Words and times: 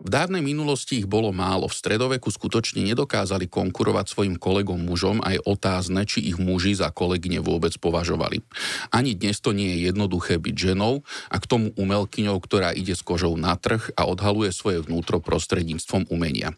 V 0.00 0.08
dávnej 0.08 0.40
minulosti 0.40 1.04
ich 1.04 1.04
bolo 1.04 1.28
málo. 1.28 1.68
V 1.68 1.76
stredoveku 1.76 2.32
skutočne 2.32 2.80
nedokázali 2.88 3.44
konkurovať 3.52 4.08
svojim 4.08 4.40
kolegom 4.40 4.80
mužom 4.80 5.20
a 5.20 5.36
je 5.36 5.44
otázne, 5.44 6.08
či 6.08 6.24
ich 6.24 6.40
muži 6.40 6.72
za 6.72 6.88
kolegyne 6.88 7.44
vôbec 7.44 7.76
považovali. 7.76 8.40
Ani 8.88 9.12
dnes 9.12 9.44
to 9.44 9.52
nie 9.52 9.76
je 9.76 9.92
jednoduché 9.92 10.40
byť 10.40 10.56
ženou 10.56 11.04
a 11.28 11.36
k 11.36 11.44
tomu 11.44 11.76
umelkyňou, 11.76 12.40
ktorá 12.40 12.72
ide 12.72 12.96
s 12.96 13.04
kožou 13.04 13.36
na 13.36 13.60
trh 13.60 13.92
a 13.92 14.08
odhaluje 14.08 14.48
svoje 14.56 14.80
vnútro 14.80 15.20
prostredníctvom 15.20 16.08
umenia. 16.08 16.56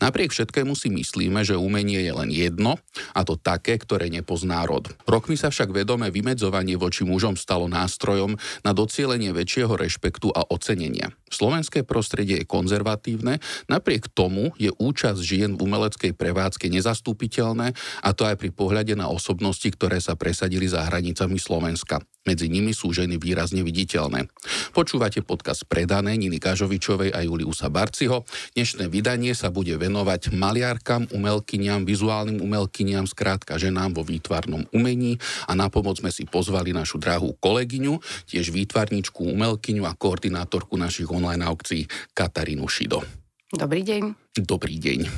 Napriek 0.00 0.32
všetkému 0.32 0.72
si 0.74 0.88
myslíme, 0.90 1.44
že 1.46 1.54
umenie 1.54 2.02
je 2.02 2.12
len 2.12 2.30
jedno, 2.32 2.80
a 3.14 3.20
to 3.22 3.38
také, 3.38 3.78
ktoré 3.78 4.08
nepozná 4.10 4.64
rod. 4.66 4.90
Rokmi 5.06 5.38
sa 5.38 5.52
však 5.52 5.70
vedomé 5.70 6.10
vymedzovanie 6.10 6.74
voči 6.74 7.06
mužom 7.06 7.38
stalo 7.38 7.70
nástrojom 7.70 8.34
na 8.66 8.72
docielenie 8.74 9.30
väčšieho 9.30 9.76
rešpektu 9.76 10.32
a 10.34 10.48
ocenenia. 10.50 11.12
Slovenské 11.30 11.86
prostredie 11.86 12.42
je 12.42 12.46
konzervatívne, 12.48 13.38
napriek 13.70 14.10
tomu 14.10 14.50
je 14.58 14.74
účasť 14.74 15.20
žien 15.22 15.50
v 15.54 15.62
umeleckej 15.68 16.12
prevádzke 16.18 16.66
nezastúpiteľné 16.66 17.76
a 18.02 18.10
to 18.10 18.26
aj 18.26 18.40
pri 18.40 18.50
pohľade 18.50 18.98
na 18.98 19.06
osobnosti, 19.06 19.66
ktoré 19.70 20.02
sa 20.02 20.18
presadili 20.18 20.66
za 20.66 20.82
hranicami 20.82 21.38
Slovenska. 21.38 22.02
Medzi 22.28 22.52
nimi 22.52 22.76
sú 22.76 22.92
ženy 22.92 23.16
výrazne 23.16 23.64
viditeľné. 23.64 24.28
Počúvate 24.76 25.24
podcast 25.24 25.64
Predané 25.64 26.20
Niny 26.20 26.36
Kažovičovej 26.36 27.16
a 27.16 27.24
Juliusa 27.24 27.72
Barciho. 27.72 28.28
Dnešné 28.52 28.92
vydanie 28.92 29.32
sa 29.32 29.48
bude 29.48 29.72
venovať 29.80 30.28
maliarkám, 30.36 31.16
umelkyniam, 31.16 31.88
vizuálnym 31.88 32.44
umelkyniam, 32.44 33.08
skrátka 33.08 33.56
ženám 33.56 33.96
vo 33.96 34.04
výtvarnom 34.04 34.68
umení 34.68 35.16
a 35.48 35.56
na 35.56 35.72
pomoc 35.72 36.04
sme 36.04 36.12
si 36.12 36.28
pozvali 36.28 36.76
našu 36.76 37.00
drahú 37.00 37.40
kolegyňu, 37.40 37.96
tiež 38.28 38.52
výtvarničku, 38.52 39.24
umelkyňu 39.24 39.88
a 39.88 39.96
koordinátorku 39.96 40.76
našich 40.76 41.08
online 41.08 41.40
aukcií 41.40 41.88
Katarínu 42.12 42.68
Šido. 42.68 43.00
Dobrý 43.48 43.80
deň. 43.80 44.36
Dobrý 44.44 44.76
deň. 44.76 45.08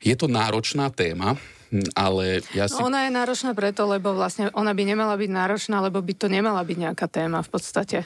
Je 0.00 0.14
to 0.14 0.30
náročná 0.30 0.88
téma, 0.94 1.34
ale 1.94 2.42
ja 2.50 2.66
si... 2.66 2.74
No 2.74 2.90
ona 2.90 3.06
je 3.06 3.14
náročná 3.14 3.54
preto, 3.54 3.86
lebo 3.86 4.14
vlastne 4.14 4.50
ona 4.52 4.74
by 4.74 4.82
nemala 4.82 5.14
byť 5.14 5.30
náročná, 5.30 5.78
lebo 5.78 6.02
by 6.02 6.14
to 6.18 6.26
nemala 6.26 6.60
byť 6.66 6.76
nejaká 6.76 7.06
téma 7.06 7.40
v 7.46 7.50
podstate. 7.50 7.98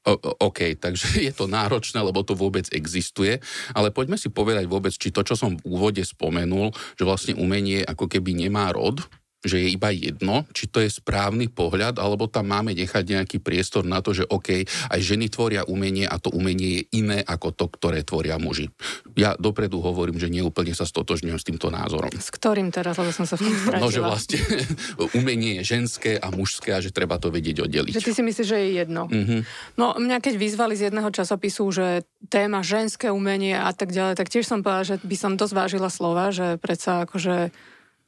O, 0.00 0.16
OK, 0.48 0.80
takže 0.80 1.20
je 1.28 1.32
to 1.34 1.44
náročné, 1.44 2.00
lebo 2.00 2.24
to 2.24 2.32
vôbec 2.32 2.64
existuje, 2.72 3.36
ale 3.76 3.92
poďme 3.92 4.16
si 4.16 4.32
povedať 4.32 4.64
vôbec, 4.64 4.94
či 4.96 5.12
to, 5.12 5.20
čo 5.20 5.36
som 5.36 5.60
v 5.60 5.64
úvode 5.68 6.00
spomenul, 6.00 6.72
že 6.96 7.04
vlastne 7.04 7.34
umenie 7.36 7.84
ako 7.84 8.08
keby 8.08 8.32
nemá 8.32 8.72
rod, 8.72 9.04
že 9.40 9.56
je 9.56 9.68
iba 9.72 9.88
jedno, 9.88 10.44
či 10.52 10.68
to 10.68 10.84
je 10.84 10.92
správny 10.92 11.48
pohľad, 11.48 11.96
alebo 11.96 12.28
tam 12.28 12.52
máme 12.52 12.76
nechať 12.76 13.04
nejaký 13.16 13.38
priestor 13.40 13.88
na 13.88 14.04
to, 14.04 14.12
že 14.12 14.28
OK, 14.28 14.68
aj 14.68 15.00
ženy 15.00 15.32
tvoria 15.32 15.64
umenie 15.64 16.04
a 16.04 16.20
to 16.20 16.28
umenie 16.28 16.80
je 16.80 16.82
iné 17.00 17.18
ako 17.24 17.56
to, 17.56 17.66
ktoré 17.72 18.04
tvoria 18.04 18.36
muži. 18.36 18.68
Ja 19.16 19.32
dopredu 19.40 19.80
hovorím, 19.80 20.20
že 20.20 20.28
neúplne 20.28 20.76
sa 20.76 20.84
stotožňujem 20.84 21.38
s 21.40 21.46
týmto 21.48 21.72
názorom. 21.72 22.12
S 22.12 22.28
ktorým 22.28 22.68
teraz, 22.68 23.00
lebo 23.00 23.10
som 23.16 23.24
sa 23.24 23.40
v 23.40 23.48
tom 23.48 23.54
stratila. 23.56 23.80
No, 23.80 23.88
že 23.88 24.00
vlastne 24.04 24.40
umenie 25.18 25.60
je 25.60 25.76
ženské 25.76 26.20
a 26.20 26.28
mužské 26.28 26.76
a 26.76 26.84
že 26.84 26.92
treba 26.92 27.16
to 27.16 27.32
vedieť 27.32 27.64
oddeliť. 27.64 27.96
Že 27.96 28.04
ty 28.04 28.12
si 28.12 28.22
myslíš, 28.22 28.46
že 28.46 28.58
je 28.60 28.70
jedno. 28.76 29.08
Mm-hmm. 29.08 29.40
No 29.80 29.96
mňa 29.96 30.20
keď 30.20 30.34
vyzvali 30.36 30.76
z 30.76 30.92
jedného 30.92 31.08
časopisu, 31.08 31.64
že 31.72 31.86
téma 32.28 32.60
ženské 32.60 33.08
umenie 33.08 33.56
a 33.56 33.72
tak 33.72 33.90
ďalej, 33.90 34.20
tak 34.20 34.28
tiež 34.28 34.44
som 34.44 34.60
povedala, 34.60 34.84
že 34.84 34.96
by 35.00 35.16
som 35.16 35.40
dosť 35.40 35.54
vážila 35.56 35.88
slova, 35.88 36.28
že 36.28 36.60
predsa 36.60 37.08
akože 37.08 37.52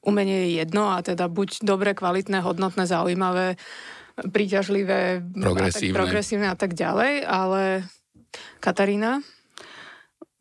umenie 0.03 0.47
je 0.47 0.51
jedno 0.63 0.91
a 0.91 1.01
teda 1.01 1.31
buď 1.31 1.63
dobre, 1.63 1.95
kvalitné, 1.95 2.43
hodnotné, 2.43 2.85
zaujímavé, 2.87 3.57
príťažlivé, 4.19 5.23
progresívne 5.33 5.65
a 5.65 5.73
tak, 5.73 5.99
progresívne 5.99 6.49
a 6.51 6.57
tak 6.59 6.73
ďalej, 6.75 7.13
ale 7.25 7.63
Katarína? 8.61 9.23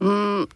Mm, 0.01 0.49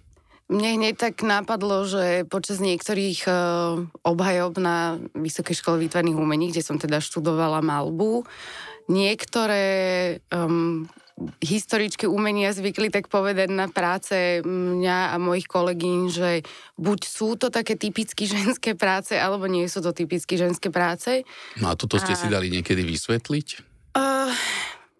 mne 0.46 0.70
hneď 0.78 0.96
tak 0.98 1.26
napadlo, 1.26 1.86
že 1.90 2.26
počas 2.30 2.62
niektorých 2.62 3.26
uh, 3.26 3.82
obhajob 4.06 4.58
na 4.62 5.02
Vysokej 5.18 5.58
škole 5.58 5.82
výtvarných 5.82 6.18
umení, 6.18 6.54
kde 6.54 6.66
som 6.66 6.78
teda 6.78 7.02
študovala 7.02 7.66
malbu, 7.66 8.26
niektoré 8.90 9.66
um, 10.30 10.86
historičky 11.40 12.12
umenia 12.12 12.52
zvykli 12.52 12.92
tak 12.92 13.08
povedať 13.08 13.48
na 13.48 13.72
práce 13.72 14.44
mňa 14.44 15.16
a 15.16 15.16
mojich 15.16 15.48
kolegyň, 15.48 16.00
že 16.12 16.44
buď 16.76 17.00
sú 17.08 17.40
to 17.40 17.48
také 17.48 17.80
typicky 17.80 18.28
ženské 18.36 18.76
práce, 18.76 19.16
alebo 19.16 19.48
nie 19.48 19.64
sú 19.72 19.80
to 19.80 19.96
typicky 19.96 20.36
ženské 20.36 20.68
práce. 20.68 21.24
No 21.56 21.72
a 21.72 21.80
toto 21.80 21.96
ste 21.96 22.14
a... 22.14 22.20
si 22.20 22.28
dali 22.28 22.52
niekedy 22.52 22.84
vysvetliť? 22.84 23.48
Uh, 23.96 24.28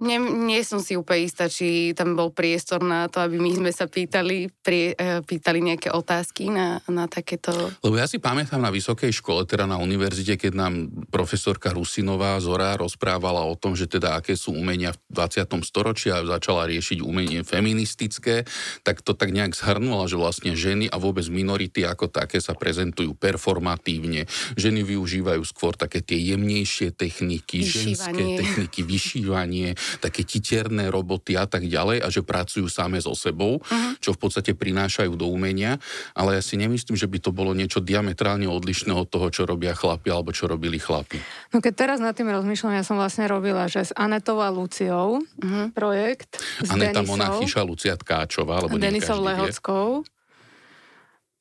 nie, 0.04 0.20
nie 0.20 0.60
som 0.68 0.84
si 0.84 1.00
úplne 1.00 1.24
istá, 1.24 1.48
či 1.48 1.96
tam 1.96 2.20
bol 2.20 2.36
priestor 2.36 2.84
na 2.84 3.08
to, 3.08 3.24
aby 3.24 3.40
my 3.40 3.52
sme 3.56 3.72
sa 3.72 3.88
pýtali, 3.88 4.52
prie, 4.60 4.92
eh, 4.92 5.24
pýtali 5.24 5.64
nejaké 5.64 5.88
otázky 5.96 6.52
na, 6.52 6.84
na 6.92 7.08
takéto... 7.08 7.56
Lebo 7.80 7.96
ja 7.96 8.04
si 8.04 8.20
pamätám 8.20 8.60
na 8.60 8.76
vysokej 8.76 9.16
škole, 9.16 9.48
teda 9.48 9.64
na 9.64 9.80
univerzite, 9.80 10.36
keď 10.36 10.52
nám 10.52 10.92
profesorka 11.08 11.72
Rusinová 11.72 12.36
Zora 12.44 12.76
rozprávala 12.76 13.48
o 13.48 13.56
tom, 13.56 13.72
že 13.80 13.88
teda 13.88 14.20
aké 14.20 14.36
sú 14.36 14.52
umenia 14.52 14.92
v 14.92 15.00
20. 15.16 15.64
storočí 15.64 16.12
a 16.12 16.28
začala 16.28 16.68
riešiť 16.68 17.00
umenie 17.00 17.48
feministické, 17.48 18.44
tak 18.84 19.00
to 19.00 19.16
tak 19.16 19.32
nejak 19.32 19.56
zhrnula, 19.56 20.12
že 20.12 20.20
vlastne 20.20 20.60
ženy 20.60 20.92
a 20.92 21.00
vôbec 21.00 21.24
minority 21.32 21.88
ako 21.88 22.12
také 22.12 22.44
sa 22.44 22.52
prezentujú 22.52 23.16
performatívne. 23.16 24.28
Ženy 24.60 24.84
využívajú 24.84 25.44
skôr 25.48 25.80
také 25.80 26.04
tie 26.04 26.20
jemnejšie 26.20 26.92
techniky, 26.92 27.64
vyšívanie. 27.64 27.96
ženské 27.96 28.24
techniky, 28.44 28.80
vyšívanie, 28.84 29.80
také 30.02 30.26
titerné 30.26 30.90
roboty 30.90 31.36
a 31.36 31.46
tak 31.50 31.66
ďalej 31.66 32.02
a 32.04 32.08
že 32.12 32.22
pracujú 32.22 32.68
same 32.70 33.00
so 33.02 33.14
sebou, 33.14 33.60
uh-huh. 33.60 33.98
čo 34.02 34.14
v 34.14 34.20
podstate 34.20 34.52
prinášajú 34.54 35.16
do 35.16 35.30
umenia, 35.30 35.78
ale 36.16 36.40
ja 36.40 36.42
si 36.44 36.56
nemyslím, 36.60 36.98
že 36.98 37.10
by 37.10 37.18
to 37.22 37.32
bolo 37.32 37.52
niečo 37.56 37.80
diametrálne 37.82 38.48
odlišné 38.50 38.92
od 38.92 39.08
toho, 39.10 39.28
čo 39.32 39.48
robia 39.48 39.76
chlapi 39.76 40.10
alebo 40.12 40.36
čo 40.36 40.50
robili 40.50 40.78
chlapi. 40.78 41.20
No 41.56 41.60
keď 41.64 41.74
teraz 41.74 41.98
nad 42.02 42.14
tým 42.14 42.30
rozmýšľam, 42.30 42.78
ja 42.78 42.84
som 42.84 42.98
vlastne 43.00 43.26
robila, 43.30 43.66
že 43.72 43.88
s 43.88 43.92
Anetou 43.96 44.42
a 44.42 44.50
Luciou 44.50 45.22
uh-huh. 45.22 45.72
projekt. 45.72 46.42
S 46.62 46.70
Aneta 46.72 47.02
Denisou, 47.02 47.12
Monachyša, 47.16 47.62
Lucia 47.64 47.96
Tkáčová, 47.96 48.64
alebo 48.64 48.78
Denisou 48.80 49.20
Lehockou. 49.22 50.04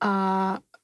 A 0.04 0.12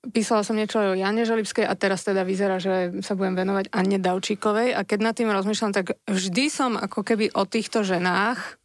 písala 0.09 0.41
som 0.41 0.57
niečo 0.57 0.81
o 0.81 0.97
Jane 0.97 1.29
Žalibskej 1.29 1.69
a 1.69 1.77
teraz 1.77 2.09
teda 2.09 2.25
vyzerá, 2.25 2.57
že 2.57 3.05
sa 3.05 3.13
budem 3.13 3.37
venovať 3.37 3.69
Anne 3.69 4.01
Davčíkovej 4.01 4.73
a 4.73 4.81
keď 4.89 4.99
nad 5.05 5.15
tým 5.17 5.29
rozmýšľam, 5.29 5.77
tak 5.77 6.01
vždy 6.09 6.45
som 6.49 6.81
ako 6.81 7.05
keby 7.05 7.37
o 7.37 7.45
týchto 7.45 7.85
ženách 7.85 8.57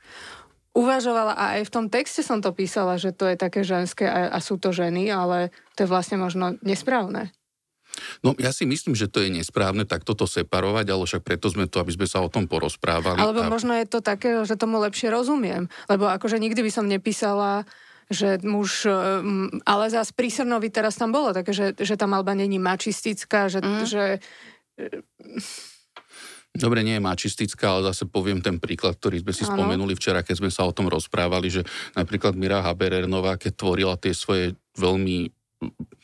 uvažovala 0.75 1.35
a 1.35 1.43
aj 1.59 1.67
v 1.67 1.73
tom 1.73 1.85
texte 1.91 2.23
som 2.23 2.39
to 2.39 2.51
písala, 2.55 2.99
že 2.99 3.15
to 3.15 3.27
je 3.27 3.35
také 3.39 3.63
ženské 3.63 4.07
a, 4.07 4.31
a 4.31 4.39
sú 4.39 4.59
to 4.59 4.71
ženy, 4.71 5.07
ale 5.11 5.51
to 5.75 5.83
je 5.83 5.91
vlastne 5.91 6.19
možno 6.19 6.55
nesprávne. 6.63 7.31
No 8.23 8.35
ja 8.35 8.51
si 8.51 8.67
myslím, 8.67 8.91
že 8.91 9.07
to 9.07 9.23
je 9.23 9.31
nesprávne 9.31 9.87
tak 9.87 10.03
toto 10.03 10.27
separovať, 10.27 10.85
ale 10.91 11.03
však 11.07 11.23
preto 11.23 11.47
sme 11.47 11.71
tu, 11.71 11.79
aby 11.79 11.95
sme 11.95 12.07
sa 12.07 12.19
o 12.19 12.27
tom 12.27 12.43
porozprávali. 12.43 13.15
Alebo 13.15 13.47
a... 13.47 13.51
možno 13.51 13.71
je 13.71 13.87
to 13.87 14.03
také, 14.03 14.35
že 14.43 14.59
tomu 14.59 14.83
lepšie 14.83 15.07
rozumiem. 15.07 15.71
Lebo 15.87 16.11
akože 16.11 16.35
nikdy 16.35 16.59
by 16.59 16.71
som 16.75 16.91
nepísala 16.91 17.63
že 18.11 18.37
muž, 18.45 18.85
mm, 18.85 19.65
ale 19.65 19.89
zás 19.89 20.13
prísrnovi 20.13 20.69
teraz 20.69 20.97
tam 20.99 21.09
bolo, 21.09 21.33
také, 21.33 21.51
že, 21.53 21.73
že 21.77 21.97
tá 21.97 22.05
malba 22.05 22.37
není 22.37 22.61
mačistická, 22.61 23.49
že, 23.49 23.59
mm. 23.63 23.85
že 23.85 24.03
Dobre, 26.55 26.87
nie 26.87 26.95
je 26.95 27.03
mačistická, 27.03 27.67
ale 27.67 27.91
zase 27.91 28.07
poviem 28.07 28.39
ten 28.39 28.55
príklad, 28.63 28.95
ktorý 28.95 29.19
sme 29.27 29.33
si 29.35 29.43
ano. 29.43 29.59
spomenuli 29.59 29.91
včera, 29.91 30.23
keď 30.23 30.35
sme 30.39 30.51
sa 30.51 30.63
o 30.63 30.71
tom 30.71 30.87
rozprávali, 30.87 31.51
že 31.51 31.67
napríklad 31.99 32.31
Mira 32.39 32.63
Haberernová, 32.63 33.35
keď 33.35 33.51
tvorila 33.59 33.95
tie 33.99 34.15
svoje 34.15 34.55
veľmi 34.79 35.35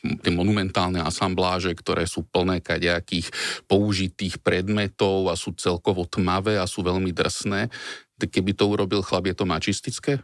tie 0.02 0.32
monumentálne 0.32 0.98
asambláže, 1.04 1.70
ktoré 1.76 2.08
sú 2.08 2.26
plné 2.26 2.58
kadejakých 2.58 3.30
použitých 3.70 4.40
predmetov 4.42 5.30
a 5.30 5.38
sú 5.38 5.54
celkovo 5.54 6.08
tmavé 6.08 6.58
a 6.58 6.66
sú 6.66 6.82
veľmi 6.82 7.12
drsné, 7.14 7.70
tak 8.18 8.28
keby 8.32 8.56
to 8.56 8.66
urobil 8.66 9.04
chlap, 9.04 9.28
je 9.28 9.36
to 9.36 9.46
mačistické? 9.46 10.18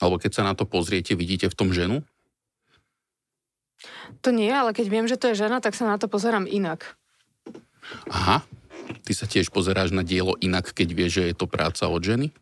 Alebo 0.00 0.16
keď 0.16 0.40
sa 0.40 0.42
na 0.42 0.56
to 0.56 0.64
pozriete, 0.64 1.12
vidíte 1.12 1.52
v 1.52 1.56
tom 1.56 1.70
ženu? 1.70 2.00
To 4.24 4.32
nie, 4.34 4.50
ale 4.50 4.74
keď 4.74 4.86
viem, 4.88 5.06
že 5.06 5.20
to 5.20 5.32
je 5.32 5.38
žena, 5.38 5.62
tak 5.62 5.76
sa 5.76 5.86
na 5.86 5.96
to 6.00 6.08
pozerám 6.08 6.48
inak. 6.48 6.98
Aha, 8.10 8.42
ty 9.04 9.12
sa 9.14 9.24
tiež 9.24 9.52
pozeráš 9.52 9.92
na 9.94 10.04
dielo 10.04 10.36
inak, 10.40 10.72
keď 10.72 10.88
vieš, 10.92 11.12
že 11.20 11.24
je 11.32 11.36
to 11.36 11.46
práca 11.46 11.88
od 11.88 12.02
ženy? 12.02 12.32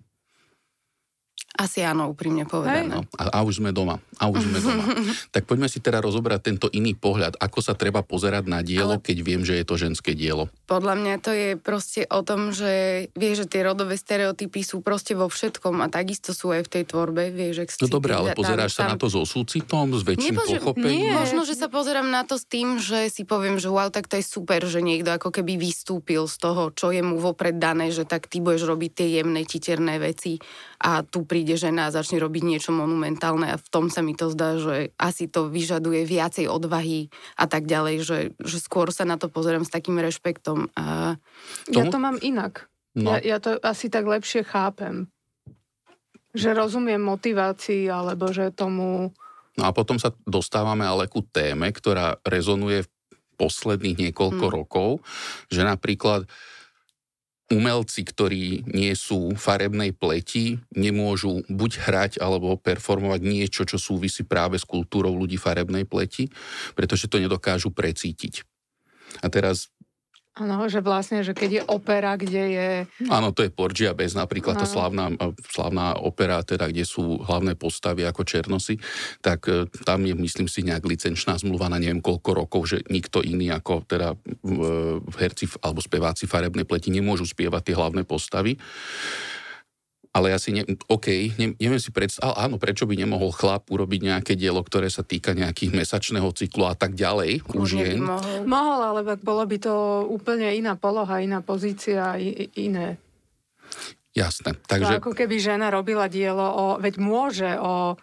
Asi 1.58 1.82
áno, 1.82 2.14
úprimne 2.14 2.46
povedané. 2.46 2.87
No, 2.87 3.02
a, 3.19 3.34
a 3.34 3.38
už 3.43 3.58
sme 3.58 3.75
doma. 3.75 3.99
A 4.22 4.31
už 4.31 4.46
sme 4.46 4.62
doma. 4.62 4.94
tak 5.34 5.43
poďme 5.43 5.66
si 5.66 5.82
teda 5.82 5.99
rozobrať 5.99 6.55
tento 6.55 6.66
iný 6.70 6.94
pohľad. 6.94 7.34
Ako 7.34 7.58
sa 7.58 7.75
treba 7.75 8.06
pozerať 8.06 8.46
na 8.46 8.62
dielo, 8.62 8.94
Ale... 8.94 9.02
keď 9.02 9.16
viem, 9.26 9.43
že 9.43 9.58
je 9.58 9.66
to 9.66 9.75
ženské 9.75 10.14
dielo? 10.14 10.46
Podľa 10.70 10.94
mňa 10.94 11.14
to 11.19 11.34
je 11.34 11.58
proste 11.58 12.06
o 12.06 12.22
tom, 12.22 12.55
že 12.55 13.10
vieš, 13.19 13.43
že 13.43 13.58
tie 13.58 13.66
rodové 13.66 13.99
stereotypy 13.99 14.62
sú 14.62 14.87
proste 14.87 15.19
vo 15.19 15.26
všetkom 15.26 15.82
a 15.82 15.90
takisto 15.90 16.31
sú 16.31 16.55
aj 16.55 16.62
v 16.62 16.70
tej 16.78 16.84
tvorbe. 16.94 17.34
Vieš, 17.34 17.66
ak 17.66 17.69
no 17.82 17.90
dobre, 17.90 18.14
ale 18.14 18.38
pozeráš 18.38 18.78
tam, 18.78 18.87
sa 18.87 18.93
na 18.94 18.99
to 19.02 19.11
so 19.11 19.26
súcitom, 19.26 19.99
s 19.99 20.06
väčším 20.06 20.38
Nepože, 20.38 20.62
pochopením? 20.62 21.11
Nie. 21.11 21.19
Možno, 21.19 21.43
že 21.43 21.58
sa 21.58 21.66
pozerám 21.66 22.06
na 22.06 22.22
to 22.22 22.38
s 22.38 22.46
tým, 22.46 22.78
že 22.78 23.11
si 23.11 23.26
poviem, 23.26 23.58
že 23.58 23.66
wow, 23.66 23.90
tak 23.90 24.06
to 24.06 24.14
je 24.14 24.22
super, 24.22 24.62
že 24.62 24.78
niekto 24.78 25.11
ako 25.11 25.34
keby 25.34 25.58
vystúpil 25.58 26.31
z 26.31 26.38
toho, 26.38 26.70
čo 26.70 26.94
je 26.94 27.02
mu 27.02 27.19
vopred 27.19 27.58
dané, 27.58 27.90
že 27.90 28.06
tak 28.06 28.31
ty 28.31 28.38
budeš 28.38 28.70
robiť 28.70 28.90
tie 28.94 29.08
jemné, 29.19 29.43
titerné 29.43 29.99
veci 29.99 30.38
a 30.78 31.02
tu 31.02 31.26
príde 31.26 31.58
žena 31.58 31.90
a 31.90 31.94
začne 31.94 32.22
robiť 32.22 32.42
niečo 32.46 32.70
monumentálne 32.70 33.50
a 33.50 33.58
v 33.58 33.69
tom 33.69 33.90
sa 33.90 33.98
mi 33.98 34.14
to 34.14 34.30
zdá, 34.30 34.62
že 34.62 34.94
asi 34.94 35.26
to 35.26 35.50
vyžaduje 35.50 36.06
viacej 36.06 36.46
odvahy 36.46 37.10
a 37.34 37.50
tak 37.50 37.66
ďalej, 37.66 37.96
že, 38.06 38.19
že 38.38 38.58
skôr 38.62 38.94
sa 38.94 39.02
na 39.02 39.19
to 39.19 39.26
pozerám 39.26 39.66
s 39.66 39.75
takým 39.75 39.98
rešpektom. 39.98 40.70
A... 40.78 41.19
Ja 41.75 41.90
to 41.90 41.98
mám 41.98 42.22
inak. 42.22 42.70
No. 42.94 43.19
Ja, 43.19 43.36
ja 43.36 43.38
to 43.42 43.58
asi 43.58 43.90
tak 43.90 44.06
lepšie 44.06 44.46
chápem. 44.46 45.10
Že 46.30 46.54
rozumiem 46.54 47.02
motivácii, 47.02 47.90
alebo 47.90 48.30
že 48.30 48.54
tomu... 48.54 49.10
No 49.58 49.62
a 49.66 49.75
potom 49.75 49.98
sa 49.98 50.14
dostávame 50.22 50.86
ale 50.86 51.10
ku 51.10 51.26
téme, 51.26 51.66
ktorá 51.75 52.22
rezonuje 52.22 52.86
v 52.86 52.90
posledných 53.38 54.10
niekoľko 54.10 54.46
hmm. 54.46 54.54
rokov, 54.54 55.02
že 55.50 55.66
napríklad 55.66 56.30
umelci, 57.48 58.04
ktorí 58.04 58.68
nie 58.68 58.92
sú 58.92 59.32
farebnej 59.32 59.96
pleti, 59.96 60.60
nemôžu 60.76 61.40
buď 61.48 61.70
hrať 61.80 62.12
alebo 62.20 62.60
performovať 62.60 63.20
niečo, 63.24 63.62
čo 63.64 63.80
súvisí 63.80 64.28
práve 64.28 64.60
s 64.60 64.68
kultúrou 64.68 65.16
ľudí 65.16 65.40
farebnej 65.40 65.88
pleti, 65.88 66.28
pretože 66.76 67.08
to 67.08 67.16
nedokážu 67.16 67.72
precítiť. 67.72 68.44
A 69.24 69.32
teraz 69.32 69.72
Áno, 70.38 70.70
že 70.70 70.79
vlastne, 70.79 71.26
že 71.26 71.35
keď 71.35 71.50
je 71.50 71.62
opera, 71.67 72.14
kde 72.14 72.43
je... 72.55 72.69
Áno, 73.11 73.35
to 73.35 73.43
je 73.43 73.50
Porgia 73.50 73.90
bez 73.90 74.14
napríklad 74.14 74.55
no. 74.55 74.61
tá 74.62 74.67
slávna, 74.70 75.11
slávna 75.50 75.99
opera, 75.99 76.38
teda, 76.46 76.70
kde 76.70 76.87
sú 76.87 77.19
hlavné 77.26 77.58
postavy 77.58 78.06
ako 78.06 78.23
Černosy, 78.23 78.79
tak 79.19 79.50
e, 79.50 79.67
tam 79.82 80.06
je, 80.06 80.14
myslím 80.14 80.46
si, 80.46 80.62
nejak 80.62 80.87
licenčná 80.87 81.35
zmluva 81.43 81.67
na 81.67 81.82
neviem 81.82 81.99
koľko 81.99 82.31
rokov, 82.38 82.70
že 82.70 82.87
nikto 82.87 83.19
iný 83.19 83.50
ako 83.50 83.82
teda 83.85 84.14
herci 85.19 85.50
alebo 85.58 85.82
speváci 85.82 86.31
farebnej 86.31 86.64
pleti 86.64 86.94
nemôžu 86.94 87.26
spievať 87.26 87.73
tie 87.73 87.75
hlavné 87.75 88.06
postavy 88.06 88.55
ale 90.12 90.32
ja 90.32 90.38
si, 90.40 90.56
ne, 90.56 90.64
OK, 90.88 91.37
ne, 91.37 91.55
neviem 91.60 91.81
si 91.81 91.93
predstaviť, 91.93 92.34
áno, 92.34 92.56
prečo 92.56 92.88
by 92.88 92.96
nemohol 92.96 93.31
chlap 93.31 93.69
urobiť 93.69 94.00
nejaké 94.08 94.32
dielo, 94.34 94.64
ktoré 94.64 94.88
sa 94.88 95.05
týka 95.05 95.37
nejakých 95.37 95.76
mesačného 95.76 96.28
cyklu 96.32 96.66
a 96.66 96.75
tak 96.75 96.96
ďalej 96.96 97.44
u 97.44 97.62
žien. 97.69 98.00
Mohol. 98.00 98.49
mohol, 98.49 98.81
ale 98.82 99.00
bolo 99.20 99.44
by 99.44 99.56
to 99.60 99.75
úplne 100.08 100.49
iná 100.56 100.75
poloha, 100.75 101.20
iná 101.20 101.44
pozícia, 101.44 102.16
iné. 102.56 102.96
Jasné. 104.16 104.56
Takže... 104.66 104.99
To 104.99 105.00
ako 105.05 105.12
keby 105.14 105.37
žena 105.38 105.70
robila 105.70 106.11
dielo 106.11 106.43
o, 106.43 106.66
veď 106.82 106.94
môže 106.99 107.50
o 107.61 107.94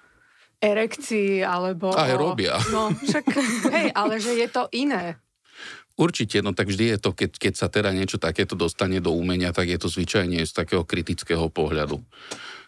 erekcii, 0.63 1.43
alebo... 1.43 1.91
Aj 1.91 2.15
o, 2.15 2.31
robia. 2.31 2.55
No, 2.71 2.93
však, 2.95 3.25
hej, 3.75 3.87
ale 3.91 4.21
že 4.23 4.39
je 4.39 4.47
to 4.47 4.71
iné. 4.71 5.19
Určite, 5.95 6.43
no 6.43 6.51
tak 6.51 6.67
vždy 6.67 6.95
je 6.95 6.97
to, 6.99 7.15
keď, 7.15 7.31
keď 7.39 7.53
sa 7.55 7.67
teda 7.71 7.95
niečo 7.95 8.19
takéto 8.19 8.59
dostane 8.59 8.99
do 8.99 9.15
umenia, 9.15 9.55
tak 9.55 9.71
je 9.71 9.79
to 9.79 9.87
zvyčajne 9.87 10.43
z 10.43 10.51
takého 10.51 10.83
kritického 10.83 11.47
pohľadu. 11.47 12.03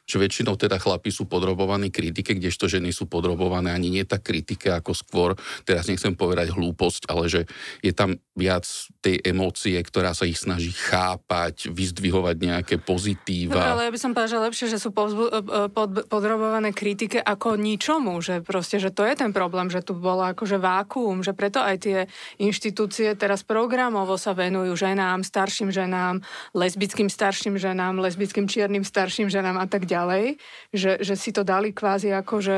Že 0.07 0.23
väčšinou 0.23 0.55
teda 0.55 0.79
chlapi 0.79 1.11
sú 1.11 1.27
podrobovaní 1.27 1.91
kritike, 1.91 2.39
kdežto 2.39 2.71
ženy 2.71 2.95
sú 2.95 3.11
podrobované 3.11 3.75
ani 3.75 3.91
nie 3.91 4.07
tak 4.07 4.23
kritike, 4.23 4.71
ako 4.71 4.95
skôr, 4.95 5.29
teraz 5.67 5.91
nechcem 5.91 6.15
povedať 6.15 6.55
hlúposť, 6.55 7.11
ale 7.11 7.27
že 7.27 7.41
je 7.83 7.91
tam 7.91 8.15
viac 8.37 8.69
tej 9.01 9.17
emócie, 9.25 9.73
ktorá 9.81 10.13
sa 10.13 10.29
ich 10.29 10.37
snaží 10.37 10.69
chápať, 10.69 11.73
vyzdvihovať 11.73 12.35
nejaké 12.37 12.75
pozitíva. 12.77 13.57
No, 13.57 13.73
ale 13.73 13.89
ja 13.89 13.91
by 13.91 13.99
som 13.99 14.13
povedal, 14.13 14.29
že 14.29 14.45
lepšie, 14.45 14.67
že 14.69 14.77
sú 14.77 14.93
povzbu- 14.93 15.31
e, 15.33 15.39
e, 15.41 15.61
pod, 15.73 16.05
podrobované 16.05 16.69
kritike 16.69 17.17
ako 17.17 17.57
ničomu, 17.57 18.21
že 18.21 18.45
proste, 18.45 18.77
že 18.77 18.93
to 18.93 19.01
je 19.01 19.17
ten 19.17 19.33
problém, 19.33 19.73
že 19.73 19.81
tu 19.81 19.97
bolo 19.97 20.21
akože 20.21 20.61
vákuum, 20.61 21.25
že 21.25 21.33
preto 21.33 21.57
aj 21.57 21.75
tie 21.81 21.97
inštitúcie 22.37 23.17
teraz 23.17 23.41
programovo 23.41 24.13
sa 24.21 24.37
venujú 24.37 24.77
ženám, 24.77 25.25
starším 25.25 25.73
ženám, 25.73 26.21
lesbickým 26.53 27.09
starším 27.09 27.57
ženám, 27.57 27.97
lesbickým 27.97 28.45
čiernym 28.45 28.85
starším 28.85 29.33
ženám 29.33 29.57
a 29.57 29.65
tak 29.65 29.89
ďalej, 29.89 30.37
že, 30.69 31.01
že 31.01 31.17
si 31.17 31.33
to 31.33 31.41
dali 31.41 31.73
kvázi 31.73 32.13
ako, 32.13 32.37
že 32.37 32.57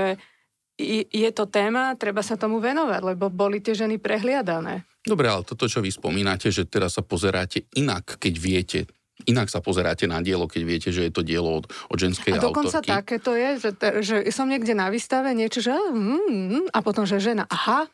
je 1.12 1.30
to 1.36 1.46
téma, 1.48 1.96
treba 2.00 2.24
sa 2.24 2.40
tomu 2.40 2.64
venovať, 2.64 3.02
lebo 3.04 3.28
boli 3.28 3.60
tie 3.60 3.76
ženy 3.76 4.00
prehliadané. 4.00 4.89
Dobre, 5.00 5.32
ale 5.32 5.48
toto, 5.48 5.66
čo 5.72 5.80
vy 5.80 5.90
spomínate, 5.90 6.52
že 6.52 6.68
teraz 6.68 7.00
sa 7.00 7.04
pozeráte 7.04 7.64
inak, 7.80 8.20
keď 8.20 8.34
viete, 8.36 8.80
inak 9.28 9.48
sa 9.52 9.60
pozeráte 9.60 10.08
na 10.08 10.24
dielo, 10.24 10.48
keď 10.48 10.62
viete, 10.64 10.90
že 10.92 11.08
je 11.08 11.12
to 11.12 11.24
dielo 11.24 11.64
od, 11.64 11.66
od 11.68 11.98
ženskej 11.98 12.36
autorky. 12.36 12.44
A 12.44 12.50
dokonca 12.52 12.78
autorky. 12.80 12.98
také 13.00 13.16
to 13.20 13.32
je, 13.36 13.50
že, 13.60 13.72
že 14.04 14.16
som 14.32 14.48
niekde 14.48 14.76
na 14.76 14.88
výstave 14.88 15.32
niečo, 15.36 15.60
že 15.60 15.72
mm, 15.72 15.92
mm, 15.92 16.66
a 16.72 16.80
potom, 16.80 17.04
že 17.04 17.20
žena, 17.20 17.48
aha, 17.48 17.88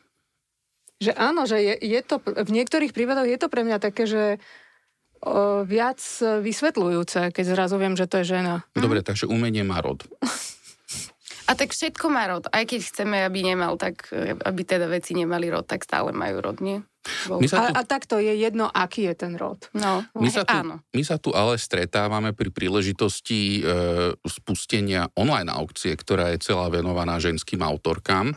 že 1.02 1.12
áno, 1.12 1.44
že 1.44 1.60
je, 1.60 1.74
je 1.78 2.00
to, 2.02 2.22
v 2.22 2.50
niektorých 2.50 2.94
prípadoch 2.94 3.28
je 3.28 3.38
to 3.38 3.48
pre 3.52 3.62
mňa 3.66 3.78
také, 3.82 4.08
že 4.08 4.22
o, 5.20 5.62
viac 5.66 6.00
vysvetľujúce, 6.22 7.34
keď 7.34 7.44
zrazu 7.44 7.76
viem, 7.76 7.98
že 7.98 8.08
to 8.08 8.22
je 8.22 8.38
žena. 8.38 8.64
Dobre, 8.72 9.04
mhm. 9.04 9.06
takže 9.06 9.28
umenie 9.28 9.62
má 9.66 9.82
rod. 9.82 10.06
A 11.46 11.52
tak 11.54 11.70
všetko 11.70 12.10
má 12.10 12.26
rod. 12.26 12.50
Aj 12.50 12.66
keď 12.66 12.80
chceme, 12.82 13.22
aby 13.22 13.46
nemal, 13.46 13.78
tak 13.78 14.10
aby 14.42 14.60
teda 14.66 14.90
veci 14.90 15.14
nemali 15.14 15.46
rod, 15.46 15.66
tak 15.66 15.86
stále 15.86 16.10
majú 16.10 16.42
rod, 16.42 16.58
nie? 16.58 16.82
My 17.30 17.46
sa 17.46 17.70
tu... 17.70 17.72
a, 17.74 17.78
a 17.78 17.80
takto 17.86 18.18
je 18.18 18.34
jedno, 18.34 18.66
aký 18.66 19.06
je 19.06 19.14
ten 19.14 19.38
rod. 19.38 19.62
No, 19.74 20.02
my 20.18 20.26
sa, 20.26 20.42
tu, 20.42 20.50
áno. 20.50 20.82
my 20.90 21.02
sa 21.06 21.16
tu 21.22 21.30
ale 21.30 21.54
stretávame 21.54 22.34
pri 22.34 22.50
príležitosti 22.50 23.62
e, 23.62 23.70
spustenia 24.26 25.06
online 25.14 25.50
aukcie, 25.54 25.94
ktorá 25.94 26.34
je 26.34 26.42
celá 26.42 26.66
venovaná 26.66 27.22
ženským 27.22 27.62
autorkám. 27.62 28.34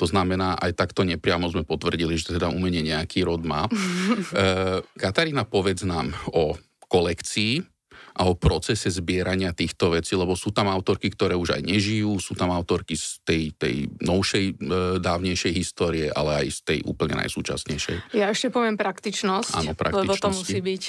To 0.00 0.04
znamená, 0.08 0.56
aj 0.56 0.72
takto 0.72 1.04
nepriamo 1.04 1.52
sme 1.52 1.68
potvrdili, 1.68 2.16
že 2.16 2.40
teda 2.40 2.48
umenie 2.48 2.80
nejaký 2.80 3.28
rod 3.28 3.44
má. 3.44 3.68
e, 3.68 4.80
Katarína, 4.96 5.44
povedz 5.44 5.84
nám 5.84 6.16
o 6.32 6.56
kolekcii 6.88 7.77
a 8.18 8.26
o 8.26 8.34
procese 8.34 8.90
zbierania 8.90 9.54
týchto 9.54 9.94
vecí, 9.94 10.18
lebo 10.18 10.34
sú 10.34 10.50
tam 10.50 10.66
autorky, 10.66 11.14
ktoré 11.14 11.38
už 11.38 11.54
aj 11.54 11.62
nežijú, 11.62 12.18
sú 12.18 12.34
tam 12.34 12.50
autorky 12.50 12.98
z 12.98 13.22
tej, 13.22 13.42
tej 13.54 13.74
novšej, 14.02 14.44
e, 14.58 14.74
dávnejšej 14.98 15.52
histórie, 15.54 16.10
ale 16.10 16.44
aj 16.44 16.46
z 16.50 16.60
tej 16.66 16.78
úplne 16.82 17.14
najsúčasnejšej. 17.22 18.18
Ja 18.18 18.34
ešte 18.34 18.50
poviem 18.50 18.74
praktičnosť, 18.74 19.54
Áno, 19.54 19.72
lebo 19.72 20.18
to 20.18 20.34
musí 20.34 20.58
byť, 20.58 20.82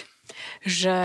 že 0.66 0.98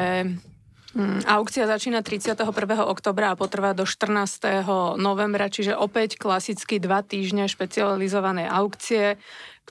Mm, 0.94 1.26
aukcia 1.26 1.66
začína 1.66 2.06
31. 2.06 2.86
oktobra 2.86 3.34
a 3.34 3.38
potrvá 3.38 3.74
do 3.74 3.82
14. 3.82 4.94
novembra, 4.94 5.50
čiže 5.50 5.74
opäť 5.74 6.14
klasicky 6.14 6.78
dva 6.78 7.02
týždne 7.02 7.50
špecializované 7.50 8.46
aukcie, 8.46 9.18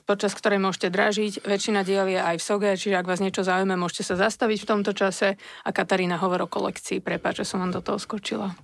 počas 0.02 0.34
ktorej 0.34 0.58
môžete 0.58 0.90
dražiť. 0.90 1.46
Väčšina 1.46 1.86
diel 1.86 2.10
je 2.10 2.18
aj 2.18 2.42
v 2.42 2.46
SOGE, 2.46 2.70
čiže 2.74 2.98
ak 2.98 3.06
vás 3.06 3.22
niečo 3.22 3.46
zaujíma, 3.46 3.78
môžete 3.78 4.02
sa 4.02 4.18
zastaviť 4.18 4.66
v 4.66 4.68
tomto 4.68 4.90
čase. 4.90 5.38
A 5.62 5.70
Katarína 5.70 6.18
hovor 6.18 6.44
o 6.44 6.48
kolekcii. 6.50 6.98
Prepáč, 6.98 7.46
že 7.46 7.54
som 7.54 7.62
vám 7.62 7.70
do 7.70 7.80
toho 7.80 8.02
skočila. 8.02 8.58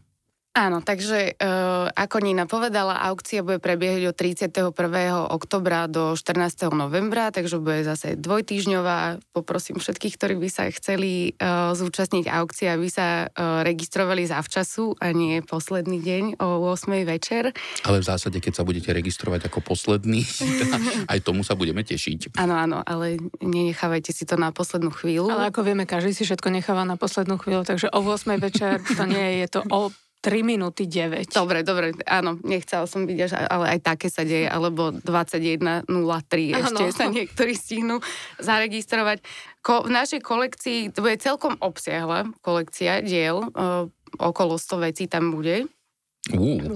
Áno, 0.50 0.82
takže 0.82 1.38
e, 1.38 1.52
ako 1.94 2.26
Nina 2.26 2.42
povedala, 2.42 2.98
aukcia 3.06 3.46
bude 3.46 3.62
prebiehať 3.62 4.10
od 4.10 4.16
31. 4.18 4.74
oktobra 5.30 5.86
do 5.86 6.18
14. 6.18 6.74
novembra, 6.74 7.30
takže 7.30 7.62
bude 7.62 7.86
zase 7.86 8.18
dvojtýžňová. 8.18 9.22
Poprosím 9.30 9.78
všetkých, 9.78 10.18
ktorí 10.18 10.34
by 10.42 10.48
sa 10.50 10.66
chceli 10.74 11.38
e, 11.38 11.46
zúčastniť 11.78 12.26
aukcie, 12.26 12.66
aby 12.66 12.90
sa 12.90 13.30
e, 13.30 13.62
registrovali 13.62 14.26
zavčasu 14.26 14.98
a 14.98 15.14
nie 15.14 15.38
posledný 15.38 16.02
deň 16.02 16.42
o 16.42 16.66
8. 16.74 16.98
večer. 17.06 17.54
Ale 17.86 18.02
v 18.02 18.10
zásade, 18.10 18.42
keď 18.42 18.58
sa 18.58 18.66
budete 18.66 18.90
registrovať 18.90 19.46
ako 19.46 19.62
posledný, 19.62 20.26
aj 21.14 21.18
tomu 21.22 21.46
sa 21.46 21.54
budeme 21.54 21.86
tešiť. 21.86 22.34
Áno, 22.42 22.58
áno, 22.58 22.82
ale 22.82 23.22
nenechávajte 23.38 24.10
si 24.10 24.26
to 24.26 24.34
na 24.34 24.50
poslednú 24.50 24.90
chvíľu. 24.90 25.30
Ale 25.30 25.54
ako 25.54 25.62
vieme, 25.62 25.86
každý 25.86 26.10
si 26.10 26.26
všetko 26.26 26.50
necháva 26.50 26.82
na 26.82 26.98
poslednú 26.98 27.38
chvíľu, 27.38 27.62
takže 27.62 27.86
o 27.94 28.02
8. 28.02 28.34
večer 28.42 28.82
to 28.82 29.06
nie 29.06 29.38
je, 29.38 29.46
je 29.46 29.48
to 29.54 29.62
o 29.70 29.94
3 30.20 30.44
minúty 30.44 30.84
9. 30.84 31.32
Dobre, 31.32 31.64
dobre, 31.64 31.96
áno, 32.04 32.36
nechcela 32.44 32.84
som 32.84 33.08
vidieť, 33.08 33.48
ale 33.48 33.76
aj 33.76 33.80
také 33.80 34.12
sa 34.12 34.20
deje, 34.20 34.44
alebo 34.44 34.92
21.03 34.92 35.88
ešte 36.60 36.84
sa 36.92 37.08
niektorí 37.08 37.56
stihnú 37.56 38.04
zaregistrovať. 38.36 39.24
Ko, 39.64 39.88
v 39.88 39.96
našej 39.96 40.20
kolekcii, 40.20 40.92
to 40.92 41.00
bude 41.00 41.16
celkom 41.24 41.56
obsiahla 41.56 42.28
kolekcia 42.44 43.00
diel, 43.00 43.48
uh, 43.56 43.88
okolo 44.20 44.60
100 44.60 44.86
vecí 44.92 45.04
tam 45.08 45.32
bude. 45.32 45.64
Uh. 46.28 46.68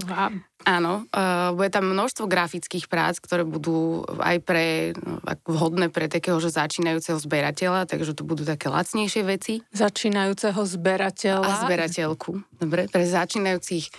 Áno, 0.65 1.05
uh, 1.13 1.53
bude 1.53 1.69
tam 1.69 1.93
množstvo 1.93 2.25
grafických 2.25 2.89
prác, 2.89 3.21
ktoré 3.21 3.45
budú 3.45 4.01
aj 4.17 4.41
pre, 4.41 4.97
no, 4.97 5.21
vhodné 5.45 5.93
pre 5.93 6.09
takého 6.09 6.41
že 6.41 6.49
začínajúceho 6.49 7.21
zberateľa, 7.21 7.85
takže 7.85 8.17
to 8.17 8.25
budú 8.25 8.41
také 8.41 8.73
lacnejšie 8.73 9.21
veci. 9.21 9.61
Začínajúceho 9.69 10.57
zberateľa. 10.57 11.45
A 11.45 11.61
zberateľku. 11.69 12.41
Dobre, 12.57 12.89
pre 12.89 13.05
začínajúcich 13.05 13.93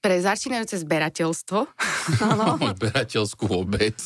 pre 0.00 0.16
začínajúce 0.20 0.80
zberateľstvo. 0.80 1.58
Áno. 2.32 2.56
Zberateľskú 2.56 3.44
obec. 3.52 4.00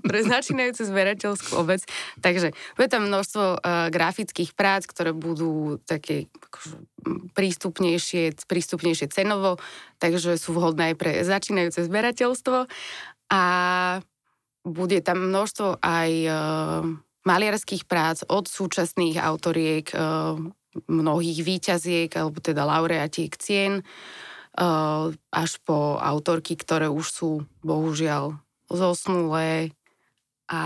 pre 0.00 0.20
začínajúce 0.24 0.88
zberateľskú 0.88 1.52
obec. 1.60 1.84
Takže 2.24 2.56
bude 2.76 2.88
tam 2.88 3.12
množstvo 3.12 3.44
uh, 3.60 3.88
grafických 3.92 4.56
prác, 4.56 4.88
ktoré 4.88 5.12
budú 5.12 5.76
také 5.84 6.32
akože, 6.32 6.76
prístupnejšie, 7.36 8.48
prístupnejšie 8.48 9.12
cenovo, 9.12 9.60
takže 10.00 10.40
sú 10.40 10.56
vhodné 10.56 10.92
aj 10.92 10.96
pre 10.96 11.12
začínajúce 11.20 11.84
zberateľstvo. 11.84 12.66
A 13.30 13.42
bude 14.66 14.98
tam 15.04 15.30
množstvo 15.30 15.84
aj 15.84 16.10
uh, 16.26 16.34
maliarských 17.28 17.84
prác 17.84 18.24
od 18.26 18.48
súčasných 18.48 19.20
autoriek 19.20 19.92
uh, 19.92 20.40
mnohých 20.88 21.40
výťaziek, 21.44 22.10
alebo 22.16 22.40
teda 22.40 22.64
laureatiek 22.68 23.32
cien, 23.36 23.84
až 24.56 25.50
po 25.68 26.00
autorky, 26.00 26.56
ktoré 26.56 26.88
už 26.88 27.06
sú 27.06 27.30
bohužiaľ 27.60 28.40
zosnulé 28.72 29.76
a... 30.50 30.62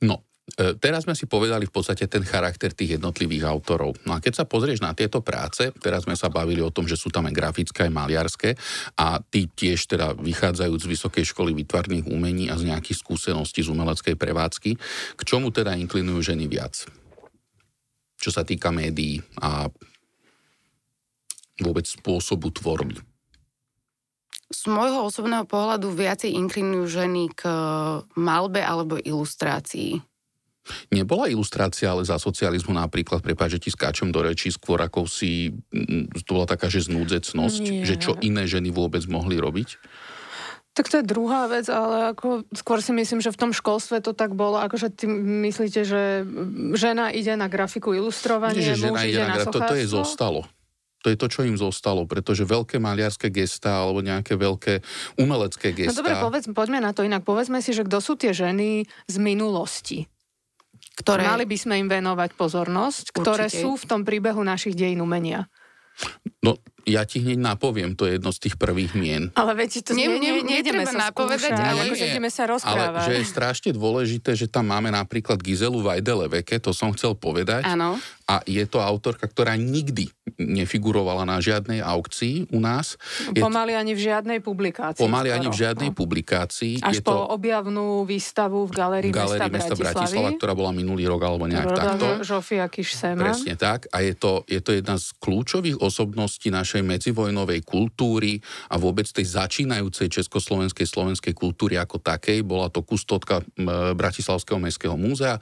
No, 0.00 0.24
e, 0.56 0.76
Teraz 0.76 1.04
sme 1.04 1.14
si 1.16 1.28
povedali 1.30 1.68
v 1.68 1.72
podstate 1.72 2.08
ten 2.08 2.24
charakter 2.24 2.72
tých 2.72 3.00
jednotlivých 3.00 3.48
autorov. 3.48 3.96
No 4.04 4.16
a 4.16 4.20
keď 4.20 4.42
sa 4.42 4.44
pozrieš 4.48 4.82
na 4.82 4.92
tieto 4.96 5.22
práce, 5.24 5.72
teraz 5.80 6.04
sme 6.04 6.16
sa 6.16 6.32
bavili 6.32 6.60
o 6.60 6.72
tom, 6.72 6.88
že 6.88 6.98
sú 6.98 7.08
tam 7.12 7.28
aj 7.28 7.34
grafické, 7.36 7.88
aj 7.88 7.92
maliarské 7.92 8.50
a 8.98 9.20
tí 9.22 9.48
tiež 9.48 9.88
teda 9.88 10.16
vychádzajú 10.18 10.74
z 10.74 10.86
Vysokej 10.90 11.24
školy 11.32 11.52
výtvarných 11.54 12.08
umení 12.08 12.48
a 12.52 12.58
z 12.58 12.72
nejakých 12.72 13.00
skúseností 13.00 13.64
z 13.64 13.72
umeleckej 13.72 14.16
prevádzky. 14.16 14.70
K 15.16 15.20
čomu 15.22 15.52
teda 15.52 15.76
inklinujú 15.76 16.34
ženy 16.34 16.48
viac? 16.48 16.82
Čo 18.20 18.30
sa 18.32 18.44
týka 18.44 18.68
médií 18.68 19.20
a 19.40 19.72
vôbec 21.64 21.86
spôsobu 21.86 22.50
tvorby? 22.50 23.00
Z 24.50 24.66
môjho 24.66 25.06
osobného 25.06 25.46
pohľadu 25.46 25.94
viacej 25.94 26.34
inklinujú 26.34 26.84
ženy 26.90 27.30
k 27.30 27.46
malbe 28.18 28.58
alebo 28.58 28.98
ilustrácii. 28.98 30.02
Nebola 30.90 31.30
ilustrácia, 31.30 31.90
ale 31.90 32.02
za 32.02 32.18
socializmu 32.18 32.74
napríklad, 32.74 33.22
prepáč, 33.22 33.58
že 33.58 33.62
ti 33.62 33.70
skáčem 33.70 34.10
do 34.10 34.20
rečí, 34.20 34.50
skôr 34.52 34.82
ako 34.82 35.06
si, 35.06 35.54
to 36.26 36.30
bola 36.34 36.46
taká, 36.46 36.66
že 36.66 36.86
znúdzecnosť, 36.86 37.62
Nie. 37.64 37.86
že 37.86 37.96
čo 37.96 38.18
iné 38.20 38.44
ženy 38.44 38.74
vôbec 38.74 39.02
mohli 39.06 39.38
robiť? 39.40 39.80
Tak 40.70 40.86
to 40.86 41.02
je 41.02 41.04
druhá 41.06 41.50
vec, 41.50 41.66
ale 41.66 42.14
ako 42.14 42.46
skôr 42.54 42.78
si 42.78 42.94
myslím, 42.94 43.18
že 43.18 43.34
v 43.34 43.40
tom 43.40 43.50
školstve 43.50 43.98
to 44.06 44.14
tak 44.14 44.38
bolo, 44.38 44.62
akože 44.62 44.94
ty 44.94 45.10
myslíte, 45.50 45.82
že 45.82 46.22
žena 46.78 47.10
ide 47.10 47.34
na 47.34 47.50
grafiku 47.50 47.90
ilustrovanie, 47.90 48.62
Nie, 48.62 48.78
že 48.78 48.86
žena 48.86 49.02
ide 49.02 49.22
na, 49.26 49.34
na 49.34 49.36
grafiku, 49.42 49.58
to, 49.58 49.74
to 49.74 49.76
je 49.78 49.86
zostalo 49.90 50.46
to 51.00 51.08
je 51.08 51.16
to, 51.16 51.26
čo 51.32 51.40
im 51.48 51.56
zostalo, 51.56 52.04
pretože 52.04 52.44
veľké 52.44 52.76
maliarské 52.76 53.32
gestá 53.32 53.80
alebo 53.80 54.04
nejaké 54.04 54.36
veľké 54.36 54.84
umelecké 55.16 55.72
gestá... 55.72 55.96
No 55.96 56.00
dobre, 56.04 56.14
povedz, 56.20 56.44
poďme 56.52 56.78
na 56.84 56.92
to 56.92 57.00
inak. 57.02 57.24
Povedzme 57.24 57.64
si, 57.64 57.72
že 57.72 57.88
kto 57.88 57.98
sú 58.04 58.20
tie 58.20 58.36
ženy 58.36 58.84
z 59.08 59.16
minulosti, 59.16 60.04
ktoré... 61.00 61.24
Mali 61.24 61.48
by 61.48 61.56
sme 61.56 61.74
im 61.80 61.88
venovať 61.88 62.36
pozornosť, 62.36 63.16
Určite. 63.16 63.20
ktoré 63.24 63.46
sú 63.48 63.80
v 63.80 63.84
tom 63.88 64.00
príbehu 64.04 64.44
našich 64.44 64.76
dejín 64.76 65.00
umenia. 65.00 65.48
No, 66.40 66.56
ja 66.86 67.02
ti 67.04 67.20
hneď 67.20 67.38
napoviem, 67.40 67.92
to 67.96 68.06
je 68.06 68.16
jedno 68.20 68.30
z 68.30 68.38
tých 68.48 68.54
prvých 68.60 68.92
mien. 68.96 69.32
Ale 69.34 69.52
viete, 69.56 69.80
to 69.80 69.96
nie, 69.96 70.08
nie, 70.20 70.40
nejdeme 70.44 70.84
sa 70.86 71.10
napovedať, 71.10 71.52
ale 71.56 71.88
akože 71.88 72.04
ideme 72.06 72.30
sa 72.30 72.46
rozprávať. 72.46 73.04
Ale 73.04 73.08
že 73.10 73.14
je 73.20 73.26
strašne 73.26 73.70
dôležité, 73.74 74.36
že 74.38 74.46
tam 74.46 74.70
máme 74.70 74.92
napríklad 74.94 75.42
Gizelu 75.42 75.82
Vajdeleveke, 75.82 76.62
to 76.62 76.70
som 76.70 76.94
chcel 76.94 77.18
povedať. 77.18 77.66
Áno. 77.66 77.98
A 78.30 78.46
je 78.46 78.62
to 78.62 78.78
autorka, 78.78 79.26
ktorá 79.26 79.58
nikdy 79.58 80.06
nefigurovala 80.38 81.26
na 81.26 81.42
žiadnej 81.42 81.82
aukcii 81.82 82.54
u 82.54 82.62
nás. 82.62 82.94
Je 83.34 83.42
pomaly 83.42 83.74
ani 83.74 83.98
v 83.98 84.06
žiadnej 84.06 84.38
publikácii. 84.38 85.02
Pomaly 85.02 85.34
ani 85.34 85.50
v 85.50 85.56
žiadnej 85.58 85.90
no. 85.90 85.98
publikácii. 85.98 86.78
Až 86.78 87.02
je 87.02 87.02
po 87.02 87.10
to, 87.10 87.34
objavnú 87.34 88.06
výstavu 88.06 88.70
v 88.70 88.72
Galérii 88.72 89.10
mesta, 89.10 89.50
mesta 89.50 89.74
Bratislava, 89.74 90.30
ktorá 90.38 90.54
bola 90.54 90.70
minulý 90.70 91.10
rok 91.10 91.26
alebo 91.26 91.50
nejak 91.50 91.66
Roda 91.74 91.82
takto. 91.82 92.06
Žofia 92.22 92.70
Kiš 92.70 93.02
Presne 93.18 93.58
tak. 93.58 93.90
A 93.90 94.06
je 94.06 94.14
to, 94.14 94.46
je 94.46 94.62
to 94.62 94.78
jedna 94.78 94.94
z 94.94 95.10
kľúčových 95.18 95.82
osobností 95.82 96.54
našej 96.54 96.69
medzivojnovej 96.78 97.66
kultúry 97.66 98.38
a 98.70 98.78
vôbec 98.78 99.10
tej 99.10 99.26
začínajúcej 99.26 100.06
československej 100.06 100.86
slovenskej 100.86 101.34
kultúry 101.34 101.74
ako 101.74 101.98
takej. 101.98 102.46
Bola 102.46 102.70
to 102.70 102.86
kustotka 102.86 103.42
Bratislavského 103.98 104.62
mestského 104.62 104.94
múzea 104.94 105.36
e, 105.36 105.40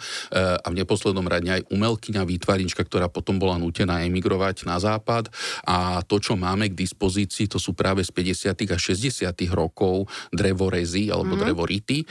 a 0.56 0.66
v 0.73 0.78
neposlednom 0.80 1.28
rade 1.28 1.52
aj 1.52 1.68
umelkyňa, 1.68 2.25
výtvarnička, 2.25 2.80
ktorá 2.88 3.12
potom 3.12 3.37
bola 3.37 3.61
nutená 3.61 4.00
emigrovať 4.08 4.64
na 4.64 4.80
západ 4.80 5.28
a 5.68 6.00
to, 6.06 6.23
čo 6.23 6.38
máme 6.38 6.73
k 6.73 6.78
dispozícii, 6.78 7.50
to 7.50 7.61
sú 7.61 7.75
práve 7.75 8.00
z 8.06 8.11
50. 8.14 8.73
a 8.73 8.78
60. 8.78 9.28
rokov 9.52 10.06
drevorezy 10.30 11.11
alebo 11.11 11.35
mm-hmm. 11.35 11.44
drevority, 11.44 11.99
e, 12.00 12.06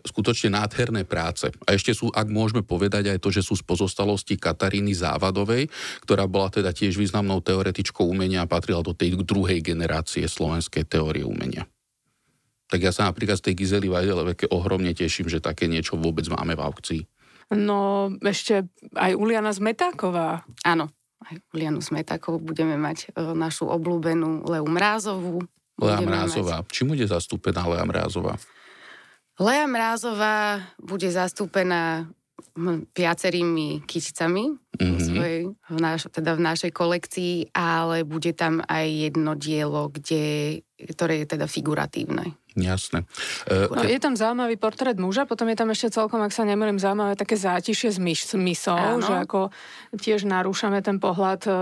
skutočne 0.00 0.54
nádherné 0.54 1.02
práce. 1.04 1.50
A 1.66 1.74
ešte 1.74 1.92
sú, 1.92 2.08
ak 2.14 2.30
môžeme 2.30 2.62
povedať 2.62 3.10
aj 3.10 3.18
to, 3.18 3.34
že 3.34 3.42
sú 3.42 3.58
z 3.58 3.66
pozostalosti 3.66 4.38
Kataríny 4.38 4.94
Závadovej, 4.94 5.66
ktorá 6.06 6.30
bola 6.30 6.52
teda 6.52 6.70
tiež 6.70 6.94
významnou 6.94 7.42
teoretičkou 7.42 8.06
umenia 8.06 8.37
umenia 8.38 8.46
a 8.46 8.50
patrila 8.50 8.82
do 8.86 8.94
tej 8.94 9.18
druhej 9.26 9.58
generácie 9.58 10.22
slovenskej 10.30 10.86
teórie 10.86 11.26
umenia. 11.26 11.66
Tak 12.68 12.84
ja 12.84 12.92
sa 12.92 13.08
napríklad 13.08 13.40
z 13.40 13.50
tej 13.50 13.54
Gizely 13.64 13.88
Vajdeleveke 13.88 14.46
ohromne 14.52 14.92
teším, 14.94 15.26
že 15.26 15.42
také 15.42 15.66
niečo 15.66 15.96
vôbec 15.96 16.28
máme 16.28 16.54
v 16.54 16.62
aukcii. 16.62 17.02
No 17.56 18.12
ešte 18.20 18.68
aj 18.92 19.16
Uliana 19.16 19.56
Zmetáková. 19.56 20.44
Áno, 20.68 20.92
aj 21.24 21.40
Ulianu 21.56 21.80
Zmetákovú 21.80 22.36
budeme 22.44 22.76
mať 22.76 23.08
e, 23.16 23.24
našu 23.32 23.72
obľúbenú 23.72 24.44
Leu 24.44 24.68
Mrázovú. 24.68 25.40
Lea 25.80 26.04
Mrázová. 26.04 26.60
Mať... 26.60 26.68
Čím 26.76 26.92
bude 26.92 27.08
zastúpená 27.08 27.64
Lea 27.64 27.84
Mrázová? 27.88 28.36
Lea 29.40 29.64
Mrázová 29.64 30.60
bude 30.76 31.08
zastúpená 31.08 32.04
viacerými 32.94 33.82
kyticami 33.86 34.44
mm-hmm. 34.78 34.98
svojej, 34.98 35.40
v 35.50 35.78
naš, 35.78 36.10
teda 36.10 36.34
v 36.38 36.42
našej 36.42 36.70
kolekcii, 36.74 37.34
ale 37.54 38.02
bude 38.06 38.34
tam 38.34 38.62
aj 38.66 38.86
jedno 38.86 39.34
dielo, 39.34 39.90
kde, 39.90 40.62
ktoré 40.78 41.22
je 41.22 41.26
teda 41.38 41.46
figuratívne. 41.50 42.34
Jasné. 42.58 43.06
Uh, 43.46 43.70
no, 43.70 43.86
je 43.86 44.02
tam 44.02 44.18
zaujímavý 44.18 44.58
portrét 44.58 44.98
muža, 44.98 45.30
potom 45.30 45.46
je 45.46 45.54
tam 45.54 45.70
ešte 45.70 45.94
celkom, 45.94 46.18
ak 46.18 46.34
sa 46.34 46.42
nemýlim, 46.42 46.82
zaujímavé 46.82 47.14
také 47.14 47.38
zátišie 47.38 47.94
s, 47.94 47.98
mysou, 48.34 48.98
že 48.98 49.14
ako 49.14 49.54
tiež 49.94 50.26
narúšame 50.26 50.82
ten 50.82 50.98
pohľad 50.98 51.40
uh, 51.46 51.54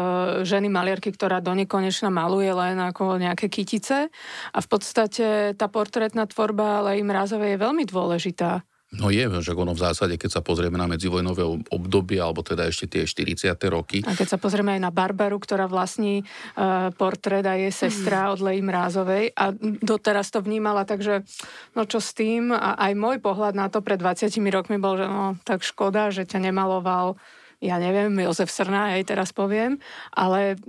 ženy 0.49 0.73
maliarky, 0.73 1.13
ktorá 1.13 1.45
do 1.45 1.53
nekonečna 1.53 2.09
maluje 2.09 2.49
len 2.49 2.81
ako 2.81 3.21
nejaké 3.21 3.53
kytice. 3.53 4.09
A 4.57 4.59
v 4.65 4.69
podstate 4.73 5.53
tá 5.53 5.69
portrétna 5.69 6.25
tvorba 6.25 6.81
Lej 6.89 7.05
Mrázovej 7.05 7.57
je 7.57 7.63
veľmi 7.65 7.85
dôležitá. 7.85 8.65
No 8.95 9.11
je, 9.11 9.27
že 9.43 9.51
ono 9.51 9.75
v 9.75 9.83
zásade, 9.83 10.15
keď 10.15 10.39
sa 10.39 10.43
pozrieme 10.47 10.79
na 10.79 10.87
medzivojnové 10.87 11.43
obdobie, 11.75 12.23
alebo 12.23 12.47
teda 12.47 12.71
ešte 12.71 12.87
tie 12.87 13.03
40. 13.03 13.59
roky. 13.67 14.07
A 14.07 14.15
keď 14.15 14.37
sa 14.37 14.39
pozrieme 14.39 14.79
aj 14.79 14.83
na 14.87 14.95
Barbaru, 14.95 15.43
ktorá 15.43 15.67
vlastní 15.67 16.23
uh, 16.23 16.95
portrét 16.95 17.43
a 17.43 17.59
je 17.59 17.75
sestra 17.75 18.31
od 18.31 18.39
Leji 18.39 18.63
Mrázovej 18.63 19.35
a 19.35 19.51
doteraz 19.83 20.31
to 20.31 20.39
vnímala, 20.39 20.87
takže 20.87 21.27
no 21.75 21.83
čo 21.83 21.99
s 21.99 22.15
tým? 22.15 22.55
A 22.55 22.79
aj 22.79 22.93
môj 22.95 23.19
pohľad 23.19 23.59
na 23.59 23.67
to 23.67 23.83
pred 23.83 23.99
20 23.99 24.31
rokmi 24.55 24.79
bol, 24.79 24.95
že 24.95 25.11
no 25.11 25.35
tak 25.43 25.67
škoda, 25.67 26.15
že 26.15 26.23
ťa 26.23 26.47
nemaloval 26.47 27.19
ja 27.57 27.81
neviem, 27.81 28.13
Jozef 28.21 28.53
Srna, 28.53 29.01
aj 29.01 29.09
teraz 29.09 29.33
poviem, 29.33 29.81
ale 30.13 30.61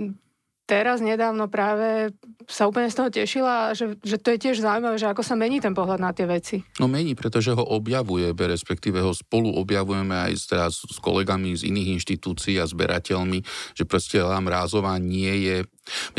teraz 0.68 1.00
nedávno 1.00 1.48
práve 1.48 2.12
sa 2.44 2.68
úplne 2.68 2.92
z 2.92 2.98
toho 3.00 3.10
tešila, 3.10 3.72
že, 3.72 3.96
že 4.04 4.20
to 4.20 4.36
je 4.36 4.38
tiež 4.38 4.60
zaujímavé, 4.60 5.00
že 5.00 5.08
ako 5.08 5.24
sa 5.24 5.40
mení 5.40 5.64
ten 5.64 5.72
pohľad 5.72 6.04
na 6.04 6.12
tie 6.12 6.28
veci. 6.28 6.60
No 6.78 6.92
mení, 6.92 7.16
pretože 7.16 7.56
ho 7.56 7.64
objavuje, 7.64 8.36
respektíve 8.36 9.00
ho 9.00 9.16
spolu 9.16 9.56
objavujeme 9.56 10.14
aj 10.28 10.34
teraz 10.52 10.84
s 10.84 11.00
kolegami 11.00 11.56
z 11.56 11.72
iných 11.72 12.04
inštitúcií 12.04 12.60
a 12.60 12.68
zberateľmi, 12.68 13.40
že 13.74 13.88
proste 13.88 14.20
Lea 14.20 14.44
Mrázová 14.44 15.00
nie 15.00 15.48
je... 15.48 15.58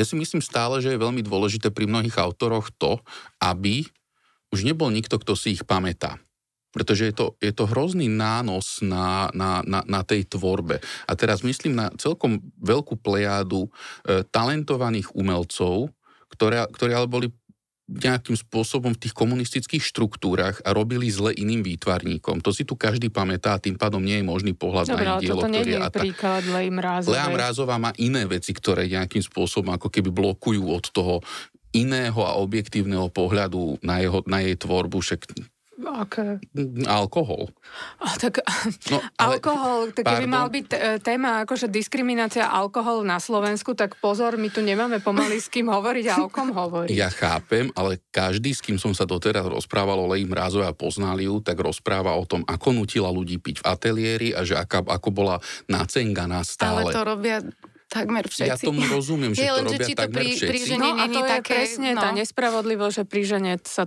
Ja 0.01 0.05
si 0.09 0.17
myslím 0.17 0.41
stále, 0.41 0.81
že 0.81 0.97
je 0.97 1.05
veľmi 1.05 1.21
dôležité 1.21 1.69
pri 1.69 1.85
mnohých 1.85 2.17
autoroch 2.17 2.73
to, 2.73 3.05
aby 3.45 3.85
už 4.49 4.65
nebol 4.65 4.89
nikto, 4.89 5.21
kto 5.21 5.37
si 5.37 5.53
ich 5.53 5.69
pamätá 5.69 6.17
pretože 6.73 7.09
je 7.09 7.15
to, 7.17 7.27
je 7.41 7.53
to 7.53 7.65
hrozný 7.65 8.13
nános 8.13 8.85
na, 8.85 9.33
na, 9.33 9.65
na, 9.65 9.81
na 9.89 10.01
tej 10.05 10.29
tvorbe. 10.29 10.81
A 11.09 11.13
teraz 11.17 11.41
myslím 11.41 11.77
na 11.77 11.89
celkom 11.97 12.45
veľkú 12.61 13.01
plejádu 13.01 13.69
e, 14.05 14.23
talentovaných 14.29 15.17
umelcov, 15.17 15.89
ktoré, 16.29 16.69
ktorí 16.69 16.93
ale 16.93 17.09
boli 17.09 17.29
nejakým 17.89 18.37
spôsobom 18.37 18.93
v 18.93 19.09
tých 19.09 19.17
komunistických 19.17 19.81
štruktúrach 19.81 20.61
a 20.61 20.77
robili 20.77 21.09
zle 21.09 21.33
iným 21.33 21.65
výtvarníkom. 21.65 22.45
To 22.45 22.53
si 22.53 22.69
tu 22.69 22.77
každý 22.77 23.09
pamätá 23.09 23.57
a 23.57 23.63
tým 23.65 23.81
pádom 23.81 24.05
nie 24.05 24.21
je 24.21 24.29
možný 24.29 24.53
pohľad 24.53 24.93
Dobre, 24.93 25.09
na 25.09 25.17
ich 25.17 25.25
dielo, 25.25 25.41
ktorý 25.41 25.71
je... 25.73 25.81
A 25.81 25.89
príklad 25.89 26.45
Mrázovej. 26.45 27.17
Lea 27.17 27.27
Mrázová 27.33 27.81
má 27.81 27.97
iné 27.97 28.29
veci, 28.29 28.53
ktoré 28.53 28.85
nejakým 28.93 29.25
spôsobom 29.25 29.73
ako 29.73 29.89
keby 29.89 30.13
blokujú 30.13 30.69
od 30.69 30.85
toho 30.93 31.25
iného 31.73 32.21
a 32.21 32.37
objektívneho 32.37 33.09
pohľadu 33.09 33.81
na, 33.81 34.05
jeho, 34.05 34.21
na 34.29 34.45
jej 34.45 34.57
tvorbu. 34.61 35.01
Však 35.01 35.25
Aké? 35.79 36.43
Alkohol. 36.85 37.55
A, 38.03 38.19
tak, 38.19 38.43
no, 38.91 38.99
ale, 39.23 39.39
alkohol, 39.39 39.95
tak 39.95 40.11
keby 40.11 40.27
mal 40.27 40.51
byť 40.51 40.67
e, 40.69 40.79
téma 40.99 41.47
akože 41.47 41.71
diskriminácia 41.71 42.51
alkohol 42.51 43.07
na 43.07 43.23
Slovensku, 43.23 43.79
tak 43.79 43.95
pozor, 44.03 44.35
my 44.35 44.51
tu 44.51 44.59
nemáme 44.59 44.99
pomaly 44.99 45.39
s 45.39 45.47
kým 45.47 45.71
hovoriť 45.71 46.05
a 46.11 46.15
o 46.19 46.27
kom 46.27 46.51
hovoriť. 46.51 46.91
Ja 46.99 47.15
chápem, 47.15 47.71
ale 47.79 48.03
každý, 48.11 48.51
s 48.51 48.59
kým 48.59 48.75
som 48.75 48.91
sa 48.91 49.07
doteraz 49.07 49.47
rozprával 49.47 50.03
o 50.03 50.11
Leji 50.11 50.27
Mrázove 50.27 50.67
a 50.67 50.75
poznal 50.75 51.23
ju, 51.23 51.39
tak 51.39 51.63
rozpráva 51.63 52.19
o 52.19 52.27
tom, 52.27 52.43
ako 52.43 52.75
nutila 52.75 53.07
ľudí 53.15 53.39
piť 53.39 53.63
v 53.63 53.65
ateliéri 53.71 54.29
a 54.35 54.43
že 54.43 54.59
aká, 54.59 54.83
ako 54.83 55.09
bola 55.15 55.39
nacenganá 55.71 56.43
stále. 56.43 56.91
Ale 56.91 56.91
to 56.91 57.03
robia 57.07 57.39
takmer 57.89 58.29
všetci. 58.29 58.51
Ja 58.53 58.57
tomu 58.61 58.85
rozumiem, 58.85 59.33
že 59.33 59.43
Je, 59.43 59.49
to 59.49 59.55
len, 59.57 59.65
že 59.65 59.69
robia 59.73 59.87
či 59.89 59.93
to 59.95 60.01
takmer 60.05 60.21
pri- 60.21 60.37
všetci. 60.37 60.51
pri 60.53 60.59
žene- 60.61 60.83
No 60.83 60.89
a 60.93 61.05
to 61.09 61.19
je 61.19 61.31
také, 61.41 61.55
presne 61.57 61.89
no. 61.97 62.01
tá 62.05 62.09
nespravodlivosť, 62.13 62.95
že 62.95 63.05
pri 63.09 63.23
žene 63.25 63.53
sa... 63.65 63.85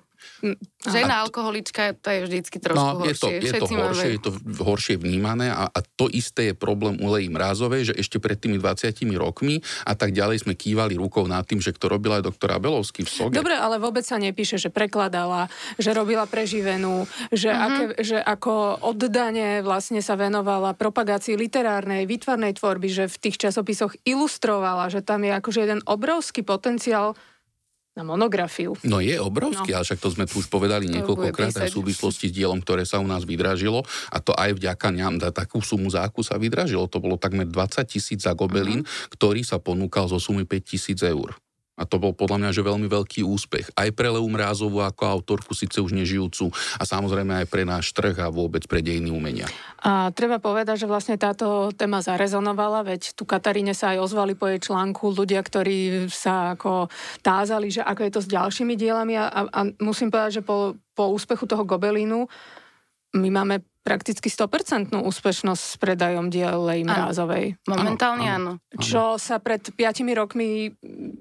Žena 0.82 1.22
alkoholička, 1.22 1.94
to 1.96 2.10
je 2.10 2.20
vždycky 2.26 2.58
trošku 2.58 2.82
No, 2.98 3.06
je 3.06 3.14
to, 3.14 3.30
horšie. 3.30 3.38
je 3.38 3.42
to 3.42 3.46
Všetci 3.48 3.74
máme- 3.74 3.84
horšie, 3.86 4.10
je 4.10 4.22
to 4.22 4.32
horšie 4.60 4.96
vnímané 4.98 5.48
a, 5.48 5.66
a 5.66 5.80
to 5.82 6.10
isté 6.10 6.50
je 6.50 6.56
problém 6.56 6.98
u 6.98 7.08
Leji 7.08 7.30
Mrázovej, 7.30 7.82
že 7.84 7.94
ešte 7.96 8.18
pred 8.18 8.36
tými 8.36 8.58
20 8.58 8.90
rokmi 9.16 9.60
a 9.84 9.94
tak 9.94 10.12
ďalej 10.12 10.44
sme 10.44 10.54
kývali 10.54 10.96
rukou 10.96 11.24
nad 11.24 11.44
tým, 11.44 11.58
že 11.58 11.72
to 11.72 11.86
robila 11.86 12.18
aj 12.18 12.26
doktora 12.26 12.58
Belovský 12.58 13.02
v 13.02 13.10
Soge. 13.10 13.34
Dobre, 13.34 13.54
ale 13.54 13.78
vôbec 13.78 14.02
sa 14.02 14.18
nepíše, 14.18 14.58
že 14.58 14.68
prekladala, 14.68 15.46
že 15.76 15.92
robila 15.92 16.26
preživenú, 16.26 17.06
že, 17.30 17.48
Mhm. 17.48 17.62
aké, 17.62 17.84
že 18.02 18.18
ako 18.18 18.54
oddane 18.82 19.62
vlastne 19.62 20.00
sa 20.00 20.16
venovala 20.16 20.74
propagácii 20.74 21.36
literárnej, 21.36 22.06
výtvarnej 22.06 22.58
tvorby, 22.58 22.88
že 22.88 23.06
v 23.06 23.18
tých 23.20 23.38
časopisoch 23.40 23.94
ilustrovala, 24.04 24.90
že 24.90 25.02
tam 25.02 25.22
je 25.22 25.32
akože 25.32 25.60
jeden 25.62 25.82
obrovský 25.86 26.42
potenciál 26.42 27.14
na 27.92 28.08
monografiu. 28.08 28.72
No 28.88 29.04
je 29.04 29.20
obrovský, 29.20 29.76
no. 29.76 29.84
ale 29.84 29.84
však 29.84 30.00
to 30.00 30.10
sme 30.16 30.24
tu 30.24 30.40
už 30.40 30.48
povedali 30.48 30.88
niekoľkokrát 30.88 31.52
aj 31.60 31.68
v 31.68 31.76
súvislosti 31.76 32.32
s 32.32 32.36
dielom, 32.36 32.64
ktoré 32.64 32.88
sa 32.88 33.04
u 33.04 33.08
nás 33.08 33.28
vydražilo 33.28 33.84
a 34.08 34.18
to 34.24 34.32
aj 34.32 34.56
vďaka 34.56 34.88
ňam, 34.96 35.20
da, 35.20 35.36
takú 35.36 35.60
sumu 35.60 35.92
za 35.92 36.08
akú 36.08 36.24
sa 36.24 36.40
vydražilo. 36.40 36.88
To 36.88 37.04
bolo 37.04 37.20
takmer 37.20 37.44
20 37.44 37.84
tisíc 37.92 38.24
za 38.24 38.32
gobelín, 38.32 38.88
uh-huh. 38.88 39.12
ktorý 39.12 39.44
sa 39.44 39.60
ponúkal 39.60 40.08
zo 40.08 40.24
sumy 40.24 40.48
5 40.48 40.64
tisíc 40.64 41.00
eur. 41.04 41.36
A 41.82 41.90
to 41.90 41.98
bol 41.98 42.14
podľa 42.14 42.38
mňa 42.38 42.50
že 42.54 42.62
veľmi 42.62 42.86
veľký 42.86 43.26
úspech. 43.26 43.74
Aj 43.74 43.90
pre 43.90 44.14
Leu 44.14 44.30
Mrázovú 44.30 44.86
ako 44.86 45.02
autorku, 45.10 45.58
síce 45.58 45.82
už 45.82 45.98
nežijúcu, 45.98 46.54
a 46.78 46.84
samozrejme 46.86 47.42
aj 47.42 47.48
pre 47.50 47.66
náš 47.66 47.90
trh 47.98 48.14
a 48.22 48.30
vôbec 48.30 48.70
pre 48.70 48.86
dejiny 48.86 49.10
umenia. 49.10 49.50
A 49.82 50.14
treba 50.14 50.38
povedať, 50.38 50.86
že 50.86 50.92
vlastne 50.92 51.18
táto 51.18 51.74
téma 51.74 52.06
zarezonovala, 52.06 52.86
veď 52.86 53.18
tu 53.18 53.26
Kataríne 53.26 53.74
sa 53.74 53.98
aj 53.98 54.06
ozvali 54.06 54.38
po 54.38 54.46
jej 54.46 54.62
článku 54.62 55.10
ľudia, 55.10 55.42
ktorí 55.42 56.06
sa 56.14 56.54
ako 56.54 56.94
tázali, 57.26 57.74
že 57.74 57.82
ako 57.82 58.02
je 58.06 58.12
to 58.14 58.22
s 58.22 58.30
ďalšími 58.30 58.78
dielami 58.78 59.18
a, 59.18 59.50
a, 59.50 59.62
musím 59.82 60.14
povedať, 60.14 60.42
že 60.42 60.44
po, 60.46 60.78
po 60.94 61.10
úspechu 61.10 61.50
toho 61.50 61.66
Gobelínu 61.66 62.30
my 63.18 63.30
máme 63.34 63.71
prakticky 63.82 64.30
100% 64.30 64.94
úspešnosť 64.94 65.62
s 65.62 65.76
predajom 65.82 66.30
diel 66.30 66.62
Lej 66.62 66.86
Áno. 66.86 66.94
Mrázovej. 66.94 67.58
Momentálne 67.66 68.26
Áno, 68.30 68.52
áno. 68.62 68.78
Čo 68.78 69.18
sa 69.18 69.42
pred 69.42 69.62
5 69.62 70.06
rokmi 70.14 70.70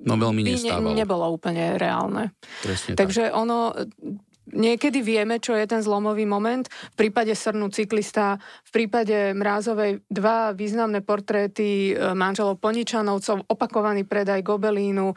No 0.04 0.20
veľmi 0.20 0.44
by 0.44 0.50
nestávalo. 0.56 0.92
nebolo 0.92 1.24
úplne 1.32 1.80
reálne. 1.80 2.36
Presne 2.60 2.96
tak. 2.96 3.08
Takže 3.08 3.32
ono, 3.32 3.72
niekedy 4.52 5.00
vieme, 5.00 5.38
čo 5.38 5.54
je 5.54 5.66
ten 5.66 5.80
zlomový 5.80 6.26
moment. 6.26 6.66
V 6.66 6.96
prípade 6.96 7.32
Srnu 7.32 7.70
cyklista, 7.70 8.38
v 8.66 8.70
prípade 8.70 9.32
Mrázovej 9.34 10.04
dva 10.10 10.52
významné 10.52 11.00
portréty 11.00 11.94
e, 11.94 12.12
manželov 12.12 12.58
Poničanovcov, 12.58 13.46
opakovaný 13.46 14.04
predaj 14.04 14.42
Gobelínu, 14.42 15.14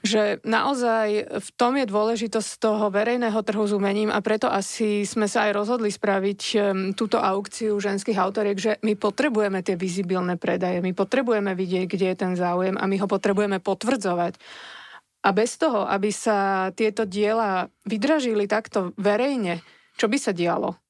že 0.00 0.40
naozaj 0.48 1.40
v 1.44 1.48
tom 1.60 1.76
je 1.76 1.84
dôležitosť 1.84 2.50
toho 2.56 2.88
verejného 2.88 3.36
trhu 3.44 3.64
s 3.68 3.76
umením 3.76 4.08
a 4.08 4.24
preto 4.24 4.48
asi 4.48 5.04
sme 5.04 5.28
sa 5.28 5.48
aj 5.48 5.52
rozhodli 5.52 5.92
spraviť 5.92 6.40
em, 6.56 6.60
túto 6.96 7.20
aukciu 7.20 7.76
ženských 7.76 8.16
autoriek, 8.16 8.56
že 8.56 8.72
my 8.80 8.96
potrebujeme 8.96 9.60
tie 9.60 9.76
vizibilné 9.76 10.40
predaje, 10.40 10.80
my 10.80 10.96
potrebujeme 10.96 11.52
vidieť, 11.52 11.84
kde 11.84 12.06
je 12.12 12.16
ten 12.16 12.32
záujem 12.32 12.80
a 12.80 12.84
my 12.88 12.96
ho 12.96 13.08
potrebujeme 13.08 13.60
potvrdzovať. 13.60 14.40
A 15.20 15.28
bez 15.36 15.60
toho, 15.60 15.84
aby 15.84 16.08
sa 16.08 16.72
tieto 16.72 17.04
diela 17.04 17.68
vydražili 17.84 18.48
takto 18.48 18.96
verejne, 18.96 19.60
čo 20.00 20.08
by 20.08 20.16
sa 20.16 20.32
dialo? 20.32 20.80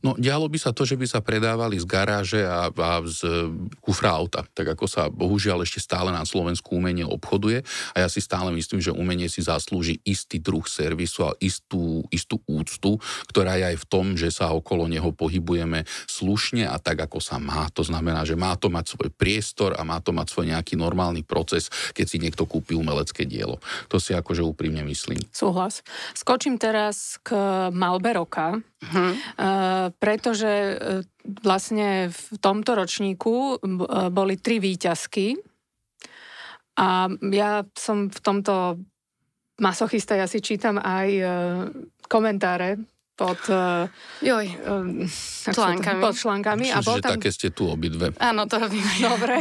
No, 0.00 0.16
dialo 0.16 0.48
by 0.48 0.58
sa 0.60 0.70
to, 0.72 0.88
že 0.88 0.96
by 0.96 1.06
sa 1.08 1.20
predávali 1.20 1.76
z 1.80 1.86
garáže 1.86 2.42
a, 2.44 2.68
a 2.72 2.90
z 3.04 3.50
kufra 3.80 4.16
auta, 4.16 4.44
tak 4.52 4.76
ako 4.76 4.84
sa 4.88 5.08
bohužiaľ 5.12 5.62
ešte 5.62 5.80
stále 5.82 6.10
na 6.12 6.24
Slovensku 6.24 6.76
umenie 6.76 7.04
obchoduje. 7.04 7.62
A 7.92 8.04
ja 8.04 8.08
si 8.08 8.20
stále 8.20 8.52
myslím, 8.56 8.80
že 8.80 8.94
umenie 8.94 9.28
si 9.28 9.44
zaslúži 9.44 10.00
istý 10.02 10.40
druh 10.40 10.64
servisu 10.64 11.28
a 11.28 11.36
istú, 11.40 12.04
istú 12.08 12.40
úctu, 12.48 12.98
ktorá 13.28 13.56
je 13.60 13.74
aj 13.74 13.76
v 13.82 13.88
tom, 13.88 14.06
že 14.16 14.32
sa 14.32 14.52
okolo 14.52 14.88
neho 14.88 15.12
pohybujeme 15.12 15.84
slušne 16.08 16.68
a 16.68 16.76
tak, 16.80 17.06
ako 17.06 17.20
sa 17.20 17.36
má. 17.36 17.68
To 17.72 17.84
znamená, 17.84 18.24
že 18.24 18.38
má 18.38 18.56
to 18.56 18.68
mať 18.72 18.96
svoj 18.96 19.10
priestor 19.12 19.76
a 19.76 19.82
má 19.84 20.00
to 20.00 20.12
mať 20.12 20.26
svoj 20.32 20.46
nejaký 20.52 20.74
normálny 20.76 21.24
proces, 21.24 21.68
keď 21.92 22.06
si 22.06 22.16
niekto 22.20 22.44
kúpi 22.44 22.76
umelecké 22.76 23.24
dielo. 23.24 23.60
To 23.88 23.96
si 24.00 24.12
akože 24.12 24.44
úprimne 24.44 24.84
myslím. 24.86 25.20
Súhlas. 25.32 25.80
Skočím 26.16 26.56
teraz 26.56 27.20
k 27.20 27.34
Malberoka, 27.72 28.60
Hm. 28.76 28.92
Uh, 28.92 29.14
pretože 29.96 30.52
uh, 30.76 31.00
vlastne 31.40 32.12
v 32.12 32.36
tomto 32.36 32.76
ročníku 32.76 33.56
uh, 33.56 34.12
boli 34.12 34.36
tri 34.36 34.60
výťazky 34.60 35.32
a 36.76 37.08
ja 37.32 37.64
som 37.72 38.12
v 38.12 38.20
tomto 38.20 38.76
masochista, 39.56 40.12
ja 40.12 40.28
si 40.28 40.44
čítam 40.44 40.76
aj 40.76 41.08
komentáre 42.04 42.76
pod, 43.16 43.40
uh, 43.48 43.88
Joj, 44.20 44.46
um, 44.68 45.08
Článkami. 45.48 46.00
pod 46.04 46.14
článkami 46.14 46.68
a 46.68 46.84
Myslím, 46.84 46.86
bol 46.86 46.96
že 47.00 47.02
tam... 47.02 47.12
také 47.16 47.30
ste 47.32 47.48
tu 47.48 47.64
obidve. 47.66 48.12
áno, 48.20 48.44
to 48.44 48.60
robíme. 48.60 48.92
Dobre. 49.16 49.40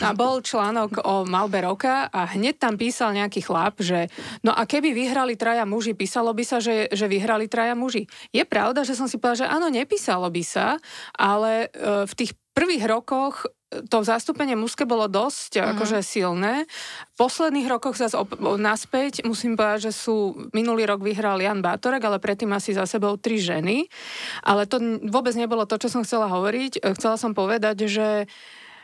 A 0.00 0.16
bol 0.16 0.40
článok 0.40 1.04
o 1.04 1.28
malbe 1.28 1.60
roka 1.60 2.08
a 2.08 2.24
hneď 2.32 2.56
tam 2.56 2.80
písal 2.80 3.12
nejaký 3.12 3.44
chlap, 3.44 3.76
že 3.84 4.08
no 4.40 4.56
a 4.56 4.64
keby 4.64 4.96
vyhrali 4.96 5.36
traja 5.36 5.68
muži, 5.68 5.92
písalo 5.92 6.32
by 6.32 6.44
sa, 6.48 6.58
že, 6.64 6.88
že 6.88 7.06
vyhrali 7.06 7.44
traja 7.46 7.76
muži. 7.76 8.08
Je 8.32 8.42
pravda, 8.48 8.82
že 8.88 8.96
som 8.96 9.04
si 9.04 9.20
povedala, 9.20 9.44
že 9.44 9.52
áno, 9.52 9.68
nepísalo 9.68 10.32
by 10.32 10.42
sa, 10.42 10.80
ale 11.12 11.68
e, 11.76 12.08
v 12.08 12.12
tých 12.16 12.32
prvých 12.56 12.88
rokoch 12.88 13.44
to 13.70 14.02
zastúpenie 14.02 14.58
mužské 14.58 14.82
bolo 14.82 15.06
dosť 15.06 15.62
mm-hmm. 15.62 15.70
akože 15.74 15.98
silné. 16.02 16.54
V 16.66 17.14
posledných 17.14 17.70
rokoch 17.70 17.94
zase 17.94 18.18
op- 18.18 18.34
naspäť 18.58 19.22
musím 19.22 19.54
povedať, 19.54 19.90
že 19.90 19.92
sú, 19.94 20.34
minulý 20.50 20.90
rok 20.90 21.06
vyhral 21.06 21.38
Jan 21.38 21.62
Bátorek, 21.62 22.02
ale 22.02 22.18
predtým 22.18 22.50
asi 22.50 22.74
za 22.74 22.84
sebou 22.84 23.14
tri 23.14 23.38
ženy. 23.38 23.86
Ale 24.42 24.66
to 24.66 24.82
vôbec 25.06 25.38
nebolo 25.38 25.70
to, 25.70 25.78
čo 25.78 25.86
som 25.86 26.02
chcela 26.02 26.26
hovoriť. 26.26 26.82
E, 26.82 26.92
Chcela 26.98 27.16
som 27.16 27.32
povedať, 27.32 27.86
že 27.86 28.26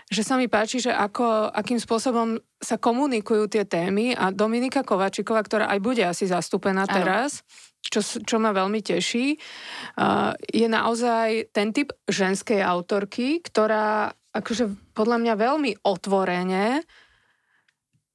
že 0.07 0.23
sa 0.23 0.39
mi 0.39 0.47
páči, 0.47 0.79
že 0.79 0.95
ako, 0.95 1.51
akým 1.51 1.83
spôsobom 1.83 2.39
sa 2.63 2.79
komunikujú 2.79 3.51
tie 3.51 3.67
témy 3.67 4.15
a 4.15 4.31
Dominika 4.31 4.87
Kovačiková, 4.87 5.43
ktorá 5.43 5.67
aj 5.67 5.81
bude 5.83 6.07
asi 6.07 6.31
zastúpená 6.31 6.87
Áno. 6.87 6.95
teraz, 6.95 7.43
čo, 7.83 8.03
čo 8.03 8.39
ma 8.39 8.55
veľmi 8.55 8.87
teší, 8.87 9.35
uh, 9.35 10.31
je 10.47 10.71
naozaj 10.71 11.51
ten 11.51 11.75
typ 11.75 11.91
ženskej 12.07 12.63
autorky, 12.63 13.43
ktorá 13.43 14.15
akože 14.41 14.95
podľa 14.97 15.17
mňa 15.23 15.35
veľmi 15.37 15.73
otvorene 15.85 16.85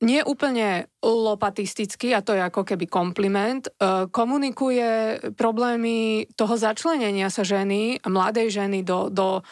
nie 0.01 0.21
úplne 0.25 0.89
lopatisticky, 1.05 2.09
a 2.17 2.25
to 2.25 2.33
je 2.33 2.41
ako 2.41 2.65
keby 2.65 2.89
kompliment, 2.89 3.69
e, 3.69 4.09
komunikuje 4.09 5.21
problémy 5.37 6.25
toho 6.33 6.57
začlenenia 6.57 7.29
sa 7.29 7.45
ženy, 7.45 8.01
mladej 8.09 8.49
ženy 8.49 8.81
do, 8.81 9.13
do 9.13 9.45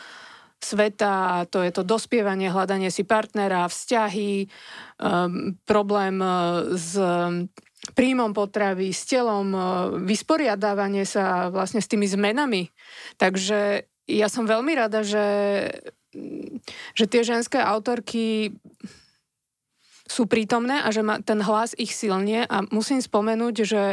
sveta, 0.58 1.46
to 1.54 1.62
je 1.62 1.72
to 1.72 1.86
dospievanie, 1.86 2.52
hľadanie 2.52 2.92
si 2.92 3.08
partnera, 3.08 3.72
vzťahy, 3.72 4.52
um, 5.00 5.56
problém 5.64 6.20
uh, 6.20 6.76
s 6.76 7.00
príjmom 7.96 8.36
potravy, 8.36 8.92
s 8.92 9.08
telom, 9.08 9.56
vysporiadávanie 10.04 11.08
sa 11.08 11.48
vlastne 11.48 11.80
s 11.80 11.88
tými 11.88 12.06
zmenami. 12.06 12.68
Takže 13.16 13.88
ja 14.12 14.28
som 14.28 14.44
veľmi 14.44 14.76
rada, 14.76 15.00
že, 15.00 15.26
že 16.94 17.06
tie 17.06 17.22
ženské 17.24 17.60
autorky 17.60 18.56
sú 20.10 20.26
prítomné 20.26 20.82
a 20.82 20.90
že 20.90 21.06
ma 21.06 21.22
ten 21.22 21.40
hlas 21.46 21.78
ich 21.78 21.94
silnie 21.94 22.44
a 22.50 22.66
musím 22.74 23.00
spomenúť, 23.00 23.56
že 23.64 23.84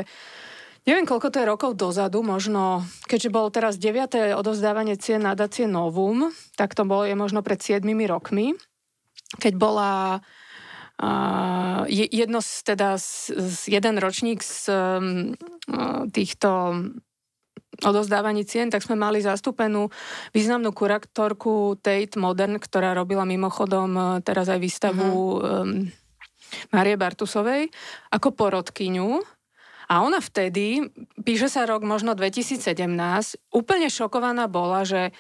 Neviem, 0.87 1.03
koľko 1.03 1.35
to 1.35 1.43
je 1.43 1.51
rokov 1.51 1.75
dozadu, 1.75 2.23
možno, 2.23 2.87
keďže 3.11 3.35
bolo 3.35 3.51
teraz 3.51 3.75
9. 3.75 4.39
odovzdávanie 4.39 4.95
cien 4.95 5.19
nadácie 5.19 5.67
Novum, 5.67 6.31
tak 6.55 6.79
to 6.79 6.87
bolo 6.87 7.03
je 7.03 7.19
možno 7.19 7.43
pred 7.43 7.59
7 7.59 7.83
rokmi, 8.07 8.55
keď 9.43 9.53
bola 9.59 10.23
uh, 11.03 11.83
je, 11.91 12.07
jedno 12.07 12.39
z, 12.39 12.71
teda 12.71 13.03
z, 13.03 13.35
z 13.35 13.59
jeden 13.67 13.99
ročník 13.99 14.47
z 14.47 14.71
um, 14.71 15.35
týchto 16.15 16.79
odozdávaní 17.83 18.47
cien, 18.49 18.73
tak 18.73 18.85
sme 18.85 18.97
mali 18.97 19.21
zastúpenú 19.21 19.93
významnú 20.33 20.73
kurátorku 20.73 21.77
Tate 21.81 22.17
Modern, 22.17 22.57
ktorá 22.57 22.97
robila 22.97 23.29
mimochodom 23.29 23.91
uh, 23.97 24.05
teraz 24.23 24.49
aj 24.49 24.61
výstavu 24.62 25.11
um, 25.11 25.91
Marie 26.71 26.97
Bartusovej 26.97 27.69
ako 28.15 28.33
porodkyňu. 28.33 29.21
A 29.87 30.03
ona 30.03 30.19
vtedy, 30.19 30.83
píše 31.23 31.47
sa 31.47 31.62
rok 31.62 31.87
možno 31.87 32.19
2017, 32.19 32.59
úplne 33.55 33.87
šokovaná 33.87 34.51
bola, 34.51 34.83
že 34.83 35.15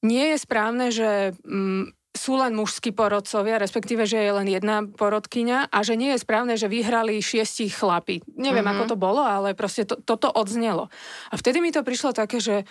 nie 0.00 0.32
je 0.32 0.36
správne, 0.40 0.88
že 0.88 1.36
mm, 1.44 1.95
sú 2.16 2.40
len 2.40 2.56
mužskí 2.56 2.90
porodcovia, 2.90 3.60
respektíve, 3.60 4.08
že 4.08 4.18
je 4.18 4.32
len 4.32 4.48
jedna 4.48 4.82
porodkyňa 4.82 5.68
a 5.70 5.78
že 5.84 5.94
nie 5.94 6.16
je 6.16 6.24
správne, 6.24 6.56
že 6.56 6.66
vyhrali 6.66 7.20
šiesti 7.20 7.68
chlapi. 7.68 8.24
Neviem, 8.34 8.64
Mhm. 8.64 8.72
mm-hmm. 8.72 8.82
ako 8.82 8.90
to 8.90 8.96
bolo, 8.96 9.22
ale 9.22 9.52
proste 9.52 9.84
to, 9.84 10.00
toto 10.00 10.32
odznelo. 10.32 10.88
A 11.30 11.34
vtedy 11.36 11.60
mi 11.60 11.70
to 11.70 11.84
prišlo 11.84 12.16
také, 12.16 12.40
že 12.40 12.64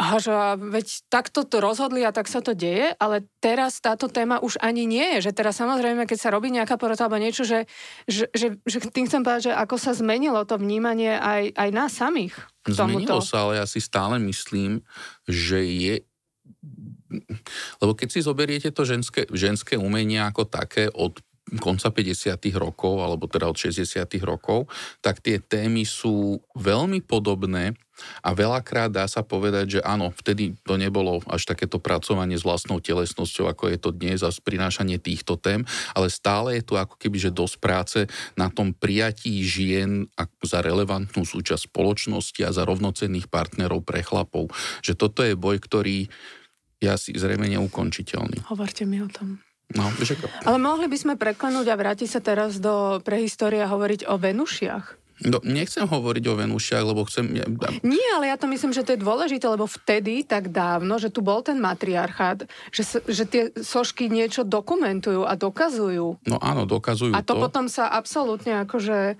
Aha, 0.00 0.18
že 0.18 0.32
veď 0.58 1.04
takto 1.12 1.46
to 1.46 1.62
rozhodli 1.62 2.02
a 2.02 2.10
tak 2.10 2.26
sa 2.26 2.42
to 2.42 2.56
deje, 2.58 2.90
ale 2.98 3.28
teraz 3.38 3.78
táto 3.78 4.10
téma 4.10 4.42
už 4.42 4.58
ani 4.58 4.82
nie 4.88 5.14
je. 5.14 5.30
Že 5.30 5.32
teraz 5.36 5.60
samozrejme, 5.62 6.08
keď 6.08 6.18
sa 6.18 6.34
robí 6.34 6.50
nejaká 6.50 6.74
porota 6.74 7.06
alebo 7.06 7.22
niečo, 7.22 7.46
že, 7.46 7.70
že, 8.10 8.26
že, 8.34 8.58
že 8.66 8.82
tým 8.88 9.06
chcem 9.06 9.22
povedať, 9.22 9.52
že 9.52 9.54
ako 9.54 9.76
sa 9.78 9.94
zmenilo 9.94 10.42
to 10.42 10.58
vnímanie 10.58 11.14
aj, 11.14 11.54
aj 11.54 11.68
nás 11.70 11.92
samých. 11.94 12.34
Zmenilo 12.66 13.22
sa, 13.22 13.46
ale 13.46 13.62
ja 13.62 13.66
si 13.68 13.78
stále 13.78 14.18
myslím, 14.26 14.82
že 15.28 15.60
je 15.60 15.94
lebo 17.80 17.92
keď 17.92 18.08
si 18.08 18.20
zoberiete 18.24 18.70
to 18.72 18.88
ženské, 18.88 19.28
ženské 19.30 19.74
umenie 19.76 20.22
ako 20.22 20.48
také 20.48 20.88
od 20.88 21.20
konca 21.58 21.90
50. 21.90 22.38
rokov, 22.56 23.02
alebo 23.02 23.28
teda 23.28 23.50
od 23.50 23.58
60. 23.58 23.98
rokov, 24.24 24.70
tak 25.04 25.20
tie 25.20 25.42
témy 25.42 25.84
sú 25.84 26.40
veľmi 26.56 27.04
podobné 27.04 27.76
a 28.24 28.32
veľakrát 28.32 28.88
dá 28.88 29.04
sa 29.04 29.20
povedať, 29.20 29.78
že 29.78 29.80
áno, 29.84 30.10
vtedy 30.16 30.56
to 30.64 30.80
nebolo 30.80 31.20
až 31.28 31.44
takéto 31.44 31.76
pracovanie 31.76 32.40
s 32.40 32.46
vlastnou 32.46 32.80
telesnosťou, 32.80 33.52
ako 33.52 33.68
je 33.68 33.78
to 33.78 33.90
dnes 33.92 34.24
a 34.24 34.32
prinášanie 34.32 34.96
týchto 34.96 35.36
tém, 35.36 35.62
ale 35.92 36.08
stále 36.08 36.58
je 36.58 36.62
tu 36.64 36.74
ako 36.80 36.96
keby, 36.96 37.28
že 37.28 37.36
dosť 37.36 37.56
práce 37.60 37.98
na 38.34 38.48
tom 38.48 38.72
prijatí 38.72 39.44
žien 39.44 40.08
za 40.42 40.64
relevantnú 40.64 41.22
súčasť 41.22 41.68
spoločnosti 41.68 42.40
a 42.42 42.54
za 42.54 42.64
rovnocenných 42.64 43.28
partnerov 43.28 43.84
pre 43.84 44.00
chlapov. 44.00 44.50
Že 44.80 44.92
toto 44.96 45.20
je 45.22 45.36
boj, 45.36 45.60
ktorý 45.60 46.08
je 46.82 46.88
asi 46.90 47.14
zrejme 47.14 47.46
neukončiteľný. 47.46 48.42
Hovorte 48.50 48.82
mi 48.82 48.98
o 48.98 49.06
tom. 49.06 49.38
No, 49.72 49.88
ako... 49.88 50.26
Ale 50.44 50.58
mohli 50.60 50.90
by 50.90 50.98
sme 50.98 51.14
preklenúť 51.16 51.66
a 51.70 51.78
vrátiť 51.78 52.08
sa 52.10 52.20
teraz 52.20 52.60
do 52.60 53.00
prehistórie 53.00 53.62
a 53.64 53.70
hovoriť 53.70 54.04
o 54.10 54.20
Venušiach. 54.20 55.00
No, 55.22 55.38
nechcem 55.46 55.86
hovoriť 55.86 56.24
o 56.28 56.34
Venušiach, 56.34 56.82
lebo 56.82 57.06
chcem... 57.06 57.30
Nie, 57.86 58.08
ale 58.18 58.26
ja 58.26 58.36
to 58.36 58.50
myslím, 58.50 58.74
že 58.74 58.82
to 58.82 58.98
je 58.98 59.04
dôležité, 59.06 59.46
lebo 59.46 59.70
vtedy, 59.70 60.26
tak 60.26 60.50
dávno, 60.50 60.98
že 60.98 61.14
tu 61.14 61.22
bol 61.22 61.46
ten 61.46 61.62
matriarchát, 61.62 62.42
že, 62.74 62.82
že 63.06 63.24
tie 63.30 63.42
sošky 63.54 64.10
niečo 64.10 64.42
dokumentujú 64.42 65.22
a 65.22 65.38
dokazujú. 65.38 66.26
No 66.26 66.36
áno, 66.42 66.66
dokazujú 66.66 67.14
A 67.14 67.22
to, 67.22 67.38
to. 67.38 67.42
potom 67.46 67.70
sa 67.70 67.86
absolútne 67.94 68.66
akože 68.66 69.14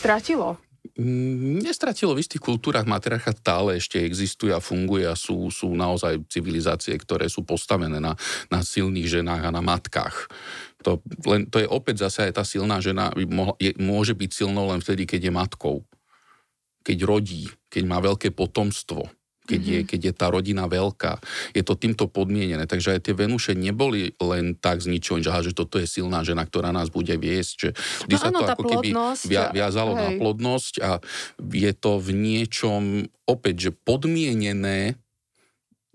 stratilo. 0.00 0.56
Mm, 0.94 1.64
nestratilo 1.64 2.12
v 2.12 2.20
istých 2.20 2.44
kultúrach 2.44 2.84
matriarcha 2.84 3.32
stále 3.32 3.80
ešte 3.80 4.04
existuje 4.04 4.52
a 4.52 4.60
funguje 4.60 5.08
a 5.08 5.16
sú, 5.16 5.48
sú 5.48 5.72
naozaj 5.72 6.28
civilizácie, 6.28 6.92
ktoré 7.00 7.32
sú 7.32 7.40
postavené 7.40 7.96
na, 8.04 8.12
na 8.52 8.60
silných 8.60 9.08
ženách 9.08 9.48
a 9.48 9.54
na 9.54 9.64
matkách. 9.64 10.28
To, 10.84 11.00
len, 11.24 11.48
to 11.48 11.64
je 11.64 11.66
opäť 11.66 12.04
zase 12.04 12.28
aj 12.28 12.32
tá 12.36 12.44
silná 12.44 12.84
žena 12.84 13.08
je, 13.56 13.72
môže 13.80 14.12
byť 14.12 14.30
silnou 14.44 14.68
len 14.68 14.84
vtedy, 14.84 15.08
keď 15.08 15.20
je 15.24 15.32
matkou. 15.32 15.76
Keď 16.84 16.98
rodí, 17.08 17.48
keď 17.72 17.82
má 17.88 17.98
veľké 18.04 18.36
potomstvo 18.36 19.08
keď, 19.44 19.60
mm-hmm. 19.60 19.76
je, 19.76 19.88
keď 19.88 20.00
je 20.10 20.12
tá 20.16 20.26
rodina 20.32 20.64
veľká. 20.64 21.20
Je 21.52 21.60
to 21.60 21.76
týmto 21.76 22.08
podmienené. 22.08 22.64
Takže 22.64 22.96
aj 22.96 23.00
tie 23.04 23.14
Venuše 23.14 23.52
neboli 23.52 24.16
len 24.16 24.56
tak 24.56 24.80
z 24.80 24.88
ničoho, 24.88 25.20
že, 25.20 25.52
že 25.52 25.52
toto 25.52 25.76
je 25.76 25.84
silná 25.84 26.24
žena, 26.24 26.48
ktorá 26.48 26.72
nás 26.72 26.88
bude 26.88 27.12
viesť. 27.12 27.54
Že, 27.56 27.70
no 28.08 28.16
sa 28.16 28.28
áno, 28.32 28.40
to 28.40 28.44
ako 28.48 28.62
keby 28.78 28.88
via, 29.28 29.52
viazalo 29.52 29.92
hej. 29.94 30.00
na 30.00 30.08
plodnosť 30.16 30.74
a 30.80 30.90
je 31.52 31.72
to 31.76 32.00
v 32.00 32.08
niečom 32.16 32.82
opäť, 33.28 33.68
že 33.68 33.70
podmienené 33.72 34.96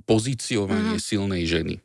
pozíciovanie 0.06 0.98
mm-hmm. 0.98 1.10
silnej 1.10 1.44
ženy. 1.50 1.76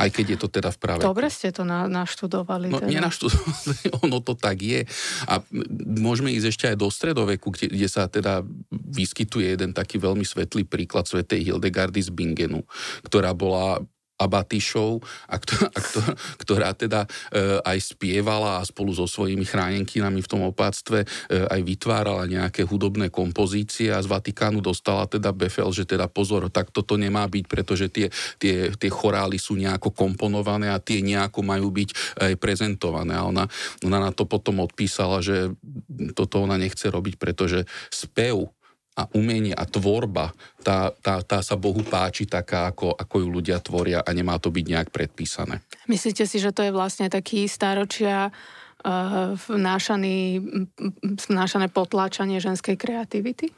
Aj 0.00 0.08
keď 0.08 0.26
je 0.34 0.38
to 0.40 0.48
teda 0.48 0.72
v 0.72 0.78
práve. 0.80 1.00
Dobre 1.04 1.28
ste 1.28 1.52
to 1.52 1.62
na, 1.62 1.84
naštudovali. 1.84 2.72
No, 2.72 2.80
teda. 2.80 2.88
nenaštudovali, 2.88 3.92
ono 4.08 4.18
to 4.24 4.32
tak 4.32 4.64
je. 4.64 4.88
A 5.28 5.44
môžeme 5.84 6.32
ísť 6.32 6.46
ešte 6.48 6.64
aj 6.72 6.76
do 6.80 6.88
stredoveku, 6.88 7.52
kde, 7.52 7.68
kde 7.68 7.88
sa 7.92 8.08
teda 8.08 8.40
vyskytuje 8.72 9.54
jeden 9.54 9.76
taký 9.76 10.00
veľmi 10.00 10.24
svetlý 10.24 10.64
príklad 10.64 11.04
svetej 11.04 11.52
Hildegardy 11.52 12.00
z 12.00 12.10
Bingenu, 12.10 12.64
ktorá 13.04 13.36
bola 13.36 13.84
Abatyšov, 14.20 15.00
a, 15.32 15.36
a 15.40 15.80
ktorá 16.44 16.76
teda 16.76 17.08
e, 17.32 17.58
aj 17.64 17.96
spievala 17.96 18.60
a 18.60 18.66
spolu 18.68 18.92
so 18.92 19.08
svojimi 19.08 19.48
chránenkinami 19.48 20.20
v 20.20 20.30
tom 20.30 20.44
opáctve 20.44 21.02
e, 21.02 21.06
aj 21.48 21.60
vytvárala 21.64 22.28
nejaké 22.28 22.68
hudobné 22.68 23.08
kompozície 23.08 23.88
a 23.88 24.04
z 24.04 24.12
Vatikánu 24.12 24.60
dostala 24.60 25.08
teda 25.08 25.32
befel, 25.32 25.72
že 25.72 25.88
teda 25.88 26.06
pozor, 26.06 26.52
tak 26.52 26.68
toto 26.68 27.00
nemá 27.00 27.24
byť, 27.24 27.44
pretože 27.48 27.88
tie, 27.88 28.12
tie, 28.36 28.70
tie 28.76 28.90
chorály 28.92 29.40
sú 29.40 29.56
nejako 29.56 29.96
komponované 29.96 30.68
a 30.68 30.82
tie 30.82 31.00
nejako 31.00 31.40
majú 31.40 31.72
byť 31.72 32.20
aj 32.20 32.34
prezentované. 32.36 33.16
A 33.16 33.24
ona, 33.24 33.48
ona 33.80 33.98
na 33.98 34.12
to 34.12 34.28
potom 34.28 34.60
odpísala, 34.60 35.24
že 35.24 35.56
toto 36.12 36.44
ona 36.44 36.60
nechce 36.60 36.92
robiť, 36.92 37.16
pretože 37.16 37.64
spev 37.88 38.52
a 38.98 39.06
umenie 39.14 39.54
a 39.54 39.64
tvorba, 39.64 40.34
tá, 40.60 40.90
tá, 40.98 41.22
tá 41.22 41.38
sa 41.40 41.54
Bohu 41.54 41.80
páči 41.86 42.26
taká, 42.26 42.74
ako, 42.74 42.92
ako 42.98 43.16
ju 43.22 43.28
ľudia 43.30 43.62
tvoria 43.62 44.02
a 44.02 44.10
nemá 44.10 44.36
to 44.42 44.50
byť 44.50 44.66
nejak 44.66 44.88
predpísané. 44.90 45.62
Myslíte 45.86 46.26
si, 46.26 46.42
že 46.42 46.50
to 46.50 46.66
je 46.66 46.74
vlastne 46.74 47.06
taký 47.06 47.46
stáročia 47.46 48.28
uh, 48.28 49.38
vnášaný, 49.46 50.42
vnášané 51.30 51.70
potláčanie 51.70 52.42
ženskej 52.42 52.74
kreativity? 52.74 53.54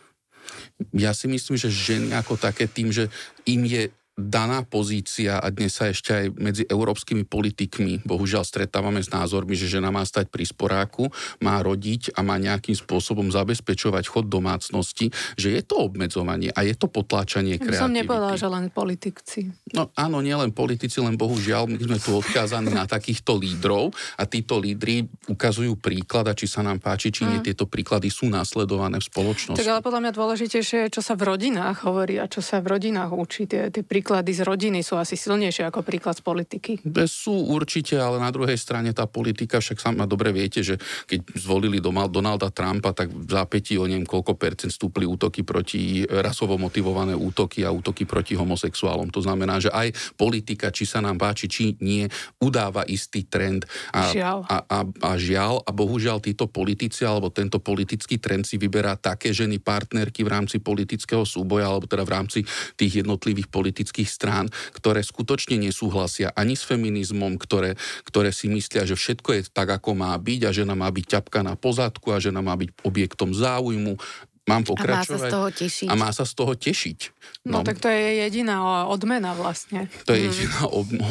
Ja 0.92 1.14
si 1.16 1.30
myslím, 1.30 1.56
že 1.56 1.70
ženy 1.70 2.12
ako 2.18 2.34
také 2.36 2.66
tým, 2.66 2.90
že 2.90 3.08
im 3.46 3.62
je 3.64 3.88
daná 4.12 4.60
pozícia 4.60 5.40
a 5.40 5.48
dnes 5.48 5.72
sa 5.72 5.88
ešte 5.88 6.12
aj 6.12 6.26
medzi 6.36 6.62
európskymi 6.68 7.24
politikmi 7.24 8.04
bohužiaľ 8.04 8.44
stretávame 8.44 9.00
s 9.00 9.08
názormi, 9.08 9.56
že 9.56 9.72
žena 9.72 9.88
má 9.88 10.04
stať 10.04 10.28
pri 10.28 10.44
sporáku, 10.44 11.08
má 11.40 11.56
rodiť 11.64 12.12
a 12.12 12.20
má 12.20 12.36
nejakým 12.36 12.76
spôsobom 12.76 13.32
zabezpečovať 13.32 14.04
chod 14.04 14.28
domácnosti, 14.28 15.08
že 15.40 15.56
je 15.56 15.62
to 15.64 15.88
obmedzovanie 15.88 16.52
a 16.52 16.60
je 16.60 16.76
to 16.76 16.92
potláčanie 16.92 17.56
kreativity. 17.56 17.88
Som 17.88 17.96
nepovedala, 17.96 18.36
že 18.36 18.48
len 18.52 18.68
politici. 18.68 19.48
No 19.72 19.88
áno, 19.96 20.20
nie 20.20 20.36
len 20.36 20.52
politici, 20.52 21.00
len 21.00 21.16
bohužiaľ 21.16 21.72
my 21.72 21.80
sme 21.80 21.96
tu 21.96 22.12
odkázaní 22.12 22.68
na 22.68 22.84
takýchto 22.84 23.40
lídrov 23.40 23.96
a 24.20 24.28
títo 24.28 24.60
lídry 24.60 25.08
ukazujú 25.24 25.80
príklad 25.80 26.28
a 26.28 26.36
či 26.36 26.44
sa 26.44 26.60
nám 26.60 26.84
páči, 26.84 27.08
či 27.08 27.24
nie, 27.24 27.40
mm. 27.40 27.48
tieto 27.48 27.64
príklady 27.64 28.12
sú 28.12 28.28
následované 28.28 29.00
v 29.00 29.08
spoločnosti. 29.08 29.56
Tak 29.56 29.72
ale 29.72 29.80
podľa 29.80 30.00
mňa 30.04 30.12
dôležitejšie 30.12 30.78
je, 30.84 30.88
čo 30.92 31.00
sa 31.00 31.16
v 31.16 31.32
rodinách 31.32 31.88
hovorí 31.88 32.20
a 32.20 32.28
čo 32.28 32.44
sa 32.44 32.60
v 32.60 32.76
rodinách 32.76 33.08
učí. 33.16 33.48
Tie, 33.48 33.72
tie 33.72 33.80
príklady 33.80 34.01
z 34.32 34.42
rodiny 34.42 34.80
sú 34.82 34.98
asi 34.98 35.14
silnejšie 35.14 35.68
ako 35.68 35.84
príklad 35.86 36.18
z 36.18 36.22
politiky. 36.24 36.72
Sú 37.06 37.52
určite, 37.52 38.00
ale 38.00 38.18
na 38.18 38.32
druhej 38.32 38.56
strane 38.56 38.90
tá 38.96 39.06
politika, 39.06 39.60
však 39.60 39.78
sama 39.78 40.04
dobre 40.08 40.32
viete, 40.32 40.64
že 40.64 40.80
keď 41.06 41.38
zvolili 41.38 41.78
Donalda 41.82 42.48
Trumpa, 42.48 42.96
tak 42.96 43.12
v 43.12 43.30
zápätí 43.30 43.76
o 43.76 43.84
neviem 43.84 44.08
koľko 44.08 44.34
percent 44.34 44.72
stúpli 44.72 45.04
útoky 45.04 45.44
proti 45.44 46.02
rasovo 46.08 46.56
motivované 46.56 47.12
útoky 47.12 47.62
a 47.62 47.70
útoky 47.70 48.08
proti 48.08 48.32
homosexuálom. 48.34 49.12
To 49.12 49.20
znamená, 49.20 49.60
že 49.60 49.68
aj 49.68 50.16
politika, 50.16 50.72
či 50.72 50.88
sa 50.88 51.04
nám 51.04 51.20
páči, 51.20 51.46
či 51.46 51.76
nie, 51.84 52.08
udáva 52.40 52.82
istý 52.88 53.28
trend. 53.28 53.68
A, 53.92 54.08
žiaľ. 54.10 54.48
A, 54.48 54.56
a, 54.64 54.78
a 54.82 55.10
žiaľ, 55.20 55.60
a 55.62 55.70
bohužiaľ 55.70 56.24
títo 56.24 56.48
politici 56.48 57.04
alebo 57.04 57.28
tento 57.28 57.60
politický 57.60 58.16
trend 58.16 58.48
si 58.48 58.56
vyberá 58.56 58.96
také 58.96 59.30
ženy 59.36 59.60
partnerky 59.60 60.24
v 60.24 60.32
rámci 60.32 60.56
politického 60.58 61.28
súboja 61.28 61.68
alebo 61.68 61.84
teda 61.84 62.02
v 62.08 62.12
rámci 62.12 62.40
tých 62.74 63.04
jednotlivých 63.04 63.52
politických 63.52 63.91
politických 63.92 64.08
strán, 64.08 64.46
ktoré 64.72 65.04
skutočne 65.04 65.60
nesúhlasia 65.60 66.32
ani 66.32 66.56
s 66.56 66.64
feminizmom, 66.64 67.36
ktoré, 67.36 67.76
ktoré 68.08 68.32
si 68.32 68.48
myslia, 68.48 68.88
že 68.88 68.96
všetko 68.96 69.28
je 69.36 69.40
tak, 69.52 69.68
ako 69.68 69.92
má 69.92 70.16
byť 70.16 70.40
a 70.48 70.50
žena 70.56 70.72
má 70.72 70.88
byť 70.88 71.04
ťapka 71.20 71.44
na 71.44 71.54
pozadku 71.60 72.08
a 72.08 72.16
žena 72.16 72.40
má 72.40 72.56
byť 72.56 72.72
objektom 72.88 73.36
záujmu 73.36 74.00
mám 74.42 74.66
pokračovať. 74.66 75.06
A 75.06 75.22
má 75.22 75.22
sa 75.22 75.22
z 75.22 75.30
toho 75.30 75.48
tešiť. 75.54 75.86
A 75.86 75.94
má 75.94 76.10
sa 76.10 76.24
z 76.26 76.32
toho 76.34 76.52
tešiť. 76.58 76.98
No, 77.46 77.52
no 77.54 77.58
tak 77.62 77.78
to 77.78 77.86
je 77.86 78.26
jediná 78.26 78.90
odmena 78.90 79.38
vlastne. 79.38 79.86
To 80.02 80.18
je 80.18 80.18
mm. 80.18 80.26
jediná 80.34 80.60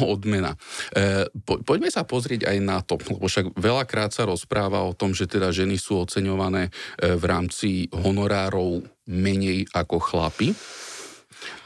odmena. 0.04 0.52
E, 0.92 1.32
po, 1.40 1.56
poďme 1.64 1.88
sa 1.88 2.04
pozrieť 2.04 2.44
aj 2.44 2.58
na 2.60 2.84
to, 2.84 3.00
lebo 3.00 3.24
však 3.24 3.56
veľakrát 3.56 4.12
sa 4.12 4.28
rozpráva 4.28 4.84
o 4.84 4.92
tom, 4.92 5.16
že 5.16 5.24
teda 5.24 5.48
ženy 5.48 5.80
sú 5.80 6.04
oceňované 6.04 6.68
e, 6.68 7.16
v 7.16 7.24
rámci 7.24 7.88
honorárov 7.88 8.84
menej 9.08 9.64
ako 9.72 9.96
chlapi. 9.96 10.52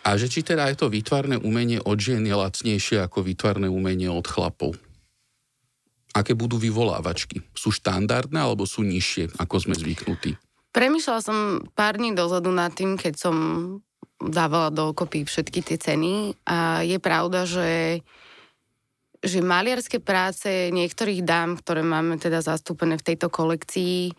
A 0.06 0.14
že 0.14 0.30
či 0.30 0.46
teda 0.46 0.70
aj 0.70 0.84
to 0.84 0.86
výtvarné 0.86 1.40
umenie 1.40 1.82
od 1.82 1.98
žien 1.98 2.22
je 2.22 2.36
lacnejšie 2.36 3.02
ako 3.02 3.26
výtvarné 3.26 3.66
umenie 3.66 4.06
od 4.06 4.22
chlapov. 4.22 4.78
Aké 6.14 6.32
budú 6.32 6.56
vyvolávačky? 6.56 7.44
Sú 7.52 7.74
štandardné 7.74 8.38
alebo 8.40 8.64
sú 8.64 8.86
nižšie, 8.86 9.36
ako 9.36 9.54
sme 9.60 9.74
zvyknutí? 9.76 10.38
Premýšľala 10.72 11.20
som 11.20 11.38
pár 11.72 12.00
dní 12.00 12.16
dozadu 12.16 12.52
nad 12.52 12.72
tým, 12.72 12.96
keď 12.96 13.14
som 13.16 13.36
dávala 14.16 14.72
dokopy 14.72 15.28
všetky 15.28 15.60
tie 15.60 15.76
ceny 15.76 16.38
a 16.48 16.80
je 16.86 16.96
pravda, 17.02 17.44
že 17.44 18.00
že 19.26 19.42
maliarské 19.42 19.98
práce 19.98 20.70
niektorých 20.70 21.24
dám, 21.26 21.58
ktoré 21.58 21.82
máme 21.82 22.20
teda 22.20 22.44
zastúpené 22.44 22.94
v 22.94 23.06
tejto 23.10 23.26
kolekcii, 23.26 24.12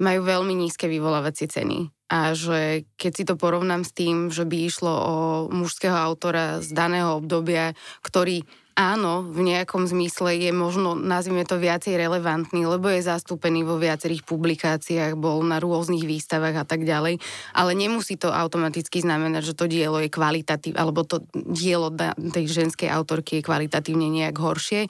majú 0.00 0.20
veľmi 0.24 0.54
nízke 0.56 0.88
vyvolávacie 0.88 1.50
ceny 1.50 1.92
a 2.10 2.34
že 2.34 2.90
keď 2.98 3.12
si 3.14 3.24
to 3.24 3.38
porovnám 3.38 3.86
s 3.86 3.94
tým, 3.94 4.34
že 4.34 4.42
by 4.42 4.66
išlo 4.66 4.90
o 4.90 5.16
mužského 5.54 5.94
autora 5.94 6.58
z 6.58 6.74
daného 6.74 7.22
obdobia, 7.22 7.78
ktorý 8.02 8.42
áno, 8.80 9.28
v 9.28 9.44
nejakom 9.44 9.84
zmysle 9.84 10.40
je 10.40 10.50
možno, 10.56 10.96
nazvime 10.96 11.44
to 11.44 11.60
viacej 11.60 12.00
relevantný, 12.00 12.64
lebo 12.64 12.88
je 12.88 13.04
zastúpený 13.04 13.60
vo 13.62 13.76
viacerých 13.76 14.24
publikáciách, 14.24 15.20
bol 15.20 15.44
na 15.44 15.60
rôznych 15.60 16.08
výstavách 16.08 16.64
a 16.64 16.66
tak 16.66 16.88
ďalej, 16.88 17.20
ale 17.52 17.70
nemusí 17.76 18.16
to 18.16 18.32
automaticky 18.32 19.04
znamenať, 19.04 19.52
že 19.52 19.58
to 19.58 19.68
dielo 19.68 20.00
je 20.00 20.08
kvalitatívne, 20.08 20.80
alebo 20.80 21.04
to 21.04 21.22
dielo 21.36 21.92
tej 22.16 22.48
ženskej 22.48 22.88
autorky 22.88 23.38
je 23.38 23.46
kvalitatívne 23.46 24.08
nejak 24.08 24.40
horšie. 24.40 24.88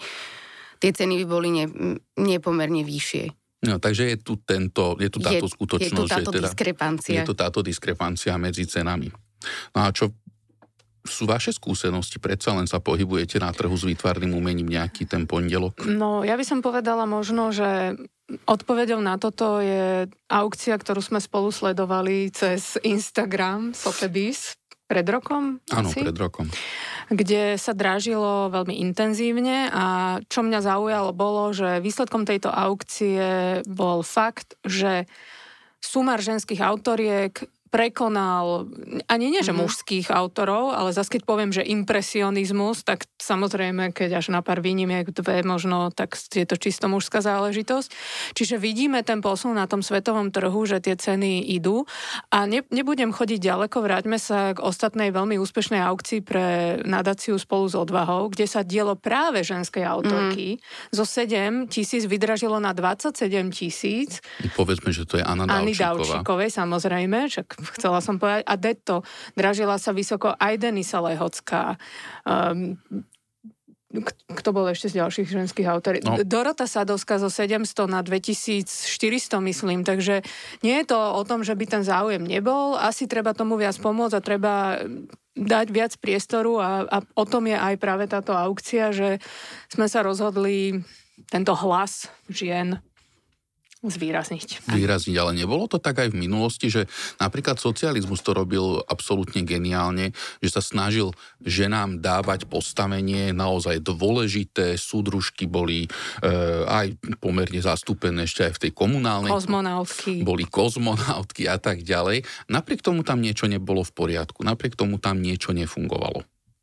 Tie 0.80 0.90
ceny 0.96 1.20
by 1.20 1.26
boli 1.28 1.48
ne, 1.52 1.66
nepomerne 2.16 2.86
vyššie. 2.86 3.39
No, 3.60 3.76
takže 3.76 4.08
je 4.08 4.16
tu, 4.16 4.40
tento, 4.40 4.96
je 4.96 5.12
tu 5.12 5.20
táto 5.20 5.44
je, 5.44 5.52
skutočnosť. 5.52 5.92
Je 5.92 6.08
tu 6.08 6.08
táto 6.08 6.32
že 6.32 6.36
teda, 6.40 6.48
diskrepancia. 6.48 7.12
Je 7.12 7.28
tu 7.28 7.34
táto 7.36 7.60
diskrepancia 7.60 8.32
medzi 8.40 8.64
cenami. 8.64 9.12
No 9.76 9.78
a 9.84 9.92
čo 9.92 10.16
sú 11.04 11.24
vaše 11.24 11.52
skúsenosti? 11.52 12.20
Predsa 12.20 12.56
len 12.56 12.68
sa 12.68 12.80
pohybujete 12.80 13.40
na 13.40 13.52
trhu 13.52 13.72
s 13.72 13.84
výtvarným 13.84 14.36
umením 14.36 14.68
nejaký 14.68 15.08
ten 15.08 15.24
pondelok? 15.24 15.84
No, 15.88 16.24
ja 16.24 16.36
by 16.36 16.44
som 16.44 16.60
povedala 16.60 17.08
možno, 17.08 17.52
že 17.52 17.96
odpovedou 18.44 19.00
na 19.00 19.16
toto 19.16 19.60
je 19.64 20.08
aukcia, 20.28 20.76
ktorú 20.76 21.00
sme 21.00 21.20
spolu 21.20 21.48
sledovali 21.52 22.28
cez 22.32 22.76
Instagram 22.84 23.72
Sotheby's 23.72 24.59
pred 24.90 25.06
rokom? 25.06 25.62
Áno, 25.70 25.94
asi? 25.94 26.02
pred 26.02 26.18
rokom 26.18 26.50
kde 27.10 27.58
sa 27.58 27.74
dražilo 27.74 28.54
veľmi 28.54 28.78
intenzívne 28.86 29.66
a 29.74 29.84
čo 30.30 30.46
mňa 30.46 30.62
zaujalo 30.62 31.10
bolo, 31.10 31.50
že 31.50 31.82
výsledkom 31.82 32.22
tejto 32.22 32.54
aukcie 32.54 33.60
bol 33.66 34.06
fakt, 34.06 34.54
že 34.62 35.10
sumár 35.82 36.22
ženských 36.22 36.62
autoriek 36.62 37.50
prekonal, 37.70 38.66
ani 39.06 39.30
nie 39.30 39.46
že 39.46 39.54
mm-hmm. 39.54 39.62
mužských 39.62 40.06
autorov, 40.10 40.74
ale 40.74 40.90
zase 40.90 41.16
keď 41.16 41.22
poviem, 41.22 41.50
že 41.54 41.62
impresionizmus, 41.62 42.82
tak 42.82 43.06
samozrejme, 43.22 43.94
keď 43.94 44.18
až 44.18 44.34
na 44.34 44.42
pár 44.42 44.58
výnimiek 44.58 45.06
dve 45.14 45.46
možno, 45.46 45.94
tak 45.94 46.18
je 46.18 46.42
to 46.42 46.58
čisto 46.58 46.90
mužská 46.90 47.22
záležitosť. 47.22 47.88
Čiže 48.34 48.58
vidíme 48.58 49.06
ten 49.06 49.22
posun 49.22 49.54
na 49.54 49.70
tom 49.70 49.86
svetovom 49.86 50.34
trhu, 50.34 50.66
že 50.66 50.82
tie 50.82 50.98
ceny 50.98 51.46
idú 51.54 51.86
a 52.34 52.50
ne, 52.50 52.66
nebudem 52.74 53.14
chodiť 53.14 53.38
ďaleko, 53.38 53.86
vráťme 53.86 54.18
sa 54.18 54.50
k 54.52 54.58
ostatnej 54.58 55.14
veľmi 55.14 55.38
úspešnej 55.38 55.78
aukcii 55.78 56.20
pre 56.26 56.76
nadáciu 56.82 57.38
spolu 57.38 57.70
s 57.70 57.78
odvahou, 57.78 58.34
kde 58.34 58.50
sa 58.50 58.66
dielo 58.66 58.98
práve 58.98 59.46
ženskej 59.46 59.86
autorky 59.86 60.58
mm. 60.58 60.90
zo 60.90 61.06
7 61.06 61.70
tisíc 61.70 62.02
vydražilo 62.10 62.58
na 62.58 62.74
27 62.74 63.14
tisíc. 63.54 64.18
Povedzme, 64.58 64.90
že 64.90 65.06
to 65.06 65.22
je 65.22 65.24
Anna. 65.24 65.46
Ani 65.46 65.70
Davčíkovej, 65.70 66.50
samozrejme, 66.50 67.30
však 67.30 67.59
chcela 67.76 68.00
som 68.04 68.16
povedať. 68.16 68.44
A 68.46 68.54
Detto, 68.56 69.06
dražila 69.34 69.76
sa 69.76 69.90
vysoko 69.94 70.34
aj 70.36 70.60
Denisa 70.60 70.98
Lehocká. 71.00 71.76
Um, 72.26 72.78
kto 74.30 74.54
bol 74.54 74.70
ešte 74.70 74.86
z 74.86 75.02
ďalších 75.02 75.28
ženských 75.34 75.66
autorov? 75.66 76.06
No. 76.06 76.22
Dorota 76.22 76.70
Sadovská 76.70 77.18
zo 77.18 77.26
700 77.26 77.90
na 77.90 78.06
2400, 78.06 78.62
myslím. 79.50 79.82
Takže 79.82 80.22
nie 80.62 80.78
je 80.78 80.86
to 80.86 80.98
o 80.98 81.22
tom, 81.26 81.42
že 81.42 81.58
by 81.58 81.66
ten 81.66 81.82
záujem 81.82 82.22
nebol. 82.22 82.78
Asi 82.78 83.10
treba 83.10 83.34
tomu 83.34 83.58
viac 83.58 83.74
pomôcť 83.82 84.14
a 84.14 84.22
treba 84.22 84.54
dať 85.34 85.66
viac 85.74 85.92
priestoru 85.98 86.62
a, 86.62 86.70
a 86.86 86.96
o 87.02 87.24
tom 87.26 87.50
je 87.50 87.58
aj 87.58 87.74
práve 87.82 88.06
táto 88.06 88.30
aukcia, 88.30 88.94
že 88.94 89.18
sme 89.66 89.90
sa 89.90 90.06
rozhodli 90.06 90.86
tento 91.26 91.54
hlas 91.58 92.06
žien 92.30 92.78
zvýrazniť. 93.80 94.68
Zvýrazniť, 94.68 95.16
ale 95.16 95.32
nebolo 95.32 95.64
to 95.64 95.80
tak 95.80 96.04
aj 96.04 96.12
v 96.12 96.20
minulosti, 96.28 96.68
že 96.68 96.84
napríklad 97.16 97.56
socializmus 97.56 98.20
to 98.20 98.36
robil 98.36 98.84
absolútne 98.84 99.40
geniálne, 99.40 100.12
že 100.44 100.48
sa 100.52 100.60
snažil 100.60 101.16
ženám 101.40 102.04
dávať 102.04 102.44
postavenie 102.44 103.32
naozaj 103.32 103.80
dôležité, 103.80 104.76
súdružky 104.76 105.48
boli 105.48 105.88
e, 105.88 106.28
aj 106.68 107.00
pomerne 107.24 107.60
zastúpené 107.64 108.28
ešte 108.28 108.44
aj 108.44 108.52
v 108.60 108.62
tej 108.68 108.72
komunálnej. 108.76 109.32
Kozmonautky. 109.32 110.20
Boli 110.20 110.44
kozmonautky 110.44 111.48
a 111.48 111.56
tak 111.56 111.80
ďalej. 111.80 112.28
Napriek 112.52 112.84
tomu 112.84 113.00
tam 113.00 113.24
niečo 113.24 113.48
nebolo 113.48 113.80
v 113.80 113.92
poriadku, 113.96 114.44
napriek 114.44 114.76
tomu 114.76 115.00
tam 115.00 115.24
niečo 115.24 115.56
nefungovalo. 115.56 116.20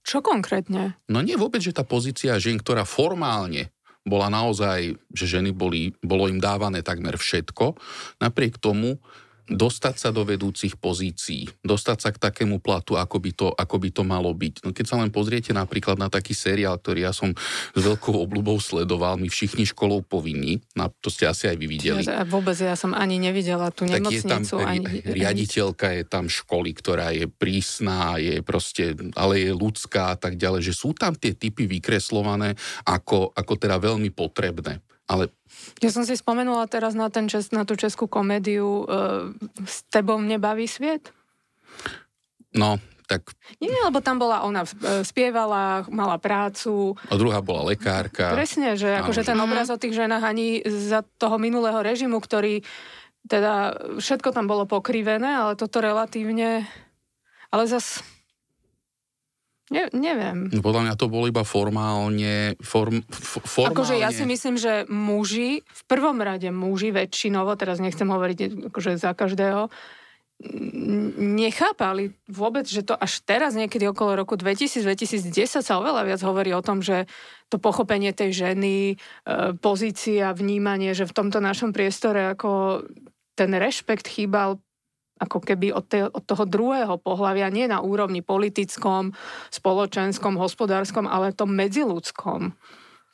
Čo 0.07 0.23
konkrétne? 0.23 0.95
No 1.11 1.19
nie 1.19 1.35
vôbec, 1.35 1.59
že 1.59 1.75
tá 1.75 1.83
pozícia 1.83 2.39
žien, 2.39 2.55
ktorá 2.61 2.87
formálne 2.87 3.75
bola 4.07 4.31
naozaj, 4.31 4.95
že 5.11 5.25
ženy 5.27 5.51
boli, 5.51 5.91
bolo 5.99 6.31
im 6.31 6.39
dávané 6.39 6.79
takmer 6.81 7.19
všetko. 7.19 7.75
Napriek 8.23 8.57
tomu 8.57 8.97
dostať 9.47 9.95
sa 9.95 10.09
do 10.11 10.27
vedúcich 10.27 10.75
pozícií, 10.75 11.47
dostať 11.63 11.97
sa 11.97 12.09
k 12.11 12.19
takému 12.19 12.59
platu, 12.59 12.99
ako 12.99 13.17
by 13.23 13.31
to, 13.31 13.47
ako 13.55 13.75
by 13.79 13.89
to 13.89 14.03
malo 14.03 14.31
byť. 14.35 14.67
No 14.67 14.75
keď 14.75 14.85
sa 14.85 14.99
len 14.99 15.09
pozriete 15.09 15.55
napríklad 15.55 15.95
na 15.95 16.11
taký 16.11 16.35
seriál, 16.35 16.75
ktorý 16.75 17.07
ja 17.07 17.13
som 17.15 17.31
s 17.73 17.79
veľkou 17.79 18.13
obľubou 18.27 18.59
sledoval, 18.59 19.15
my 19.15 19.31
všichni 19.31 19.63
školou 19.63 20.03
povinní, 20.03 20.59
na 20.75 20.91
to 20.99 21.07
ste 21.07 21.25
asi 21.25 21.47
aj 21.47 21.57
vy 21.57 21.65
videli. 21.67 22.03
Ja, 22.03 22.27
vôbec 22.27 22.59
ja 22.59 22.75
som 22.75 22.91
ani 22.91 23.17
nevidela 23.17 23.71
tú 23.71 23.87
tak 23.87 24.03
nemocnicu. 24.03 24.55
Je 24.59 24.63
tam, 24.63 24.67
ani, 24.67 24.85
riaditeľka 25.07 25.87
je 25.95 26.03
tam 26.03 26.25
školy, 26.27 26.75
ktorá 26.75 27.15
je 27.15 27.31
prísna, 27.31 28.19
je 28.19 28.43
proste, 28.43 28.93
ale 29.15 29.47
je 29.47 29.51
ľudská 29.55 30.13
a 30.13 30.17
tak 30.19 30.35
ďalej, 30.35 30.71
že 30.71 30.73
sú 30.75 30.91
tam 30.91 31.15
tie 31.15 31.31
typy 31.31 31.65
vykreslované 31.65 32.59
ako, 32.83 33.31
ako 33.31 33.53
teda 33.55 33.79
veľmi 33.79 34.11
potrebné. 34.11 34.83
Ale... 35.07 35.31
Ja 35.79 35.89
som 35.89 36.03
si 36.03 36.19
spomenula 36.19 36.67
teraz 36.67 36.91
na, 36.91 37.07
ten 37.07 37.31
čes, 37.31 37.55
na 37.55 37.63
tú 37.63 37.79
českú 37.79 38.11
komédiu 38.11 38.83
uh, 38.83 39.31
S 39.63 39.87
tebou 39.87 40.19
nebaví 40.19 40.67
sviet. 40.67 41.15
No, 42.51 42.75
tak... 43.07 43.31
Nie, 43.63 43.71
lebo 43.87 44.03
tam 44.03 44.19
bola 44.19 44.43
ona, 44.43 44.67
e, 44.67 45.07
spievala, 45.07 45.87
mala 45.87 46.19
prácu. 46.19 46.91
A 47.07 47.15
druhá 47.15 47.39
bola 47.39 47.71
lekárka. 47.71 48.35
Presne, 48.35 48.75
že 48.75 48.99
akože 48.99 49.23
ten 49.23 49.39
obraz 49.39 49.71
o 49.71 49.79
tých 49.79 49.95
ženách 49.95 50.23
ani 50.27 50.59
za 50.67 51.07
toho 51.15 51.39
minulého 51.39 51.79
režimu, 51.79 52.19
ktorý 52.19 52.67
teda 53.27 53.79
všetko 53.99 54.35
tam 54.35 54.51
bolo 54.51 54.67
pokrivené, 54.67 55.39
ale 55.39 55.55
toto 55.55 55.79
relatívne... 55.79 56.67
Ale 57.47 57.63
zas 57.63 58.03
Ne, 59.67 59.91
neviem. 59.91 60.47
No, 60.47 60.63
podľa 60.63 60.87
mňa 60.87 60.93
to 60.95 61.11
bolo 61.11 61.27
iba 61.27 61.43
formálne, 61.43 62.55
form, 62.63 63.03
f- 63.11 63.43
formálne... 63.43 63.75
Akože 63.75 63.95
ja 63.99 64.15
si 64.15 64.23
myslím, 64.23 64.55
že 64.55 64.87
muži, 64.87 65.59
v 65.67 65.81
prvom 65.91 66.23
rade 66.23 66.47
muži 66.55 66.95
väčšinovo, 66.95 67.51
teraz 67.59 67.83
nechcem 67.83 68.07
hovoriť 68.07 68.71
akože 68.71 68.95
za 68.95 69.11
každého, 69.11 69.67
nechápali 71.17 72.13
vôbec, 72.29 72.69
že 72.69 72.85
to 72.85 72.93
až 72.93 73.25
teraz 73.25 73.57
niekedy 73.57 73.89
okolo 73.89 74.21
roku 74.21 74.37
2000-2010 74.37 75.65
sa 75.65 75.73
oveľa 75.81 76.05
viac 76.05 76.21
hovorí 76.21 76.53
o 76.53 76.61
tom, 76.61 76.85
že 76.85 77.09
to 77.49 77.57
pochopenie 77.57 78.13
tej 78.13 78.45
ženy, 78.45 78.93
e, 78.93 78.95
pozícia, 79.57 80.37
vnímanie, 80.37 80.93
že 80.93 81.09
v 81.09 81.15
tomto 81.17 81.41
našom 81.41 81.73
priestore 81.73 82.37
ako 82.37 82.85
ten 83.33 83.49
rešpekt 83.49 84.05
chýbal 84.05 84.61
ako 85.17 85.43
keby 85.43 85.73
od, 85.73 85.85
te, 85.89 86.05
od 86.05 86.23
toho 86.23 86.45
druhého 86.45 86.95
pohľavia, 87.01 87.53
nie 87.53 87.65
na 87.65 87.81
úrovni 87.81 88.21
politickom, 88.21 89.13
spoločenskom, 89.49 90.37
hospodárskom, 90.37 91.09
ale 91.09 91.35
tom 91.35 91.53
medziludskom. 91.53 92.53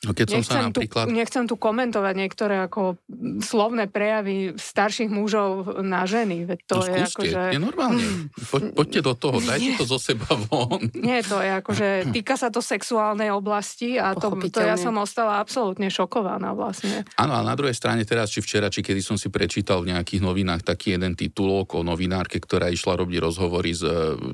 No 0.04 0.12
keď 0.12 0.26
nechcem, 0.28 0.42
som 0.44 0.52
sa 0.52 0.60
napríklad... 0.68 1.04
tu, 1.08 1.16
nechcem 1.16 1.44
tu 1.48 1.54
komentovať 1.56 2.14
niektoré 2.14 2.54
ako 2.64 3.00
slovné 3.40 3.88
prejavy 3.88 4.54
starších 4.56 5.08
mužov 5.08 5.80
na 5.80 6.04
ženy. 6.04 6.44
Veď 6.44 6.58
to 6.68 6.76
no, 6.78 6.84
je 6.84 6.94
skúste, 7.08 7.08
ako, 7.08 7.22
že... 7.24 7.40
je 7.56 7.60
normálne. 7.60 8.04
Po, 8.52 8.56
poďte 8.76 9.00
do 9.00 9.14
toho, 9.16 9.36
dajte 9.40 9.70
to 9.80 9.84
zo 9.88 9.98
seba 9.98 10.28
von. 10.48 10.80
Nie, 10.94 11.24
to 11.24 11.40
je 11.40 11.50
ako, 11.50 11.70
že 11.72 11.88
týka 12.12 12.36
sa 12.36 12.52
to 12.52 12.60
sexuálnej 12.60 13.32
oblasti 13.32 13.96
a 13.96 14.12
to, 14.12 14.36
to 14.52 14.60
ja 14.60 14.76
som 14.76 14.94
ostala 15.00 15.40
absolútne 15.40 15.88
šokovaná 15.88 16.52
vlastne. 16.52 17.08
Áno, 17.16 17.32
a 17.34 17.40
na 17.40 17.54
druhej 17.56 17.74
strane 17.74 18.04
teraz, 18.04 18.30
či 18.30 18.44
včera, 18.44 18.68
či 18.68 18.84
kedy 18.84 19.00
som 19.00 19.16
si 19.16 19.32
prečítal 19.32 19.80
v 19.80 19.96
nejakých 19.96 20.20
novinách 20.20 20.62
taký 20.62 20.94
jeden 20.94 21.16
titulok 21.16 21.78
o 21.78 21.80
novinárke, 21.80 22.38
ktorá 22.38 22.68
išla 22.68 23.00
robiť 23.00 23.18
rozhovory 23.24 23.72
s, 23.72 23.82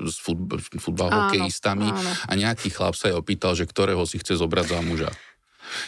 s 0.04 0.16
futbal, 0.18 0.58
futbal 0.60 1.08
hokejistami 1.08 1.88
a 2.26 2.32
nejaký 2.34 2.68
chlap 2.72 2.98
sa 2.98 3.12
jej 3.12 3.16
opýtal, 3.16 3.54
že 3.54 3.68
ktorého 3.68 4.02
si 4.04 4.18
chce 4.18 4.36
zobrať 4.40 4.66
za 4.74 4.80
muža. 4.82 5.10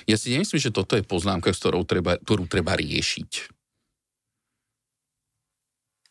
Ja 0.06 0.16
si 0.18 0.34
nemyslím, 0.34 0.60
že 0.60 0.74
toto 0.74 0.98
je 0.98 1.04
poznámka, 1.04 1.52
s 1.52 1.60
ktorou 1.62 1.86
treba, 1.86 2.18
ktorú 2.18 2.46
treba 2.50 2.74
riešiť. 2.78 3.62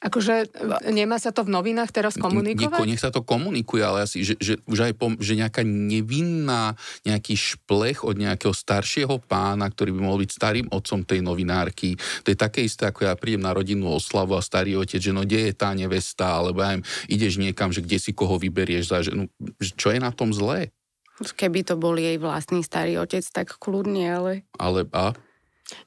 Akože 0.02 0.50
nemá 0.90 1.22
sa 1.22 1.30
to 1.30 1.46
v 1.46 1.54
novinách 1.54 1.94
teraz 1.94 2.18
komunikovať? 2.18 2.82
Nieko, 2.82 2.90
nech 2.90 3.06
sa 3.06 3.14
to 3.14 3.22
komunikuje, 3.22 3.86
ale 3.86 4.10
asi, 4.10 4.26
že, 4.26 4.34
že 4.42 4.58
už 4.66 4.90
aj 4.90 4.94
po, 4.98 5.14
že 5.22 5.38
nejaká 5.38 5.62
nevinná, 5.62 6.74
nejaký 7.06 7.38
šplech 7.38 8.02
od 8.02 8.18
nejakého 8.18 8.50
staršieho 8.50 9.22
pána, 9.22 9.70
ktorý 9.70 9.94
by 9.94 10.02
mohol 10.02 10.26
byť 10.26 10.32
starým 10.34 10.68
otcom 10.74 11.06
tej 11.06 11.22
novinárky. 11.22 12.02
To 12.26 12.34
je 12.34 12.38
také 12.38 12.66
isté, 12.66 12.90
ako 12.90 13.06
ja 13.06 13.14
prídem 13.14 13.46
na 13.46 13.54
rodinnú 13.54 13.94
oslavu 13.94 14.34
a 14.34 14.42
starý 14.42 14.74
otec, 14.74 14.98
že 14.98 15.14
no 15.14 15.22
kde 15.22 15.54
je 15.54 15.54
tá 15.54 15.70
nevesta, 15.78 16.34
alebo 16.34 16.66
aj 16.66 16.82
ideš 17.06 17.38
niekam, 17.38 17.70
že 17.70 17.86
kde 17.86 18.02
si 18.02 18.10
koho 18.10 18.42
vyberieš 18.42 18.90
za 18.90 19.06
ženu. 19.06 19.30
Čo 19.62 19.94
je 19.94 20.02
na 20.02 20.10
tom 20.10 20.34
zlé? 20.34 20.74
Keby 21.22 21.62
to 21.64 21.78
bol 21.78 21.96
jej 21.96 22.18
vlastný 22.18 22.66
starý 22.66 22.98
otec, 22.98 23.22
tak 23.30 23.56
kľudne, 23.62 24.06
ale... 24.10 24.32
Ale 24.58 24.90
a? 24.92 25.14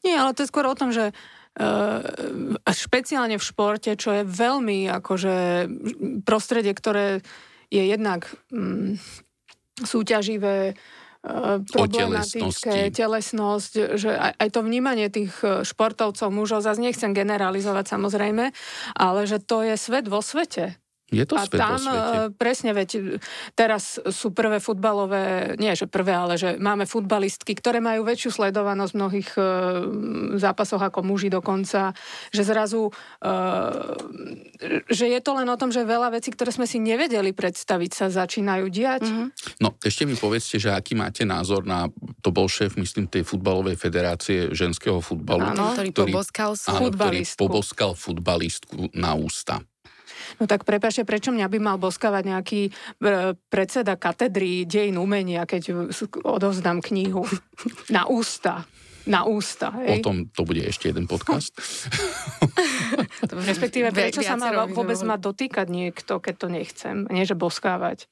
Nie, 0.07 0.16
ale 0.23 0.33
to 0.33 0.47
je 0.47 0.51
skôr 0.51 0.64
o 0.64 0.79
tom, 0.79 0.94
že 0.94 1.11
uh, 1.11 2.01
špeciálne 2.70 3.37
v 3.37 3.44
športe, 3.44 3.92
čo 3.99 4.23
je 4.23 4.23
veľmi 4.25 4.88
akože 4.88 5.68
prostredie, 6.25 6.73
ktoré 6.73 7.20
je 7.68 7.83
jednak 7.85 8.31
um, 8.55 8.97
súťaživé, 9.83 10.79
problematické, 11.73 12.92
telesnosť, 12.92 13.97
že 13.97 14.12
aj, 14.12 14.33
aj 14.37 14.49
to 14.53 14.61
vnímanie 14.61 15.09
tých 15.09 15.33
e, 15.40 15.64
športovcov 15.64 16.29
mužov, 16.29 16.61
zase 16.61 16.85
nechcem 16.85 17.16
generalizovať 17.16 17.97
samozrejme, 17.97 18.53
ale 18.92 19.20
že 19.25 19.40
to 19.40 19.64
je 19.64 19.75
svet 19.81 20.05
vo 20.05 20.20
svete. 20.20 20.77
Je 21.14 21.27
to 21.31 21.38
a 21.38 21.46
svet 21.46 21.61
tam 21.62 21.79
vo 21.79 21.87
svete. 21.87 22.16
e, 22.18 22.29
presne, 22.35 22.70
veď 22.74 22.90
teraz 23.55 24.03
sú 24.03 24.35
prvé 24.35 24.59
futbalové, 24.59 25.55
nie 25.57 25.70
že 25.74 25.87
prvé, 25.87 26.14
ale 26.14 26.35
že 26.35 26.59
máme 26.59 26.87
futbalistky, 26.87 27.55
ktoré 27.55 27.79
majú 27.79 28.07
väčšiu 28.07 28.31
sledovanosť 28.42 28.92
v 28.94 28.98
mnohých 28.98 29.31
uh, 29.35 29.44
zápasoch 30.38 30.83
ako 30.83 31.03
muži 31.03 31.29
dokonca, 31.31 31.94
že 32.31 32.42
zrazu, 32.46 32.90
uh, 32.90 33.94
že 34.90 35.11
je 35.11 35.20
to 35.20 35.31
len 35.35 35.48
o 35.50 35.57
tom, 35.59 35.74
že 35.74 35.83
veľa 35.83 36.14
vecí, 36.14 36.31
ktoré 36.31 36.55
sme 36.55 36.66
si 36.66 36.79
nevedeli 36.79 37.35
predstaviť, 37.35 37.90
sa 37.90 38.07
začínajú 38.11 38.66
diať. 38.70 39.07
Mm-hmm. 39.07 39.29
No, 39.62 39.74
ešte 39.83 40.07
mi 40.07 40.14
povedzte, 40.14 40.62
že 40.62 40.70
aký 40.70 40.94
máte 40.94 41.27
názor 41.27 41.66
na, 41.66 41.90
to 42.22 42.31
bol 42.31 42.46
šéf, 42.46 42.79
myslím, 42.79 43.11
tej 43.11 43.27
futbalovej 43.27 43.77
federácie 43.79 44.55
ženského 44.55 45.03
futbalu. 45.03 45.44
Áno, 45.53 45.74
ktorý, 45.74 45.90
ktorý 45.90 46.12
poboskal 46.14 46.50
áno, 46.55 46.88
ktorý 46.90 47.20
poboskal 47.37 47.90
futbalistku 47.98 48.94
na 48.94 49.12
ústa. 49.18 49.61
No 50.38 50.44
tak 50.51 50.66
prepašte, 50.66 51.07
prečo 51.07 51.31
mňa 51.31 51.47
by 51.47 51.59
mal 51.62 51.77
boskávať 51.79 52.23
nejaký 52.27 52.61
e, 52.68 52.70
predseda 53.49 53.94
katedry 53.94 54.66
dejín 54.66 54.99
umenia, 54.99 55.47
keď 55.47 55.90
odovzdám 56.23 56.83
knihu 56.83 57.27
na 57.88 58.09
ústa? 58.11 58.66
Na 59.05 59.29
ústa, 59.29 59.68
hej? 59.85 60.01
O 60.01 60.05
tom 60.05 60.33
to 60.33 60.49
bude 60.49 60.64
ešte 60.64 60.88
jeden 60.88 61.05
podcast. 61.05 61.53
Respektíve, 63.53 63.92
prečo 63.92 64.25
sa 64.25 64.40
ma 64.40 64.64
vôbec 64.64 64.97
má 65.05 65.20
dotýkať 65.20 65.68
niekto, 65.68 66.25
keď 66.25 66.35
to 66.40 66.47
nechcem? 66.49 66.97
Nie, 67.12 67.29
že 67.29 67.37
boskávať. 67.37 68.09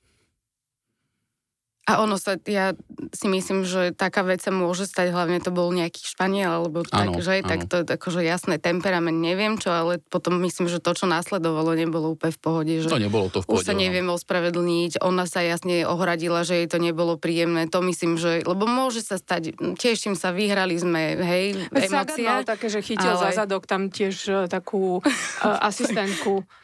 A 1.83 1.99
ono 1.99 2.15
sa, 2.15 2.39
ja 2.47 2.79
si 3.11 3.27
myslím, 3.27 3.67
že 3.67 3.91
taká 3.91 4.23
vec 4.23 4.39
sa 4.39 4.55
môže 4.55 4.87
stať, 4.87 5.11
hlavne 5.11 5.43
to 5.43 5.51
bol 5.51 5.67
nejaký 5.75 6.07
Španiel, 6.07 6.63
alebo 6.63 6.87
ano, 6.95 7.19
tak, 7.19 7.27
že, 7.27 7.43
tak 7.43 7.67
to 7.67 7.83
je 7.83 7.99
akože 7.99 8.23
jasné, 8.23 8.63
temperament, 8.63 9.19
neviem 9.19 9.59
čo, 9.59 9.75
ale 9.75 9.99
potom 9.99 10.39
myslím, 10.47 10.71
že 10.71 10.79
to, 10.79 10.95
čo 10.95 11.11
následovalo, 11.11 11.75
nebolo 11.75 12.15
úplne 12.15 12.31
v 12.31 12.41
pohode. 12.41 12.73
Že 12.87 12.87
to 12.87 13.03
nebolo 13.03 13.27
to 13.35 13.43
v 13.43 13.51
pohode. 13.51 13.59
Už 13.59 13.67
sa 13.67 13.75
neviem 13.75 14.07
ospravedlniť, 14.07 15.03
ona 15.03 15.27
sa 15.27 15.43
jasne 15.43 15.83
ohradila, 15.83 16.47
že 16.47 16.63
jej 16.63 16.69
to 16.71 16.79
nebolo 16.79 17.19
príjemné, 17.19 17.67
to 17.67 17.83
myslím, 17.83 18.15
že, 18.15 18.47
lebo 18.47 18.63
môže 18.63 19.03
sa 19.03 19.19
stať, 19.19 19.59
teším 19.75 20.15
sa, 20.15 20.31
vyhrali 20.31 20.79
sme, 20.79 21.19
hej, 21.19 21.67
emócia. 21.75 22.47
také, 22.47 22.71
že 22.71 22.79
chytil 22.79 23.19
ale... 23.19 23.35
za 23.35 23.43
zadok 23.43 23.67
tam 23.67 23.91
tiež 23.91 24.15
uh, 24.31 24.47
takú 24.47 25.03
uh, 25.03 25.67
asistentku 25.67 26.47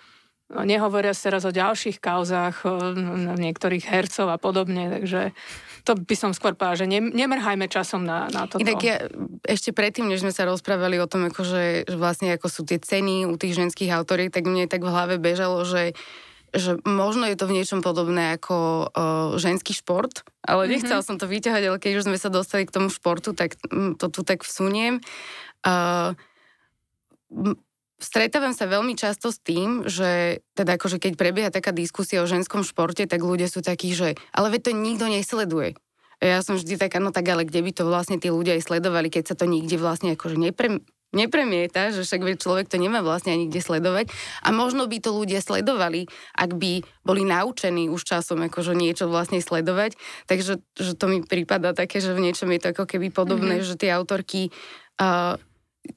No, 0.48 0.64
nehovoria 0.64 1.12
teraz 1.12 1.44
o 1.44 1.52
ďalších 1.52 2.00
kauzách, 2.00 2.64
niektorých 3.36 3.84
hercov 3.84 4.32
a 4.32 4.40
podobne, 4.40 4.88
takže 4.88 5.36
to 5.84 5.92
by 5.92 6.16
som 6.16 6.32
skôr 6.32 6.56
povedala, 6.56 6.80
že 6.80 6.88
ne, 6.88 7.04
nemrhajme 7.04 7.68
časom 7.68 8.00
na, 8.00 8.32
na 8.32 8.48
toto. 8.48 8.64
Inak 8.64 8.80
ja 8.80 8.96
ešte 9.44 9.76
predtým, 9.76 10.08
než 10.08 10.24
sme 10.24 10.32
sa 10.32 10.48
rozprávali 10.48 10.96
o 10.96 11.08
tom, 11.08 11.28
akože, 11.28 11.84
že 11.84 11.96
vlastne 12.00 12.32
ako 12.32 12.48
sú 12.48 12.64
tie 12.64 12.80
ceny 12.80 13.28
u 13.28 13.36
tých 13.36 13.60
ženských 13.60 13.92
autoriek, 13.92 14.32
tak 14.32 14.48
mne 14.48 14.64
tak 14.64 14.80
v 14.80 14.92
hlave 14.92 15.20
bežalo, 15.20 15.68
že 15.68 15.92
že 16.48 16.80
možno 16.80 17.28
je 17.28 17.36
to 17.36 17.44
v 17.44 17.60
niečom 17.60 17.84
podobné 17.84 18.40
ako 18.40 18.88
uh, 18.88 19.36
ženský 19.36 19.76
šport, 19.76 20.24
ale 20.40 20.64
mm-hmm. 20.64 20.72
nechcela 20.80 21.04
som 21.04 21.20
to 21.20 21.28
vyťahať, 21.28 21.62
ale 21.68 21.76
keď 21.76 22.00
už 22.00 22.06
sme 22.08 22.16
sa 22.16 22.32
dostali 22.32 22.64
k 22.64 22.72
tomu 22.72 22.88
športu, 22.88 23.36
tak 23.36 23.60
to 24.00 24.06
tu 24.08 24.24
tak 24.24 24.48
vsuniem. 24.48 25.04
Uh, 25.60 26.16
stretávam 27.98 28.54
sa 28.54 28.70
veľmi 28.70 28.94
často 28.94 29.34
s 29.34 29.42
tým, 29.42 29.84
že 29.84 30.40
teda 30.54 30.78
akože 30.78 31.02
keď 31.02 31.12
prebieha 31.18 31.50
taká 31.50 31.74
diskusia 31.74 32.22
o 32.22 32.30
ženskom 32.30 32.62
športe, 32.62 33.04
tak 33.04 33.20
ľudia 33.20 33.50
sú 33.50 33.60
takí, 33.60 33.90
že 33.92 34.14
ale 34.30 34.54
veď 34.54 34.70
to 34.70 34.72
nikto 34.74 35.06
nesleduje. 35.10 35.74
Ja 36.18 36.42
som 36.42 36.58
vždy 36.58 36.82
taká, 36.82 36.98
no 36.98 37.14
tak 37.14 37.30
ale 37.30 37.46
kde 37.46 37.62
by 37.62 37.70
to 37.70 37.86
vlastne 37.86 38.18
tí 38.18 38.26
ľudia 38.26 38.58
aj 38.58 38.66
sledovali, 38.66 39.06
keď 39.06 39.34
sa 39.34 39.34
to 39.38 39.46
nikde 39.46 39.78
vlastne 39.78 40.18
akože 40.18 40.34
nepre, 40.34 40.82
nepremieta, 41.14 41.94
že 41.94 42.04
však 42.04 42.42
človek 42.42 42.66
to 42.68 42.76
nemá 42.76 43.00
vlastne 43.00 43.32
ani 43.32 43.46
kde 43.48 43.62
sledovať. 43.62 44.10
A 44.44 44.50
možno 44.50 44.84
by 44.90 44.98
to 45.00 45.14
ľudia 45.14 45.40
sledovali, 45.40 46.10
ak 46.36 46.58
by 46.58 46.84
boli 47.06 47.22
naučení 47.22 47.88
už 47.88 48.02
časom 48.04 48.44
akože 48.44 48.74
niečo 48.76 49.06
vlastne 49.08 49.40
sledovať. 49.40 49.96
Takže 50.26 50.60
že 50.76 50.92
to 50.98 51.06
mi 51.06 51.24
prípada 51.24 51.72
také, 51.72 52.02
že 52.02 52.12
v 52.12 52.28
niečom 52.28 52.50
je 52.50 52.60
to 52.60 52.68
ako 52.76 52.84
keby 52.84 53.08
podobné, 53.08 53.62
mm-hmm. 53.62 53.70
že 53.72 53.80
tie 53.80 53.94
autorky 53.94 54.50
uh, 55.00 55.40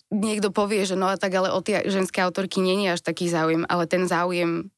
niekto 0.09 0.49
povie, 0.51 0.83
že 0.83 0.99
no 0.99 1.07
a 1.07 1.15
tak 1.15 1.33
ale 1.35 1.51
o 1.51 1.59
tie 1.63 1.85
ženské 1.87 2.21
autorky 2.23 2.59
nie 2.59 2.87
je 2.87 2.99
až 2.99 3.01
taký 3.01 3.31
záujem, 3.31 3.63
ale 3.67 3.87
ten 3.87 4.05
záujem 4.05 4.71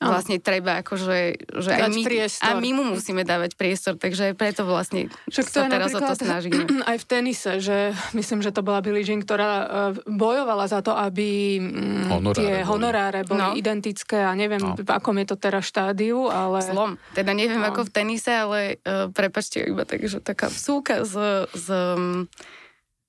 vlastne 0.00 0.40
treba 0.40 0.80
akože, 0.80 1.44
že 1.60 1.70
aj 1.76 1.92
my, 1.92 2.02
a 2.40 2.48
my 2.56 2.70
mu 2.72 2.84
musíme 2.96 3.20
dávať 3.20 3.52
priestor, 3.52 4.00
takže 4.00 4.32
preto 4.32 4.64
vlastne 4.64 5.12
Však 5.28 5.46
to 5.52 5.60
sa 5.60 5.68
teraz 5.68 5.92
o 5.92 6.00
to 6.00 6.16
snažíme. 6.16 6.64
Aj 6.90 6.96
v 6.96 7.04
tenise, 7.04 7.60
že 7.60 7.92
myslím, 8.16 8.40
že 8.40 8.48
to 8.48 8.64
bola 8.64 8.80
Billie 8.80 9.04
Jean, 9.04 9.20
ktorá 9.20 9.52
e, 9.60 9.66
bojovala 10.08 10.72
za 10.72 10.80
to, 10.80 10.96
aby 10.96 11.60
mm, 11.60 12.08
honoráre 12.08 12.40
tie 12.40 12.52
boli. 12.64 12.64
honoráre 12.72 13.20
boli 13.28 13.44
no. 13.44 13.52
identické 13.52 14.24
a 14.24 14.32
neviem, 14.32 14.64
no. 14.64 14.72
v 14.72 14.88
akom 14.88 15.20
je 15.20 15.26
to 15.28 15.36
teraz 15.36 15.68
štádiu, 15.68 16.32
ale... 16.32 16.64
Zlom. 16.64 16.96
Teda 17.12 17.36
neviem 17.36 17.60
no. 17.60 17.68
ako 17.68 17.84
v 17.84 17.90
tenise, 17.92 18.32
ale 18.32 18.80
uh, 18.80 19.12
prepačte, 19.12 19.60
iba 19.68 19.84
tak, 19.84 20.00
že 20.08 20.24
taká 20.24 20.48
vsúka 20.48 21.04
z, 21.04 21.44
z, 21.52 21.68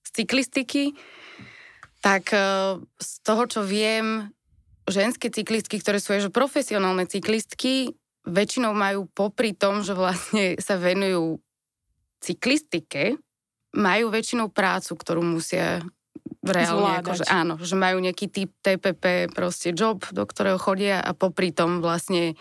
z 0.04 0.10
cyklistiky 0.12 0.92
tak 2.02 2.34
e, 2.34 2.42
z 2.98 3.12
toho, 3.22 3.46
čo 3.46 3.62
viem, 3.62 4.34
ženské 4.90 5.30
cyklistky, 5.30 5.78
ktoré 5.78 6.02
sú 6.02 6.18
aj 6.18 6.34
profesionálne 6.34 7.06
cyklistky, 7.06 7.94
väčšinou 8.26 8.74
majú 8.74 9.06
popri 9.10 9.54
tom, 9.54 9.86
že 9.86 9.94
vlastne 9.94 10.58
sa 10.66 10.78
venujú 10.78 11.42
cyklistike, 12.22 13.18
majú 13.74 14.12
väčšinou 14.14 14.52
prácu, 14.52 14.94
ktorú 14.98 15.22
musia 15.26 15.82
reálne, 16.42 17.02
akože, 17.02 17.26
áno, 17.30 17.58
že 17.62 17.78
majú 17.78 18.02
nejaký 18.02 18.26
typ 18.30 18.52
TPP, 18.66 19.30
proste 19.34 19.74
job, 19.74 20.02
do 20.10 20.26
ktorého 20.26 20.58
chodia 20.58 21.02
a 21.02 21.14
popri 21.14 21.54
tom 21.54 21.82
vlastne 21.86 22.34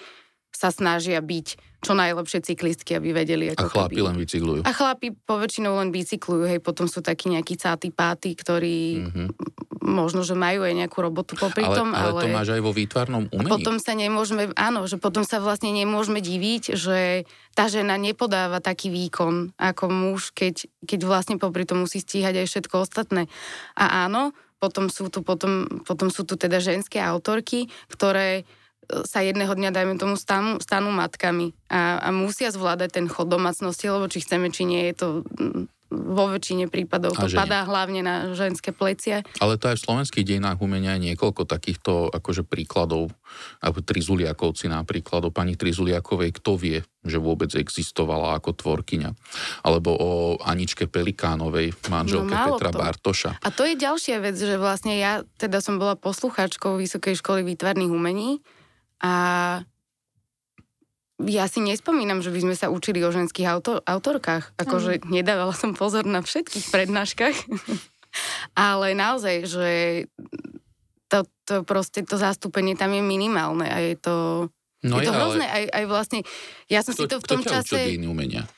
sa 0.60 0.68
snažia 0.68 1.24
byť 1.24 1.70
čo 1.80 1.96
najlepšie 1.96 2.44
cyklistky, 2.44 2.92
aby 2.92 3.16
vedeli. 3.16 3.48
Ako 3.56 3.64
a 3.64 3.72
chlapi 3.72 3.96
keby... 3.96 4.04
len 4.04 4.16
bicyklujú. 4.20 4.60
A 4.68 4.70
chlapi 4.76 5.16
poväčšinou 5.16 5.80
len 5.80 5.88
bicyklujú, 5.88 6.44
hej, 6.44 6.60
potom 6.60 6.84
sú 6.84 7.00
takí 7.00 7.32
nejakí 7.32 7.56
cáty 7.56 7.88
páty, 7.88 8.36
ktorí 8.36 9.00
mm-hmm. 9.00 9.28
možno, 9.88 10.20
že 10.20 10.36
majú 10.36 10.60
aj 10.68 10.76
nejakú 10.76 11.00
robotu 11.00 11.40
popri 11.40 11.64
ale, 11.64 11.72
tom, 11.80 11.96
ale... 11.96 12.20
Ale 12.20 12.24
to 12.28 12.36
máš 12.36 12.52
aj 12.52 12.60
vo 12.60 12.76
výtvarnom 12.76 13.32
umení. 13.32 13.48
Potom 13.48 13.80
sa 13.80 13.96
nemôžeme, 13.96 14.52
áno, 14.60 14.84
že 14.84 15.00
potom 15.00 15.24
sa 15.24 15.40
vlastne 15.40 15.72
nemôžeme 15.72 16.20
diviť, 16.20 16.76
že 16.76 17.24
tá 17.56 17.72
žena 17.72 17.96
nepodáva 17.96 18.60
taký 18.60 18.92
výkon 18.92 19.56
ako 19.56 19.88
muž, 19.88 20.36
keď, 20.36 20.68
keď 20.84 21.00
vlastne 21.08 21.40
popri 21.40 21.64
tom 21.64 21.88
musí 21.88 22.04
stíhať 22.04 22.44
aj 22.44 22.46
všetko 22.52 22.76
ostatné. 22.84 23.24
A 23.80 24.04
áno, 24.04 24.36
potom 24.60 24.92
sú 24.92 25.08
tu, 25.08 25.24
potom, 25.24 25.80
potom 25.88 26.12
sú 26.12 26.28
tu 26.28 26.36
teda 26.36 26.60
ženské 26.60 27.00
autorky, 27.00 27.72
ktoré 27.88 28.44
sa 29.06 29.20
jedného 29.22 29.52
dňa, 29.52 29.70
dajme 29.70 29.94
tomu, 29.96 30.14
stanú, 30.18 30.58
stanú 30.58 30.90
matkami 30.90 31.54
a, 31.70 32.02
a 32.02 32.08
musia 32.10 32.50
zvládať 32.50 33.00
ten 33.00 33.06
chod 33.06 33.30
domácnosti, 33.30 33.86
lebo 33.86 34.10
či 34.10 34.22
chceme, 34.22 34.50
či 34.50 34.66
nie, 34.66 34.90
je 34.90 34.94
to 34.98 35.08
mm, 35.24 35.70
vo 35.90 36.30
väčšine 36.30 36.70
prípadov 36.70 37.18
to 37.18 37.26
padá 37.34 37.66
hlavne 37.66 38.06
na 38.06 38.30
ženské 38.38 38.70
plecia. 38.70 39.26
Ale 39.42 39.58
to 39.58 39.74
aj 39.74 39.82
v 39.82 39.84
slovenských 39.90 40.24
dejinách 40.24 40.62
umenia 40.62 40.94
je 40.94 41.10
niekoľko 41.10 41.50
takýchto 41.50 42.14
akože 42.14 42.46
príkladov, 42.46 43.10
ako 43.58 43.82
Trizuliakovci 43.82 44.70
napríklad, 44.70 45.26
o 45.26 45.34
pani 45.34 45.58
Trizuliakovej, 45.58 46.30
kto 46.38 46.54
vie, 46.54 46.78
že 47.02 47.18
vôbec 47.18 47.50
existovala 47.58 48.38
ako 48.38 48.54
tvorkyňa. 48.54 49.10
Alebo 49.66 49.90
o 49.98 50.10
Aničke 50.38 50.86
Pelikánovej, 50.86 51.74
manželke 51.90 52.38
no, 52.38 52.54
Petra 52.54 52.70
kto. 52.70 52.78
Bartoša. 52.78 53.30
A 53.42 53.48
to 53.50 53.66
je 53.66 53.74
ďalšia 53.74 54.22
vec, 54.22 54.38
že 54.38 54.62
vlastne 54.62 54.94
ja 54.94 55.26
teda 55.42 55.58
som 55.58 55.82
bola 55.82 55.98
poslucháčkou 55.98 56.78
Vysokej 56.78 57.18
školy 57.18 57.42
výtvarných 57.42 57.90
umení 57.90 58.38
a 59.00 59.12
ja 61.20 61.44
si 61.48 61.60
nespomínam, 61.60 62.24
že 62.24 62.32
by 62.32 62.40
sme 62.40 62.54
sa 62.56 62.72
učili 62.72 63.04
o 63.04 63.12
ženských 63.12 63.48
autor, 63.48 63.84
autorkách. 63.84 64.56
Akože 64.56 65.04
mm. 65.04 65.12
nedávala 65.12 65.52
som 65.52 65.76
pozor 65.76 66.08
na 66.08 66.24
všetkých 66.24 66.72
prednáškach. 66.72 67.36
Ale 68.56 68.96
naozaj, 68.96 69.44
že 69.44 69.70
to, 71.12 71.28
to 71.44 71.66
proste, 71.66 72.06
to 72.06 72.16
zastúpenie 72.16 72.78
tam 72.78 72.94
je 72.94 73.02
minimálne 73.04 73.66
a 73.66 73.76
je 73.82 73.94
to, 73.98 74.16
no 74.86 74.96
je 74.98 75.06
to 75.06 75.12
hrozné. 75.12 75.46
Aj, 75.46 75.64
aj 75.68 75.84
vlastne, 75.90 76.18
ja 76.70 76.80
som 76.80 76.96
kto, 76.96 77.04
si 77.04 77.10
to 77.10 77.16
v 77.20 77.26
tom 77.26 77.40
kto 77.44 77.50
čase... 77.50 77.78
umenia? 78.00 78.48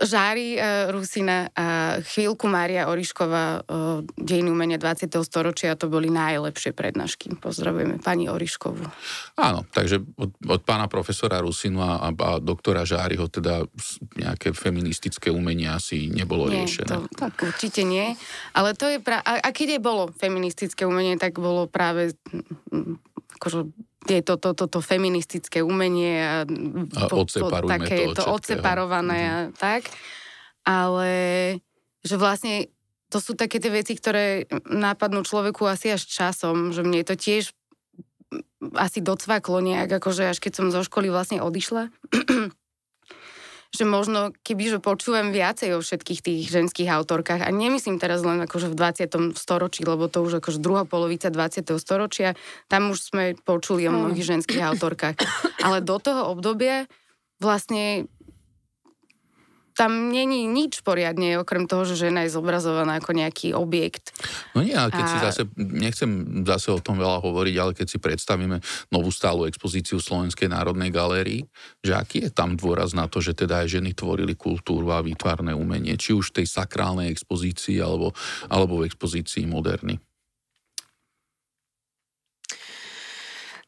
Žári 0.00 0.56
uh, 0.56 0.88
Rusina 0.88 1.52
a 1.52 2.00
chvíľku 2.00 2.48
Mária 2.48 2.88
Orišková 2.88 3.60
uh, 3.60 4.00
dejiny 4.16 4.48
umenia 4.48 4.80
20. 4.80 5.12
storočia, 5.20 5.76
to 5.76 5.92
boli 5.92 6.08
najlepšie 6.08 6.72
prednášky. 6.72 7.36
Pozdravujeme 7.36 8.00
pani 8.00 8.26
Oriškovu. 8.32 8.80
Áno, 9.36 9.68
takže 9.68 10.00
od, 10.16 10.32
od 10.40 10.60
pána 10.64 10.88
profesora 10.88 11.44
Rusinu 11.44 11.84
a, 11.84 12.08
a 12.08 12.40
doktora 12.40 12.88
Žáriho 12.88 13.28
teda 13.28 13.68
nejaké 14.16 14.56
feministické 14.56 15.28
umenie 15.28 15.68
asi 15.68 16.08
nebolo 16.08 16.48
nie, 16.48 16.64
riešené. 16.64 16.90
To, 16.90 17.04
tak 17.14 17.36
určite 17.44 17.84
nie. 17.84 18.16
Ale 18.56 18.72
to 18.72 18.88
je 18.88 18.98
pra... 18.98 19.20
A, 19.20 19.38
a 19.44 19.48
keď 19.52 19.76
je 19.76 19.80
bolo 19.80 20.08
feministické 20.16 20.88
umenie, 20.88 21.20
tak 21.20 21.36
bolo 21.36 21.68
práve 21.68 22.16
akože 23.40 23.72
tieto, 24.04 24.36
to, 24.36 24.52
to, 24.52 24.68
to 24.68 24.80
feministické 24.84 25.64
umenie 25.64 26.20
a, 26.20 26.44
a 26.44 27.00
to, 27.08 27.24
to, 27.24 27.48
také 27.64 28.12
to, 28.12 28.20
to 28.20 28.24
odseparované 28.28 29.20
a 29.24 29.38
tak. 29.56 29.88
Ale 30.68 31.08
že 32.04 32.20
vlastne 32.20 32.68
to 33.08 33.18
sú 33.18 33.32
také 33.32 33.56
tie 33.56 33.72
veci, 33.72 33.96
ktoré 33.96 34.44
nápadnú 34.68 35.24
človeku 35.24 35.64
asi 35.64 35.96
až 35.96 36.04
časom, 36.04 36.70
že 36.70 36.84
mne 36.84 37.00
to 37.00 37.16
tiež 37.16 37.56
asi 38.76 39.00
docvaklo 39.00 39.58
nejak, 39.64 39.98
akože 39.98 40.30
až 40.30 40.38
keď 40.38 40.52
som 40.52 40.66
zo 40.68 40.84
školy 40.84 41.08
vlastne 41.10 41.40
odišla, 41.40 41.90
že 43.70 43.86
možno 43.86 44.34
keby, 44.42 44.76
že 44.76 44.78
počúvam 44.82 45.30
viacej 45.30 45.78
o 45.78 45.82
všetkých 45.82 46.20
tých 46.20 46.42
ženských 46.50 46.90
autorkách 46.90 47.46
a 47.46 47.50
nemyslím 47.54 48.02
teraz 48.02 48.26
len 48.26 48.42
akože 48.42 48.66
v 48.66 48.74
20. 48.74 49.38
storočí, 49.38 49.86
lebo 49.86 50.10
to 50.10 50.26
už 50.26 50.42
akože 50.42 50.58
druhá 50.58 50.82
polovica 50.82 51.30
20. 51.30 51.70
storočia, 51.78 52.34
tam 52.66 52.90
už 52.90 53.14
sme 53.14 53.24
počuli 53.46 53.86
o 53.86 53.94
mnohých 53.94 54.26
ženských 54.26 54.62
autorkách. 54.74 55.16
Ale 55.66 55.86
do 55.86 56.02
toho 56.02 56.34
obdobia 56.34 56.90
vlastne 57.40 58.10
tam 59.80 60.12
není 60.12 60.44
nič 60.44 60.84
poriadne, 60.84 61.40
okrem 61.40 61.64
toho, 61.64 61.88
že 61.88 61.96
žena 61.96 62.28
je 62.28 62.36
zobrazovaná 62.36 63.00
ako 63.00 63.16
nejaký 63.16 63.56
objekt. 63.56 64.12
No 64.52 64.60
nie, 64.60 64.76
ale 64.76 64.92
keď 64.92 65.04
a... 65.04 65.08
si 65.08 65.16
zase, 65.24 65.42
nechcem 65.56 66.10
zase 66.44 66.68
o 66.68 66.84
tom 66.84 67.00
veľa 67.00 67.24
hovoriť, 67.24 67.54
ale 67.56 67.72
keď 67.72 67.86
si 67.88 67.96
predstavíme 67.96 68.60
novú 68.92 69.08
stálu 69.08 69.48
expozíciu 69.48 69.96
Slovenskej 69.96 70.52
národnej 70.52 70.92
galérii, 70.92 71.48
že 71.80 71.96
aký 71.96 72.28
je 72.28 72.30
tam 72.30 72.60
dôraz 72.60 72.92
na 72.92 73.08
to, 73.08 73.24
že 73.24 73.32
teda 73.32 73.64
aj 73.64 73.80
ženy 73.80 73.96
tvorili 73.96 74.36
kultúru 74.36 74.92
a 74.92 75.00
výtvarné 75.00 75.56
umenie, 75.56 75.96
či 75.96 76.12
už 76.12 76.36
v 76.36 76.44
tej 76.44 76.46
sakrálnej 76.52 77.08
expozícii 77.08 77.80
alebo, 77.80 78.12
alebo 78.52 78.84
v 78.84 78.86
expozícii 78.92 79.48
moderny. 79.48 79.96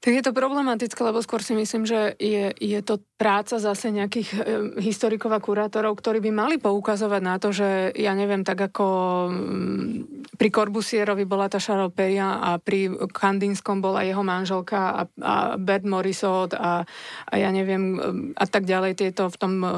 Tak 0.03 0.19
je 0.19 0.27
to 0.27 0.35
problematické, 0.35 0.99
lebo 0.99 1.23
skôr 1.23 1.47
si 1.47 1.55
myslím, 1.55 1.87
že 1.87 2.19
je, 2.19 2.51
je 2.59 2.81
to 2.83 2.99
práca 3.15 3.63
zase 3.63 3.95
nejakých 3.95 4.29
e, 4.35 4.39
historikov 4.83 5.31
a 5.31 5.39
kurátorov, 5.39 5.95
ktorí 5.95 6.19
by 6.19 6.31
mali 6.35 6.57
poukazovať 6.59 7.23
na 7.23 7.39
to, 7.39 7.55
že 7.55 7.95
ja 7.95 8.11
neviem, 8.19 8.43
tak 8.43 8.59
ako 8.67 8.87
mm, 9.31 10.35
pri 10.35 10.49
Corbusierovi 10.51 11.23
bola 11.23 11.47
tá 11.47 11.63
Peria 11.95 12.43
a 12.43 12.59
pri 12.59 12.91
Kandinskom 13.15 13.79
bola 13.79 14.03
jeho 14.03 14.27
manželka 14.27 14.91
a, 14.91 15.03
a 15.23 15.35
Bert 15.55 15.87
Morisot 15.87 16.59
a, 16.59 16.83
a 17.31 17.35
ja 17.39 17.55
neviem, 17.55 17.95
a 18.35 18.47
tak 18.51 18.67
ďalej 18.67 18.99
tieto 18.99 19.31
v 19.31 19.37
tom 19.39 19.63
uh, 19.63 19.71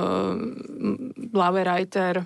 Lauerreiter 1.36 2.24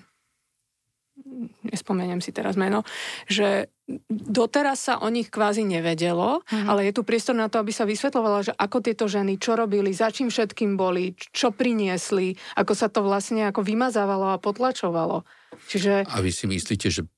nespomeniem 1.64 2.20
si 2.20 2.34
teraz 2.34 2.58
meno, 2.58 2.82
že 3.30 3.70
doteraz 4.10 4.90
sa 4.90 4.94
o 5.00 5.08
nich 5.08 5.32
kvázi 5.32 5.64
nevedelo, 5.64 6.44
mm-hmm. 6.44 6.68
ale 6.68 6.90
je 6.90 6.92
tu 6.92 7.02
priestor 7.06 7.32
na 7.32 7.48
to, 7.48 7.56
aby 7.62 7.72
sa 7.72 7.88
vysvetlovalo, 7.88 8.44
že 8.44 8.52
ako 8.52 8.84
tieto 8.84 9.08
ženy, 9.08 9.40
čo 9.40 9.56
robili, 9.56 9.96
za 9.96 10.12
čím 10.12 10.28
všetkým 10.28 10.76
boli, 10.76 11.16
čo 11.32 11.54
priniesli, 11.54 12.36
ako 12.60 12.72
sa 12.76 12.92
to 12.92 13.00
vlastne 13.00 13.48
ako 13.48 13.64
vymazávalo 13.64 14.36
a 14.36 14.42
potlačovalo. 14.42 15.24
Čiže... 15.68 16.04
A 16.08 16.20
vy 16.20 16.30
si 16.32 16.44
myslíte, 16.44 16.88
že 16.92 17.08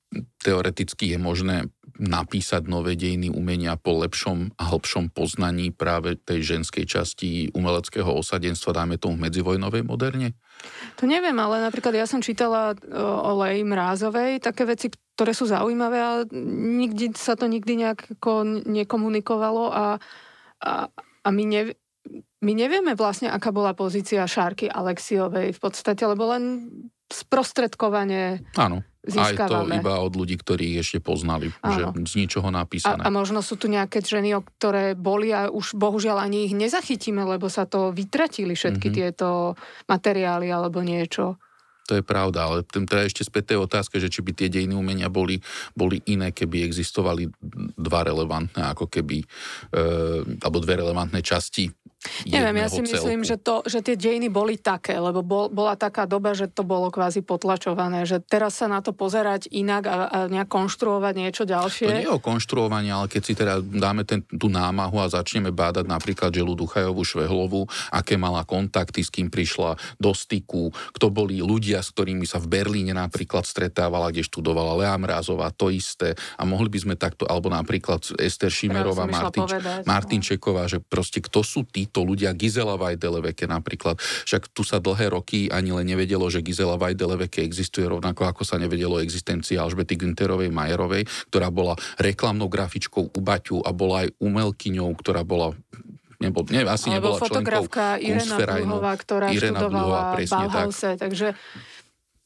teoreticky 0.43 1.15
je 1.15 1.19
možné 1.19 1.71
napísať 2.01 2.65
nové 2.65 2.97
dejiny 2.97 3.29
umenia 3.29 3.77
po 3.77 4.01
lepšom 4.01 4.57
a 4.57 4.73
hĺbšom 4.73 5.13
poznaní 5.13 5.69
práve 5.69 6.17
tej 6.17 6.57
ženskej 6.57 6.89
časti 6.89 7.53
umeleckého 7.53 8.09
osadenstva, 8.09 8.73
dajme 8.73 8.97
tomu 8.97 9.21
v 9.21 9.29
medzivojnovej 9.29 9.83
moderne? 9.85 10.33
To 10.97 11.05
neviem, 11.05 11.37
ale 11.37 11.61
napríklad 11.61 11.93
ja 11.93 12.09
som 12.09 12.23
čítala 12.25 12.73
o 12.97 13.31
Lej 13.45 13.61
Mrázovej 13.61 14.41
také 14.41 14.65
veci, 14.65 14.89
ktoré 15.13 15.37
sú 15.37 15.45
zaujímavé 15.45 15.97
a 16.01 16.11
nikdy 16.73 17.13
sa 17.13 17.37
to 17.37 17.45
nikdy 17.45 17.77
nejako 17.77 18.65
nekomunikovalo 18.65 19.69
a, 19.69 19.85
a, 20.65 20.71
a 21.21 21.27
my, 21.29 21.43
ne, 21.45 21.61
my 22.41 22.51
nevieme 22.57 22.97
vlastne, 22.97 23.29
aká 23.29 23.53
bola 23.53 23.77
pozícia 23.77 24.25
Šárky 24.25 24.65
Alexiovej 24.65 25.53
v 25.53 25.59
podstate, 25.61 26.01
lebo 26.09 26.33
len 26.33 26.43
sprostredkovanie 27.13 28.43
Áno. 28.57 28.83
Získavame. 29.01 29.81
Aj 29.81 29.81
to 29.81 29.81
iba 29.81 29.95
od 29.97 30.13
ľudí, 30.13 30.37
ktorí 30.37 30.77
ešte 30.77 31.01
poznali, 31.01 31.49
Áno. 31.65 31.73
že 31.73 31.81
z 32.05 32.13
ničoho 32.21 32.53
napísané. 32.53 33.01
A, 33.01 33.09
a 33.09 33.13
možno 33.13 33.41
sú 33.41 33.57
tu 33.57 33.65
nejaké 33.65 33.97
ženy, 34.05 34.37
ktoré 34.61 34.93
boli 34.93 35.33
a 35.33 35.49
už 35.49 35.73
bohužiaľ 35.73 36.21
ani 36.21 36.45
ich 36.45 36.53
nezachytíme, 36.53 37.25
lebo 37.25 37.49
sa 37.49 37.65
to 37.65 37.89
vytratili 37.89 38.53
všetky 38.53 38.93
mm-hmm. 38.93 39.01
tieto 39.01 39.57
materiály 39.89 40.53
alebo 40.53 40.85
niečo. 40.85 41.41
To 41.89 41.97
je 41.97 42.05
pravda, 42.05 42.45
ale 42.45 42.57
teda 42.61 43.09
ešte 43.09 43.25
späť 43.25 43.51
tej 43.51 43.65
otázke, 43.65 43.97
že 43.97 44.07
či 44.07 44.21
by 44.21 44.31
tie 44.37 44.53
dejiny 44.53 44.77
umenia 44.77 45.09
boli, 45.09 45.41
boli 45.73 45.97
iné, 46.07 46.29
keby 46.29 46.61
existovali 46.63 47.25
dva 47.75 48.05
relevantné, 48.05 48.61
ako 48.77 48.85
keby, 48.85 49.17
e, 49.19 49.25
alebo 50.39 50.61
dve 50.61 50.77
relevantné 50.77 51.25
časti 51.25 51.67
Neviem, 52.25 52.65
ja 52.65 52.67
si 52.67 52.81
celku. 52.81 52.97
myslím, 52.97 53.21
že, 53.21 53.37
to, 53.37 53.61
že 53.61 53.85
tie 53.85 53.93
dejiny 53.93 54.33
boli 54.33 54.57
také, 54.57 54.97
lebo 54.97 55.21
bol, 55.21 55.53
bola 55.53 55.77
taká 55.77 56.09
doba, 56.09 56.33
že 56.33 56.49
to 56.49 56.65
bolo 56.65 56.89
kvázi 56.89 57.21
potlačované, 57.21 58.09
že 58.09 58.17
teraz 58.17 58.57
sa 58.57 58.65
na 58.65 58.81
to 58.81 58.89
pozerať 58.89 59.45
inak 59.53 59.83
a, 59.85 59.95
a 60.09 60.17
nejak 60.25 60.49
konštruovať 60.49 61.13
niečo 61.13 61.43
ďalšie. 61.45 61.85
To 61.85 61.93
nie 61.93 62.09
je 62.09 62.17
o 62.17 62.17
konštruovanie, 62.17 62.89
ale 62.89 63.05
keď 63.05 63.21
si 63.21 63.33
teda 63.37 63.61
dáme 63.61 64.01
ten, 64.01 64.25
tú 64.25 64.49
námahu 64.49 64.97
a 64.97 65.13
začneme 65.13 65.53
bádať 65.53 65.85
napríklad 65.85 66.33
Želu 66.33 66.57
Duchajovú 66.57 67.05
Švehlovu, 67.05 67.69
aké 67.93 68.17
mala 68.17 68.41
kontakty, 68.49 69.05
s 69.05 69.13
kým 69.13 69.29
prišla 69.29 69.77
do 70.01 70.11
styku, 70.17 70.73
kto 70.97 71.13
boli 71.13 71.37
ľudia, 71.37 71.85
s 71.85 71.93
ktorými 71.93 72.25
sa 72.25 72.41
v 72.41 72.49
Berlíne 72.49 72.97
napríklad 72.97 73.45
stretávala, 73.45 74.09
kde 74.09 74.25
študovala 74.25 74.73
Lea 74.81 74.95
Mrázová, 74.97 75.53
to 75.53 75.69
isté. 75.69 76.17
A 76.41 76.49
mohli 76.49 76.73
by 76.73 76.79
sme 76.81 76.95
takto, 76.97 77.29
alebo 77.29 77.53
napríklad 77.53 78.01
Ester 78.17 78.49
Šimerová, 78.49 79.05
Martinč, 79.05 79.53
povedať, 79.53 79.83
Martinčeková, 79.85 80.65
že 80.65 80.81
proste 80.81 81.21
kto 81.21 81.45
sú 81.45 81.61
tí 81.69 81.90
títo 81.91 82.07
ľudia, 82.07 82.31
Gizela 82.31 82.79
Vajdeleveke 82.79 83.51
napríklad. 83.51 83.99
Však 83.99 84.55
tu 84.55 84.63
sa 84.63 84.79
dlhé 84.79 85.11
roky 85.11 85.51
ani 85.51 85.75
len 85.75 85.83
nevedelo, 85.83 86.23
že 86.31 86.39
Gizela 86.39 86.79
Vajdeleveke 86.79 87.43
existuje 87.43 87.83
rovnako 87.83 88.23
ako 88.23 88.47
sa 88.47 88.55
nevedelo 88.55 88.95
o 88.95 89.03
existencii 89.03 89.59
Alžbety 89.59 89.99
Günterovej 89.99 90.47
Majerovej, 90.47 91.03
ktorá 91.27 91.51
bola 91.51 91.75
reklamnou 91.99 92.47
grafičkou 92.47 93.11
u 93.11 93.19
Baťu 93.19 93.59
a 93.59 93.75
bola 93.75 94.07
aj 94.07 94.15
umelkyňou, 94.23 94.87
ktorá 94.95 95.27
bola 95.27 95.51
nebo, 96.21 96.47
ne, 96.47 96.63
asi 96.63 96.93
Alebo 96.93 97.17
nebola 97.17 97.17
fotografka 97.17 97.83
Irena 97.97 98.37
Dluhová, 98.39 98.93
ktorá 98.93 99.25
Irena 99.33 99.59
študovala 99.67 99.99
v 100.15 100.29
Bauhause, 100.29 100.89
tak. 100.95 101.09
takže 101.09 101.27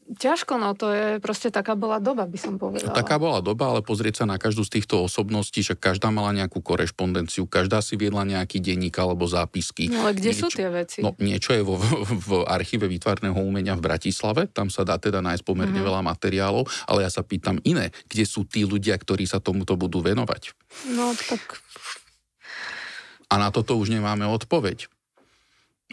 Ťažko, 0.05 0.61
no 0.61 0.77
to 0.77 0.93
je 0.93 1.17
proste 1.17 1.49
taká 1.49 1.73
bola 1.73 1.97
doba, 1.97 2.29
by 2.29 2.37
som 2.37 2.61
povedala. 2.61 2.93
Taká 2.93 3.17
bola 3.17 3.41
doba, 3.41 3.73
ale 3.73 3.81
pozrieť 3.81 4.21
sa 4.21 4.25
na 4.29 4.37
každú 4.37 4.61
z 4.61 4.77
týchto 4.77 5.01
osobností, 5.01 5.65
že 5.65 5.73
každá 5.73 6.13
mala 6.13 6.29
nejakú 6.29 6.61
korešpondenciu, 6.61 7.49
každá 7.49 7.81
si 7.81 7.97
viedla 7.97 8.21
nejaký 8.21 8.61
denník 8.61 8.93
alebo 9.01 9.25
zápisky. 9.25 9.89
No 9.89 10.05
ale 10.05 10.13
kde 10.13 10.29
niečo, 10.29 10.53
sú 10.53 10.61
tie 10.61 10.69
veci? 10.69 11.01
No 11.01 11.17
niečo 11.17 11.57
je 11.57 11.65
vo, 11.65 11.81
v 12.21 12.45
archíve 12.45 12.85
výtvarného 12.85 13.33
umenia 13.33 13.73
v 13.73 13.81
Bratislave, 13.81 14.45
tam 14.45 14.69
sa 14.69 14.85
dá 14.85 15.01
teda 15.01 15.25
nájsť 15.25 15.41
pomerne 15.41 15.73
mm-hmm. 15.73 15.89
veľa 15.89 16.01
materiálov, 16.05 16.69
ale 16.85 17.01
ja 17.01 17.09
sa 17.09 17.25
pýtam 17.25 17.57
iné, 17.65 17.89
kde 18.05 18.29
sú 18.29 18.45
tí 18.45 18.61
ľudia, 18.61 19.01
ktorí 19.01 19.25
sa 19.25 19.41
tomuto 19.41 19.73
budú 19.73 20.05
venovať? 20.05 20.53
No 20.93 21.17
tak... 21.17 21.65
A 23.25 23.41
na 23.41 23.49
toto 23.49 23.73
už 23.73 23.89
nemáme 23.89 24.29
odpoveď. 24.29 24.85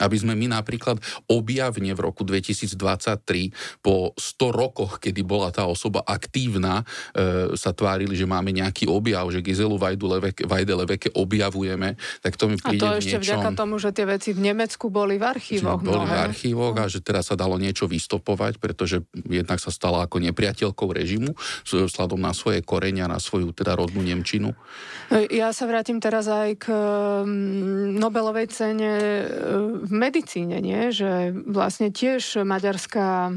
Aby 0.01 0.17
sme 0.17 0.33
my 0.33 0.57
napríklad 0.57 0.97
objavne 1.29 1.93
v 1.93 2.01
roku 2.01 2.25
2023 2.25 3.85
po 3.85 4.17
100 4.17 4.49
rokoch, 4.49 4.97
kedy 4.97 5.21
bola 5.21 5.53
tá 5.53 5.69
osoba 5.69 6.01
aktívna, 6.07 6.87
e, 7.13 7.53
sa 7.59 7.77
tvárili, 7.77 8.17
že 8.17 8.25
máme 8.25 8.57
nejaký 8.57 8.89
objav, 8.89 9.29
že 9.29 9.45
Gizelu 9.45 9.77
Vajdeleveke 9.77 11.13
objavujeme, 11.13 12.01
tak 12.25 12.41
to 12.41 12.49
mi 12.49 12.57
príde 12.57 12.81
A 12.81 12.97
to 12.97 13.05
ešte 13.05 13.21
niečom, 13.21 13.25
vďaka 13.29 13.51
tomu, 13.53 13.75
že 13.77 13.93
tie 13.93 14.07
veci 14.09 14.33
v 14.33 14.41
Nemecku 14.41 14.89
boli 14.89 15.21
v 15.21 15.25
archívoch. 15.29 15.81
Boli 15.85 16.09
mnohé. 16.09 16.17
v 16.17 16.25
archívoch 16.33 16.75
a 16.81 16.87
že 16.89 17.05
teraz 17.05 17.29
sa 17.29 17.37
dalo 17.37 17.61
niečo 17.61 17.85
vystopovať, 17.85 18.57
pretože 18.57 19.05
jednak 19.29 19.61
sa 19.61 19.69
stala 19.69 20.09
ako 20.09 20.25
nepriateľkou 20.25 20.89
režimu 20.89 21.37
vzhľadom 21.65 22.21
na 22.21 22.33
svoje 22.33 22.65
korenia, 22.65 23.11
na 23.11 23.21
svoju 23.21 23.53
teda 23.53 23.77
rodnú 23.77 24.01
Nemčinu. 24.01 24.55
Ja 25.29 25.53
sa 25.53 25.69
vrátim 25.69 26.01
teraz 26.01 26.25
aj 26.25 26.57
k 26.57 26.67
mm, 26.73 28.01
Nobelovej 28.01 28.49
cene 28.49 28.93
e, 28.97 29.25
v 29.83 29.93
medicíne, 29.93 30.63
nie? 30.63 30.95
Že 30.95 31.35
vlastne 31.51 31.91
tiež 31.91 32.47
maďarská 32.47 33.35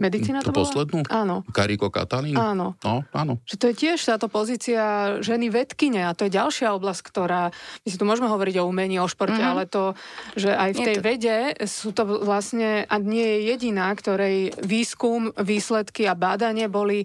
Medicína 0.00 0.40
to, 0.40 0.48
to 0.48 0.64
poslednú? 0.64 1.04
Áno. 1.12 1.44
Kariko 1.52 1.92
Katalín? 1.92 2.32
Áno. 2.32 2.72
No, 2.80 3.04
áno. 3.12 3.36
Že 3.44 3.56
to 3.60 3.64
je 3.68 3.74
tiež 3.76 3.98
táto 4.00 4.32
pozícia 4.32 5.16
ženy 5.20 5.52
vedkyne 5.52 6.08
a 6.08 6.16
to 6.16 6.24
je 6.24 6.32
ďalšia 6.32 6.72
oblasť, 6.72 7.04
ktorá, 7.04 7.52
my 7.84 7.88
si 7.92 8.00
tu 8.00 8.08
môžeme 8.08 8.32
hovoriť 8.32 8.64
o 8.64 8.64
umení, 8.64 8.96
o 8.96 9.04
športe, 9.04 9.36
mm-hmm. 9.36 9.52
ale 9.52 9.68
to, 9.68 9.92
že 10.40 10.56
aj 10.56 10.70
v 10.72 10.80
tej 10.88 10.96
to... 10.96 11.04
vede 11.04 11.36
sú 11.68 11.92
to 11.92 12.08
vlastne, 12.24 12.88
a 12.88 12.94
nie 12.96 13.28
je 13.28 13.38
jediná, 13.52 13.92
ktorej 13.92 14.56
výskum, 14.64 15.36
výsledky 15.36 16.08
a 16.08 16.16
bádanie 16.16 16.72
boli 16.72 17.04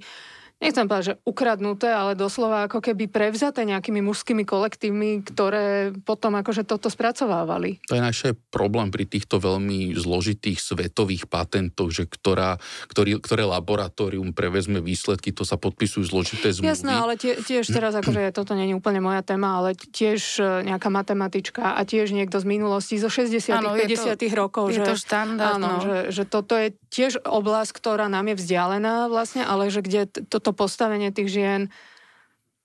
nechcem 0.65 0.85
povedať, 0.89 1.05
že 1.05 1.15
ukradnuté, 1.23 1.89
ale 1.93 2.17
doslova 2.17 2.65
ako 2.65 2.81
keby 2.81 3.05
prevzaté 3.05 3.63
nejakými 3.63 4.01
mužskými 4.01 4.43
kolektívmi, 4.43 5.21
ktoré 5.21 5.93
potom 6.03 6.33
akože 6.35 6.65
toto 6.65 6.89
spracovávali. 6.89 7.79
To 7.87 7.95
je 7.95 8.03
naše 8.03 8.29
problém 8.49 8.89
pri 8.89 9.05
týchto 9.05 9.37
veľmi 9.37 9.93
zložitých 9.93 10.57
svetových 10.57 11.29
patentoch, 11.29 11.93
že 11.93 12.09
ktorá, 12.09 12.57
ktorý, 12.89 13.21
ktoré 13.21 13.45
laboratórium 13.45 14.33
prevezme 14.33 14.81
výsledky, 14.81 15.29
to 15.29 15.45
sa 15.45 15.55
podpisujú 15.55 16.03
zložité 16.09 16.49
zmluvy. 16.51 16.73
Jasné, 16.73 16.93
ale 16.97 17.13
tie, 17.15 17.37
tiež 17.37 17.69
teraz 17.69 17.93
akože 18.01 18.33
toto 18.33 18.57
je 18.57 18.73
úplne 18.73 18.99
moja 18.99 19.21
téma, 19.21 19.61
ale 19.61 19.77
tiež 19.77 20.41
e, 20.41 20.67
nejaká 20.67 20.89
matematička 20.89 21.77
a 21.77 21.81
tiež 21.85 22.11
niekto 22.11 22.41
z 22.41 22.45
minulosti, 22.47 22.97
zo 22.97 23.07
60 23.07 23.53
Áno, 23.53 23.77
je 23.77 23.85
50 23.87 24.17
to- 24.17 24.35
rokov. 24.35 24.73
je 24.73 24.81
že, 24.81 24.85
to 24.87 24.93
štandard, 24.97 25.57
Áno, 25.61 25.79
no. 25.79 25.83
že, 25.83 25.97
že 26.11 26.23
toto 26.25 26.57
je 26.57 26.73
tiež 26.95 27.19
oblasť, 27.19 27.71
ktorá 27.73 28.07
nám 28.07 28.31
je 28.31 28.35
vzdialená 28.37 29.05
vlastne, 29.05 29.43
ale 29.43 29.67
že 29.67 29.79
kde 29.79 30.07
t- 30.07 30.23
toto 30.23 30.49
postavenie 30.49 31.11
tých 31.11 31.27
žien 31.29 31.61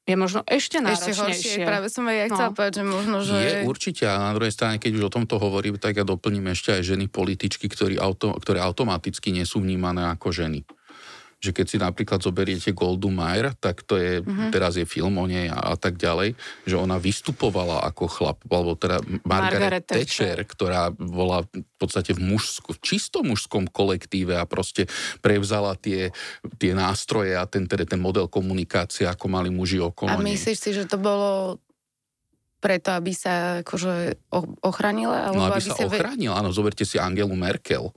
je 0.04 0.14
možno 0.14 0.40
ešte 0.42 0.78
Ešte 0.78 0.86
náročnejšie. 1.12 1.22
horšie. 1.22 1.62
Práve 1.62 1.86
som 1.86 2.02
aj 2.04 2.16
ja 2.16 2.26
chcela 2.26 2.50
No. 2.50 2.56
povedať, 2.56 2.72
že 2.72 2.84
možno, 2.84 3.16
že... 3.20 3.34
Je 3.36 3.54
určite, 3.64 4.02
a 4.04 4.16
na 4.20 4.32
druhej 4.32 4.50
strane, 4.50 4.78
keď 4.78 4.90
už 4.92 5.04
o 5.06 5.12
tomto 5.12 5.36
hovorím, 5.36 5.76
tak 5.76 5.94
ja 5.94 6.04
doplním 6.04 6.46
ešte 6.48 6.72
aj 6.72 6.82
ženy 6.84 7.06
političky, 7.06 7.66
ktorí 7.66 7.94
auto, 7.96 8.34
ktoré 8.34 8.58
automaticky 8.58 9.30
nie 9.30 9.44
sú 9.44 9.58
vnímané 9.58 10.08
ako 10.08 10.30
ženy. 10.30 10.66
Že 11.40 11.50
keď 11.56 11.66
si 11.66 11.76
napríklad 11.80 12.20
zoberiete 12.20 12.76
Goldu 12.76 13.08
Meir, 13.08 13.56
tak 13.56 13.80
to 13.88 13.96
je, 13.96 14.20
mm-hmm. 14.20 14.52
teraz 14.52 14.76
je 14.76 14.84
film 14.84 15.16
o 15.16 15.24
nej 15.24 15.48
a, 15.48 15.72
a 15.72 15.76
tak 15.76 15.96
ďalej, 15.96 16.36
že 16.68 16.76
ona 16.76 17.00
vystupovala 17.00 17.80
ako 17.88 18.04
chlap, 18.12 18.38
alebo 18.52 18.76
teda 18.76 19.00
Margaret, 19.24 19.80
Margaret 19.80 19.84
Thatcher, 19.88 20.38
ktorá 20.44 20.92
bola 20.92 21.48
v 21.48 21.64
podstate 21.80 22.12
v 22.12 22.20
mužsku, 22.20 22.76
v 22.76 22.80
čisto 22.84 23.24
mužskom 23.24 23.64
kolektíve 23.72 24.36
a 24.36 24.44
proste 24.44 24.84
prevzala 25.24 25.80
tie, 25.80 26.12
tie 26.60 26.76
nástroje 26.76 27.32
a 27.32 27.48
ten, 27.48 27.64
teda 27.64 27.88
ten 27.88 27.98
model 27.98 28.28
komunikácie, 28.28 29.08
ako 29.08 29.32
mali 29.32 29.48
muži 29.48 29.80
okolo 29.80 30.12
A 30.12 30.20
nej. 30.20 30.36
myslíš 30.36 30.58
si, 30.60 30.70
že 30.76 30.84
to 30.84 31.00
bolo 31.00 31.56
preto, 32.60 32.92
aby 32.92 33.16
sa 33.16 33.64
akože 33.64 34.20
ochránila? 34.60 35.32
No 35.32 35.48
Alebo 35.48 35.56
aby 35.56 35.72
sa 35.72 35.88
ve- 35.88 35.96
ochránila, 35.96 36.36
áno, 36.36 36.52
zoberte 36.52 36.84
si 36.84 37.00
Angelu 37.00 37.32
Merkel. 37.32 37.88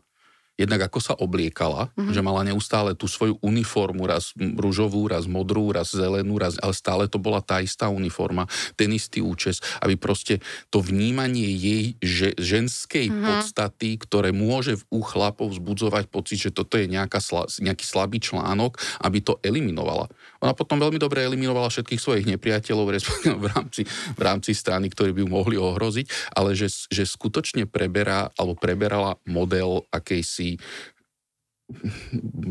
Jednak 0.53 0.85
ako 0.85 0.99
sa 1.01 1.13
obliekala, 1.17 1.89
Mhm. 1.89 1.93
mm-hmm. 1.97 2.13
že 2.13 2.21
mala 2.21 2.41
neustále 2.45 2.93
tú 2.93 3.09
svoju 3.09 3.41
uniformu, 3.41 4.05
raz 4.05 4.31
rúžovú, 4.37 5.09
raz 5.09 5.25
modrú, 5.25 5.73
raz 5.73 5.89
zelenú, 5.89 6.37
raz, 6.37 6.61
ale 6.61 6.77
stále 6.77 7.03
to 7.09 7.17
bola 7.17 7.41
tá 7.41 7.57
istá 7.57 7.89
uniforma, 7.89 8.45
ten 8.77 8.93
istý 8.93 9.25
účes, 9.25 9.57
aby 9.81 9.97
proste 9.97 10.39
to 10.69 10.77
vnímanie 10.77 11.49
jej 11.57 11.85
že, 11.99 12.37
ženskej 12.37 13.09
Mhm. 13.09 13.13
mm-hmm. 13.13 13.25
podstaty, 13.33 13.89
ktoré 13.97 14.29
môže 14.29 14.77
u 14.93 15.01
chlapov 15.01 15.57
vzbudzovať 15.57 16.05
pocit, 16.07 16.37
že 16.37 16.51
toto 16.53 16.77
je 16.77 16.85
nejaká 16.85 17.17
sla, 17.17 17.49
nejaký 17.49 17.85
slabý 17.85 18.21
článok, 18.21 18.77
aby 19.01 19.25
to 19.25 19.41
eliminovala. 19.41 20.05
Ona 20.43 20.53
potom 20.53 20.75
veľmi 20.75 20.99
dobre 20.99 21.23
eliminovala 21.23 21.71
všetkých 21.71 22.03
svojich 22.03 22.25
nepriateľov 22.35 22.85
v 23.39 23.45
rámci, 23.47 23.81
v 23.87 24.21
rámci 24.21 24.51
strany, 24.51 24.91
ktorí 24.91 25.15
by 25.15 25.23
ju 25.23 25.29
mohli 25.31 25.55
ohroziť, 25.55 26.35
ale 26.35 26.51
že, 26.53 26.67
že 26.91 27.07
skutočne 27.07 27.63
preberá, 27.65 28.27
alebo 28.35 28.59
preberala 28.59 29.15
model 29.23 29.87
akejsi 29.89 30.59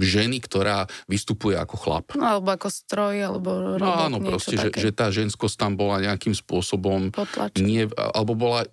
ženy, 0.00 0.40
ktorá 0.40 0.88
vystupuje 1.06 1.54
ako 1.54 1.76
chlap. 1.76 2.06
No, 2.16 2.24
alebo 2.26 2.48
ako 2.48 2.68
stroj, 2.72 3.16
alebo 3.20 3.76
robot, 3.76 3.84
No 3.84 4.08
áno, 4.08 4.18
proste, 4.24 4.56
že, 4.56 4.72
také. 4.72 4.80
že 4.80 4.90
tá 4.90 5.12
ženskosť 5.12 5.54
tam 5.60 5.72
bola 5.76 6.00
nejakým 6.00 6.32
spôsobom 6.32 7.12
Potlačená. 7.12 7.60
nie, 7.62 7.84
alebo 7.92 8.32
bola, 8.34 8.64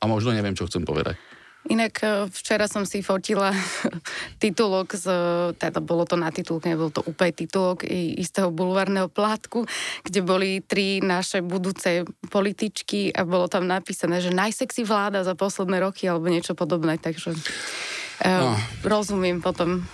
a 0.00 0.04
možno 0.06 0.32
neviem, 0.32 0.54
čo 0.54 0.70
chcem 0.70 0.86
povedať. 0.86 1.18
Inak 1.66 1.94
e, 1.98 2.08
včera 2.30 2.70
som 2.70 2.86
si 2.86 3.02
fotila 3.02 3.50
titulok, 4.42 4.94
z, 4.94 5.06
teda 5.58 5.82
bolo 5.82 6.06
to 6.06 6.14
na 6.14 6.30
titulke, 6.30 6.70
nebol 6.70 6.94
to 6.94 7.02
úplne 7.02 7.34
titulok 7.34 7.82
istého 8.16 8.54
bulvárneho 8.54 9.10
plátku, 9.10 9.66
kde 10.06 10.20
boli 10.22 10.62
tri 10.62 11.02
naše 11.02 11.42
budúce 11.42 12.06
političky 12.30 13.10
a 13.10 13.26
bolo 13.26 13.50
tam 13.50 13.66
napísané, 13.66 14.22
že 14.22 14.30
najsexy 14.30 14.86
vláda 14.86 15.26
za 15.26 15.34
posledné 15.34 15.82
roky 15.82 16.06
alebo 16.06 16.30
niečo 16.30 16.54
podobné, 16.54 17.02
takže 17.02 17.34
uh, 17.34 17.38
Ah. 18.24 18.56
rozumiem 18.80 19.42
potom, 19.42 19.84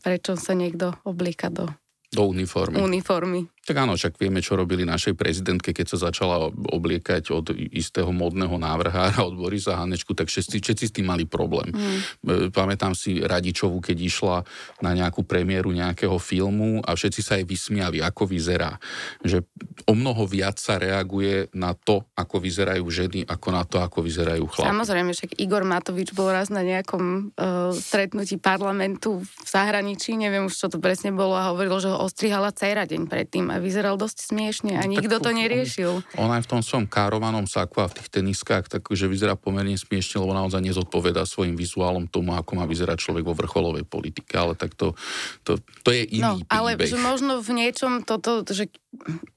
prečo 0.00 0.34
sa 0.34 0.56
niekto 0.56 0.96
oblíka 1.06 1.46
do 1.46 1.68
Do 2.10 2.26
uniformy. 2.26 2.80
uniformy. 2.80 3.51
Tak 3.62 3.78
áno, 3.78 3.94
však 3.94 4.18
vieme, 4.18 4.42
čo 4.42 4.58
robili 4.58 4.82
našej 4.82 5.14
prezidentke, 5.14 5.70
keď 5.70 5.94
sa 5.94 6.10
začala 6.10 6.50
obliekať 6.50 7.30
od 7.30 7.54
istého 7.54 8.10
modného 8.10 8.58
návrhára, 8.58 9.22
od 9.22 9.38
Borisa 9.38 9.78
Hanečku, 9.78 10.18
tak 10.18 10.26
všetci, 10.26 10.58
všetci 10.58 10.84
s 10.90 10.94
tým 10.98 11.06
mali 11.06 11.30
problém. 11.30 11.70
Mm. 11.70 12.50
Pamätám 12.50 12.98
si 12.98 13.22
Radičovu, 13.22 13.78
keď 13.78 13.96
išla 14.02 14.36
na 14.82 14.98
nejakú 14.98 15.22
premiéru 15.22 15.70
nejakého 15.70 16.18
filmu 16.18 16.82
a 16.82 16.90
všetci 16.98 17.20
sa 17.22 17.38
jej 17.38 17.46
vysmiali, 17.46 18.02
ako 18.02 18.26
vyzerá. 18.26 18.74
Že 19.22 19.46
o 19.86 19.94
mnoho 19.94 20.26
viac 20.26 20.58
sa 20.58 20.82
reaguje 20.82 21.46
na 21.54 21.78
to, 21.78 22.02
ako 22.18 22.42
vyzerajú 22.42 22.82
ženy, 22.90 23.30
ako 23.30 23.48
na 23.54 23.62
to, 23.62 23.78
ako 23.78 24.02
vyzerajú 24.02 24.42
chlapi. 24.50 24.74
Samozrejme, 24.74 25.14
však 25.14 25.38
Igor 25.38 25.62
Matovič 25.62 26.10
bol 26.18 26.34
raz 26.34 26.50
na 26.50 26.66
nejakom 26.66 27.30
uh, 27.38 27.70
stretnutí 27.70 28.42
parlamentu 28.42 29.22
v 29.22 29.46
zahraničí, 29.46 30.18
neviem 30.18 30.50
už, 30.50 30.58
čo 30.58 30.66
to 30.66 30.82
presne 30.82 31.14
bolo, 31.14 31.38
a 31.38 31.54
hovoril, 31.54 31.78
že 31.78 31.94
ho 31.94 32.02
ostrihala 32.02 32.50
dcera 32.50 32.90
deň 32.90 33.06
predtým 33.06 33.51
a 33.52 33.60
vyzeral 33.60 33.94
dosť 33.94 34.18
smiešne 34.26 34.72
a 34.74 34.82
No, 34.82 34.90
nikto 34.90 35.16
to 35.18 35.28
on- 35.28 35.38
neriešil. 35.38 35.92
Ona 36.16 36.40
aj 36.40 36.44
v 36.44 36.50
tom 36.50 36.60
svojom 36.60 36.86
károvanom 36.86 37.44
saku 37.44 37.78
a 37.78 37.86
v 37.86 37.96
tých 37.96 38.08
teniskách, 38.10 38.66
takže 38.66 39.04
vyzerá 39.04 39.36
pomerne 39.36 39.74
smiešne, 39.74 40.18
lebo 40.18 40.32
naozaj 40.32 40.58
nezodpoveda 40.58 41.22
svojim 41.22 41.52
vizuálom 41.52 42.06
tomu, 42.06 42.32
ako 42.32 42.52
má 42.54 42.64
vyzerať 42.64 42.98
človek 42.98 43.22
vo 43.22 43.34
vrcholovej 43.34 43.84
politike. 43.84 44.32
Ale 44.34 44.54
tak 44.54 44.72
to, 44.72 44.96
to, 45.42 45.56
to 45.82 45.90
je 45.90 46.08
No, 46.16 46.36
iný 46.36 46.48
ale 46.48 46.74
príbeh. 46.74 46.88
že 46.88 46.98
možno 46.98 47.38
v 47.38 47.50
niečom 47.52 48.02
toto, 48.02 48.42
že 48.44 48.72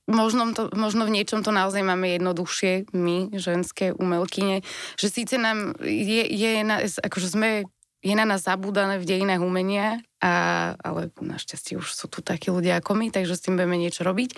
možno, 0.06 0.52
to, 0.52 0.70
možno 0.72 1.04
v 1.04 1.16
niečom 1.16 1.42
to 1.42 1.50
naozaj 1.50 1.82
máme 1.82 2.16
jednoduchšie, 2.16 2.92
my, 2.92 3.34
ženské 3.34 3.92
umelkyne, 3.92 4.62
že 4.96 5.08
síce 5.10 5.36
nám 5.36 5.76
je, 5.82 6.24
je 6.26 6.52
akože 7.02 7.28
sme 7.28 7.50
je 8.06 8.14
na 8.14 8.26
nás 8.30 8.46
zabúdané 8.46 9.02
v 9.02 9.10
dejinách 9.10 9.42
umenia, 9.42 9.98
a, 10.22 10.78
ale 10.78 11.10
našťastie 11.18 11.82
už 11.82 11.90
sú 11.90 12.06
tu 12.06 12.22
takí 12.22 12.54
ľudia 12.54 12.78
ako 12.78 12.94
my, 12.94 13.10
takže 13.10 13.34
s 13.34 13.44
tým 13.50 13.58
budeme 13.58 13.82
niečo 13.82 14.06
robiť. 14.06 14.38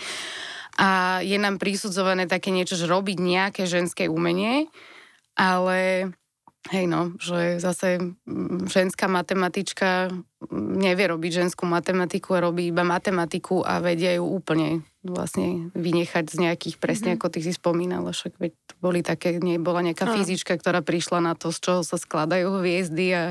A 0.80 1.20
je 1.20 1.36
nám 1.36 1.60
prisudzované 1.60 2.32
také 2.32 2.56
niečo, 2.56 2.80
že 2.80 2.88
robiť 2.88 3.18
nejaké 3.20 3.68
ženské 3.68 4.08
umenie, 4.08 4.72
ale 5.36 6.10
hej 6.72 6.86
no, 6.86 7.16
že 7.20 7.60
zase 7.60 8.00
mm, 8.00 8.68
ženská 8.68 9.08
matematička 9.08 10.12
mm, 10.12 10.78
nevie 10.78 11.06
robiť 11.08 11.44
ženskú 11.44 11.68
matematiku 11.68 12.38
a 12.38 12.44
robí 12.44 12.70
iba 12.70 12.84
matematiku 12.88 13.64
a 13.64 13.80
vedia 13.80 14.16
ju 14.16 14.26
úplne 14.26 14.84
vlastne 15.08 15.72
vynechať 15.72 16.26
z 16.28 16.38
nejakých, 16.48 16.76
presne 16.78 17.16
mm-hmm. 17.16 17.24
ako 17.24 17.34
ty 17.34 17.40
si 17.40 17.52
spomínala, 17.56 18.12
však 18.12 18.36
veď 18.36 18.52
to 18.68 18.74
boli 18.84 19.00
také, 19.02 19.40
nebola 19.40 19.80
nejaká 19.80 20.08
Áno. 20.08 20.20
fyzička, 20.20 20.60
ktorá 20.60 20.84
prišla 20.84 21.24
na 21.24 21.34
to, 21.34 21.56
z 21.56 21.60
čoho 21.64 21.82
sa 21.82 21.96
skladajú 21.96 22.60
hviezdy 22.60 23.06
a 23.16 23.24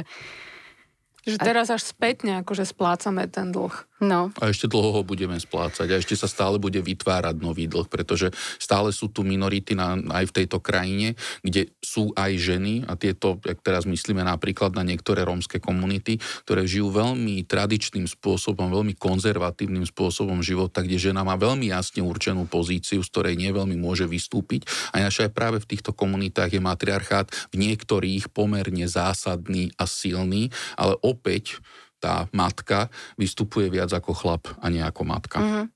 Že 1.26 1.42
teraz 1.42 1.68
až 1.74 1.82
spätne 1.82 2.40
akože 2.46 2.62
splácame 2.62 3.26
ten 3.26 3.50
dlh. 3.50 3.74
No, 4.00 4.32
A 4.40 4.48
ešte 4.48 4.66
dlho 4.66 4.96
ho 4.96 5.02
budeme 5.04 5.36
splácať 5.36 5.86
a 5.92 6.00
ešte 6.00 6.16
sa 6.16 6.26
stále 6.26 6.56
bude 6.56 6.80
vytvárať 6.80 7.36
nový 7.38 7.68
dlh, 7.68 7.86
pretože 7.92 8.32
stále 8.56 8.90
sú 8.96 9.12
tu 9.12 9.20
minority 9.20 9.76
na, 9.76 10.00
aj 10.16 10.32
v 10.32 10.36
tejto 10.42 10.58
krajine, 10.64 11.14
kde 11.44 11.70
sú 11.84 12.16
aj 12.16 12.32
ženy 12.40 12.88
a 12.88 12.96
tieto, 12.96 13.36
ak 13.44 13.60
teraz 13.60 13.84
myslíme 13.84 14.24
napríklad 14.24 14.72
na 14.72 14.82
niektoré 14.82 15.22
rómske 15.22 15.60
komunity, 15.60 16.16
ktoré 16.48 16.64
žijú 16.64 16.92
veľmi 16.92 17.44
tradičným 17.44 18.08
spôsobom, 18.08 18.72
veľmi 18.72 18.96
konzervatívnym 18.96 19.84
spôsobom 19.84 20.40
života, 20.40 20.80
kde 20.80 20.96
žena 20.96 21.20
má 21.26 21.36
veľmi 21.36 21.68
jasne 21.68 22.00
určenú 22.00 22.48
pozíciu, 22.48 23.04
z 23.04 23.10
ktorej 23.12 23.34
nie 23.36 23.52
veľmi 23.52 23.76
môže 23.76 24.08
vystúpiť. 24.08 24.64
A 24.96 25.04
naša 25.04 25.28
aj 25.28 25.32
práve 25.34 25.58
v 25.58 25.68
týchto 25.74 25.90
komunitách 25.90 26.54
je 26.54 26.62
matriarchát 26.62 27.26
v 27.50 27.54
niektorých 27.58 28.30
pomerne 28.30 28.86
zásadný 28.86 29.74
a 29.74 29.84
silný, 29.84 30.54
ale 30.78 30.94
opäť 31.02 31.58
tá 32.00 32.28
matka 32.32 32.92
vystupuje 33.16 33.72
viac 33.72 33.92
ako 33.92 34.12
chlap 34.12 34.44
a 34.60 34.66
nie 34.68 34.82
ako 34.84 35.02
matka. 35.04 35.38
mhm. 35.40 35.66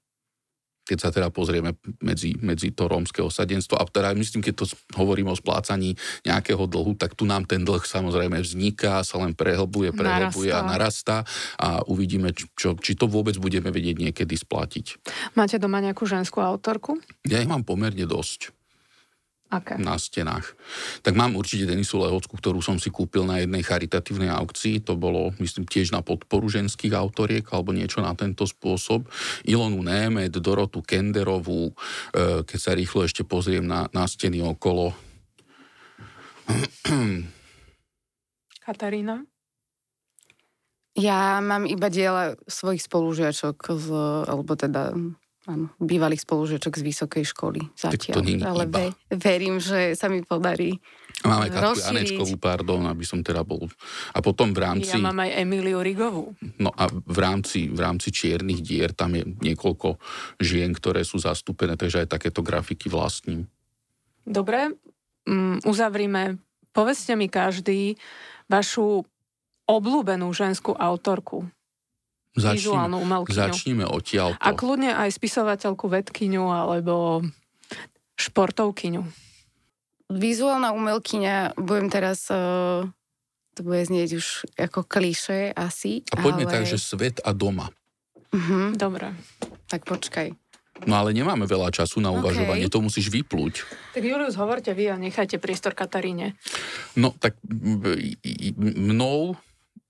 Keď 0.81 0.99
sa 0.99 1.15
teda 1.15 1.31
pozrieme 1.31 1.79
medzi, 2.03 2.35
medzi 2.43 2.75
to 2.75 2.91
rómske 2.91 3.23
osadenstvo, 3.23 3.79
a 3.79 3.87
teda 3.87 4.11
myslím, 4.11 4.43
keď 4.43 4.55
to 4.59 4.65
hovorím 4.99 5.31
o 5.31 5.39
splácaní 5.39 5.95
nejakého 6.27 6.67
dlhu, 6.67 6.99
tak 6.99 7.15
tu 7.15 7.31
nám 7.31 7.47
ten 7.47 7.63
dlh 7.63 7.79
samozrejme 7.87 8.43
vzniká, 8.43 9.07
sa 9.07 9.23
len 9.23 9.31
prehlbuje, 9.31 9.95
prehlbuje 9.95 10.51
a 10.51 10.67
narastá 10.67 11.23
a 11.63 11.87
uvidíme, 11.87 12.35
čo, 12.35 12.75
či 12.75 12.99
to 12.99 13.07
vôbec 13.07 13.39
budeme 13.39 13.71
vedieť 13.71 14.03
niekedy 14.03 14.35
splatiť. 14.35 14.99
Máte 15.39 15.63
doma 15.63 15.79
nejakú 15.79 16.11
ženskú 16.11 16.43
autorku? 16.43 16.99
Ja 17.23 17.39
ich 17.39 17.47
mám 17.47 17.63
pomerne 17.63 18.03
dosť 18.03 18.51
Aké? 19.51 19.75
na 19.83 19.99
stenách. 19.99 20.55
Tak 21.03 21.19
mám 21.19 21.35
určite 21.35 21.67
Denisu 21.67 21.99
Lehocku, 21.99 22.39
ktorú 22.39 22.63
som 22.63 22.79
si 22.79 22.87
kúpil 22.87 23.27
na 23.27 23.43
jednej 23.43 23.67
charitatívnej 23.67 24.31
aukcii. 24.31 24.79
To 24.87 24.95
bolo, 24.95 25.35
myslím, 25.43 25.67
tiež 25.67 25.91
na 25.91 26.07
podporu 26.07 26.47
ženských 26.47 26.95
autoriek 26.95 27.43
alebo 27.51 27.75
niečo 27.75 27.99
na 27.99 28.15
tento 28.15 28.47
spôsob. 28.47 29.11
Ilonu 29.43 29.83
Némed, 29.83 30.39
Dorotu 30.39 30.87
Kenderovú, 30.87 31.75
e, 32.15 32.47
keď 32.47 32.59
sa 32.63 32.79
rýchlo 32.79 33.03
ešte 33.03 33.27
pozriem 33.27 33.67
na, 33.67 33.91
na 33.91 34.07
steny 34.07 34.39
okolo. 34.39 34.95
Katarína? 38.71 39.27
Ja 40.95 41.43
mám 41.43 41.67
iba 41.67 41.91
diela 41.91 42.39
svojich 42.47 42.87
spolužiačok, 42.87 43.57
z, 43.75 43.87
alebo 44.31 44.55
teda 44.55 44.95
áno, 45.51 45.67
bývalých 45.83 46.23
spolužiačok 46.23 46.79
z 46.79 46.83
vysokej 46.87 47.25
školy 47.27 47.61
zatiaľ. 47.75 48.15
to 48.15 48.23
nie 48.23 48.39
ale 48.39 48.71
iba. 48.71 48.79
ve, 48.79 48.87
verím, 49.19 49.59
že 49.59 49.99
sa 49.99 50.07
mi 50.07 50.23
podarí. 50.23 50.79
Máme 51.21 51.53
Katku. 51.53 51.77
Janečkovú, 51.85 52.41
pardon, 52.41 52.81
aby 52.89 53.05
som 53.05 53.21
teda 53.21 53.45
bol. 53.45 53.69
A 54.17 54.25
potom 54.25 54.57
v 54.57 54.65
rámci... 54.65 54.97
Ja 54.97 55.05
mám 55.05 55.21
aj 55.21 55.37
Emiliu 55.37 55.85
Rigovú. 55.85 56.33
No 56.57 56.73
a 56.73 56.89
v 56.89 57.19
rámci, 57.21 57.69
v 57.69 57.77
rámci 57.77 58.09
čiernych 58.09 58.65
dier 58.65 58.97
tam 58.97 59.13
je 59.13 59.29
niekoľko 59.29 60.01
žien, 60.41 60.73
ktoré 60.73 61.05
sú 61.05 61.21
zastúpené, 61.21 61.77
takže 61.77 62.07
aj 62.07 62.17
takéto 62.17 62.41
grafiky 62.41 62.89
vlastním. 62.89 63.45
Dobre, 64.25 64.73
mm, 65.29 65.69
uzavrime. 65.69 66.41
Povedzte 66.73 67.13
mi 67.19 67.29
každý 67.29 68.01
vašu 68.49 69.05
obľúbenú 69.69 70.33
ženskú 70.33 70.73
autorku. 70.73 71.45
Vizuálnu 72.39 73.03
Začníme, 73.03 73.07
umelkyňu. 73.11 73.37
začníme 73.37 73.85
odtiaľto. 73.91 74.39
A 74.39 74.49
kľudne 74.55 74.95
aj 74.95 75.11
spisovateľku, 75.11 75.91
vedkyňu 75.91 76.45
alebo 76.47 77.27
športovkyňu. 78.15 79.03
Vizuálna 80.11 80.71
umelkyňa, 80.71 81.59
budem 81.59 81.91
teraz, 81.91 82.31
uh, 82.31 82.87
to 83.55 83.61
bude 83.67 83.83
znieť 83.83 84.11
už 84.19 84.27
ako 84.59 84.87
kliše 84.87 85.51
asi. 85.55 86.07
A 86.15 86.23
poďme 86.23 86.47
ale... 86.47 86.53
tak, 86.55 86.63
že 86.71 86.79
svet 86.79 87.19
a 87.23 87.35
doma. 87.35 87.71
Uh-huh, 88.31 88.71
Dobre. 88.79 89.11
tak 89.67 89.83
počkaj. 89.87 90.31
No 90.87 90.97
ale 90.97 91.13
nemáme 91.13 91.45
veľa 91.45 91.75
času 91.75 92.01
na 92.01 92.09
uvažovanie, 92.09 92.71
to 92.73 92.81
musíš 92.81 93.13
vyplúť. 93.13 93.67
Tak 93.93 94.01
Julius, 94.01 94.39
hovorte 94.39 94.73
vy 94.73 94.89
a 94.89 94.97
nechajte 94.97 95.37
priestor 95.37 95.77
Kataríne. 95.77 96.39
No 96.97 97.13
tak 97.13 97.37
mnou 98.57 99.37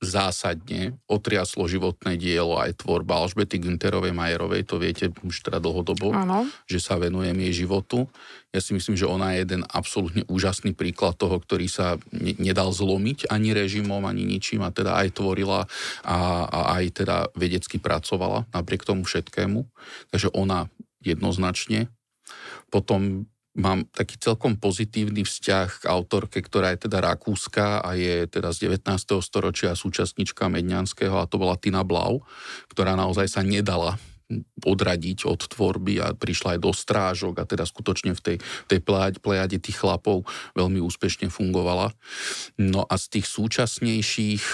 zásadne 0.01 0.96
otriaslo 1.05 1.68
životné 1.68 2.16
dielo 2.16 2.57
aj 2.57 2.80
tvorba 2.80 3.20
Alžbety 3.20 3.61
Günterovej 3.61 4.16
Majerovej, 4.16 4.64
to 4.64 4.80
viete 4.80 5.12
už 5.20 5.44
teda 5.44 5.61
dlhodobo, 5.61 6.16
Áno. 6.16 6.48
že 6.64 6.80
sa 6.80 6.96
venujem 6.96 7.36
jej 7.36 7.64
životu. 7.64 8.09
Ja 8.51 8.64
si 8.64 8.72
myslím, 8.72 8.96
že 8.96 9.05
ona 9.05 9.36
je 9.36 9.44
jeden 9.44 9.62
absolútne 9.68 10.24
úžasný 10.26 10.72
príklad 10.72 11.20
toho, 11.20 11.36
ktorý 11.36 11.68
sa 11.68 12.01
ne- 12.16 12.34
nedal 12.40 12.72
zlomiť 12.72 13.28
ani 13.28 13.53
režimom, 13.53 14.01
ani 14.09 14.24
ničím 14.24 14.64
a 14.64 14.72
teda 14.72 14.96
aj 15.05 15.20
tvorila 15.20 15.68
a, 16.03 16.18
a 16.48 16.61
aj 16.80 16.84
teda 17.05 17.16
vedecky 17.36 17.76
pracovala 17.76 18.48
napriek 18.57 18.88
tomu 18.88 19.05
všetkému. 19.05 19.68
Takže 20.11 20.32
ona 20.32 20.72
jednoznačne. 21.05 21.92
Potom 22.72 23.28
mám 23.59 23.82
taký 23.90 24.14
celkom 24.20 24.55
pozitívny 24.55 25.26
vzťah 25.26 25.82
k 25.82 25.88
autorke, 25.90 26.38
ktorá 26.38 26.70
je 26.74 26.86
teda 26.86 27.03
rakúska 27.03 27.82
a 27.82 27.98
je 27.98 28.30
teda 28.30 28.55
z 28.55 28.70
19. 28.70 28.86
storočia 29.22 29.74
súčasnička 29.74 30.46
Medňanského 30.46 31.18
a 31.18 31.26
to 31.26 31.40
bola 31.40 31.59
Tina 31.59 31.82
Blau, 31.82 32.22
ktorá 32.70 32.94
naozaj 32.94 33.26
sa 33.26 33.42
nedala 33.42 33.98
odradiť 34.62 35.26
od 35.26 35.42
tvorby 35.51 35.98
a 35.98 36.14
prišla 36.14 36.55
aj 36.55 36.61
do 36.62 36.70
strážok 36.70 37.42
a 37.42 37.48
teda 37.48 37.66
skutočne 37.66 38.14
v 38.14 38.20
tej, 38.22 38.36
tej 38.70 38.80
plejade, 39.18 39.59
tých 39.59 39.82
chlapov 39.82 40.22
veľmi 40.55 40.78
úspešne 40.78 41.26
fungovala. 41.34 41.90
No 42.55 42.86
a 42.86 42.94
z 42.94 43.18
tých 43.18 43.26
súčasnejších 43.26 44.44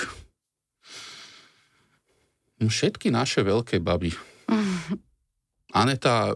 no 2.64 2.72
všetky 2.72 3.12
naše 3.12 3.44
veľké 3.44 3.84
baby. 3.84 4.16
Aneta, 5.76 6.32
e, 6.32 6.34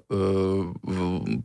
v- 0.85 1.41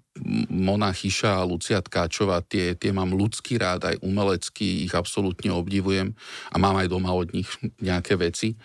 Mona 0.52 0.91
Chyša 0.91 1.39
a 1.39 1.48
Lucia 1.48 1.80
Tkáčová, 1.80 2.43
tie, 2.43 2.76
tie 2.76 2.91
mám 2.91 3.16
ľudský 3.16 3.56
rád, 3.56 3.96
aj 3.96 4.04
umelecký, 4.04 4.84
ich 4.84 4.91
absolútne 4.91 5.52
obdivujem 5.56 6.12
a 6.52 6.56
mám 6.60 6.76
aj 6.80 6.88
doma 6.91 7.16
od 7.16 7.32
nich 7.32 7.48
nejaké 7.80 8.20
veci. 8.20 8.56
E, 8.56 8.58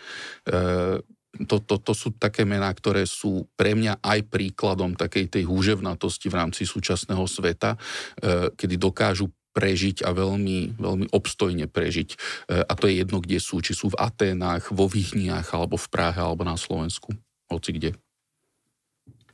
to, 1.46 1.62
to, 1.62 1.78
to 1.78 1.94
sú 1.94 2.10
také 2.18 2.42
mená, 2.42 2.74
ktoré 2.74 3.06
sú 3.06 3.46
pre 3.54 3.78
mňa 3.78 4.02
aj 4.02 4.26
príkladom 4.26 4.98
takej 4.98 5.30
tej 5.30 5.44
húževnatosti 5.46 6.26
v 6.26 6.38
rámci 6.38 6.66
súčasného 6.66 7.22
sveta, 7.30 7.78
e, 8.18 8.50
kedy 8.58 8.74
dokážu 8.74 9.30
prežiť 9.50 10.06
a 10.06 10.14
veľmi, 10.14 10.78
veľmi 10.78 11.06
obstojne 11.10 11.66
prežiť. 11.70 12.08
E, 12.14 12.66
A 12.66 12.72
to 12.74 12.86
je 12.90 13.02
jedno, 13.02 13.22
kde 13.22 13.38
sú. 13.38 13.62
Či 13.62 13.74
sú 13.74 13.90
v 13.94 13.98
Aténách, 13.98 14.70
vo 14.74 14.86
Vyhniach, 14.90 15.54
alebo 15.54 15.78
v 15.78 15.86
Prahe, 15.90 16.18
alebo 16.18 16.42
na 16.42 16.54
Slovensku. 16.58 17.14
Hoci 17.50 17.70
kde. 17.74 18.09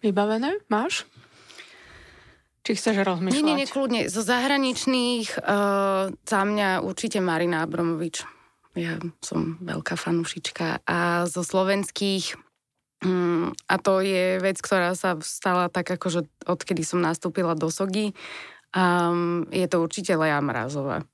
Vybavené? 0.05 0.61
Máš? 0.69 1.07
Či 2.67 2.75
chceš 2.75 3.07
rozmýšľať? 3.07 3.39
Nie, 3.39 3.47
nie, 3.47 3.59
nie, 3.63 3.71
kľudne. 3.71 4.11
Zo 4.11 4.27
zahraničných 4.27 5.39
uh, 5.39 6.11
za 6.11 6.41
mňa 6.43 6.83
určite 6.83 7.23
Marina 7.23 7.63
Abramovič. 7.63 8.27
Ja 8.75 8.99
som 9.23 9.63
veľká 9.63 9.95
fanúšička. 9.95 10.83
A 10.83 11.31
zo 11.31 11.47
slovenských 11.47 12.35
um, 13.07 13.55
a 13.71 13.75
to 13.79 14.03
je 14.03 14.43
vec, 14.43 14.59
ktorá 14.59 14.99
sa 14.99 15.15
stala 15.23 15.71
tak 15.71 15.95
akože 15.95 16.27
odkedy 16.43 16.83
som 16.83 16.99
nastúpila 16.99 17.55
do 17.55 17.71
Sogy. 17.71 18.19
Um, 18.75 19.47
je 19.55 19.65
to 19.71 19.79
určite 19.79 20.13
Lea 20.19 20.43
Mrazová. 20.43 21.07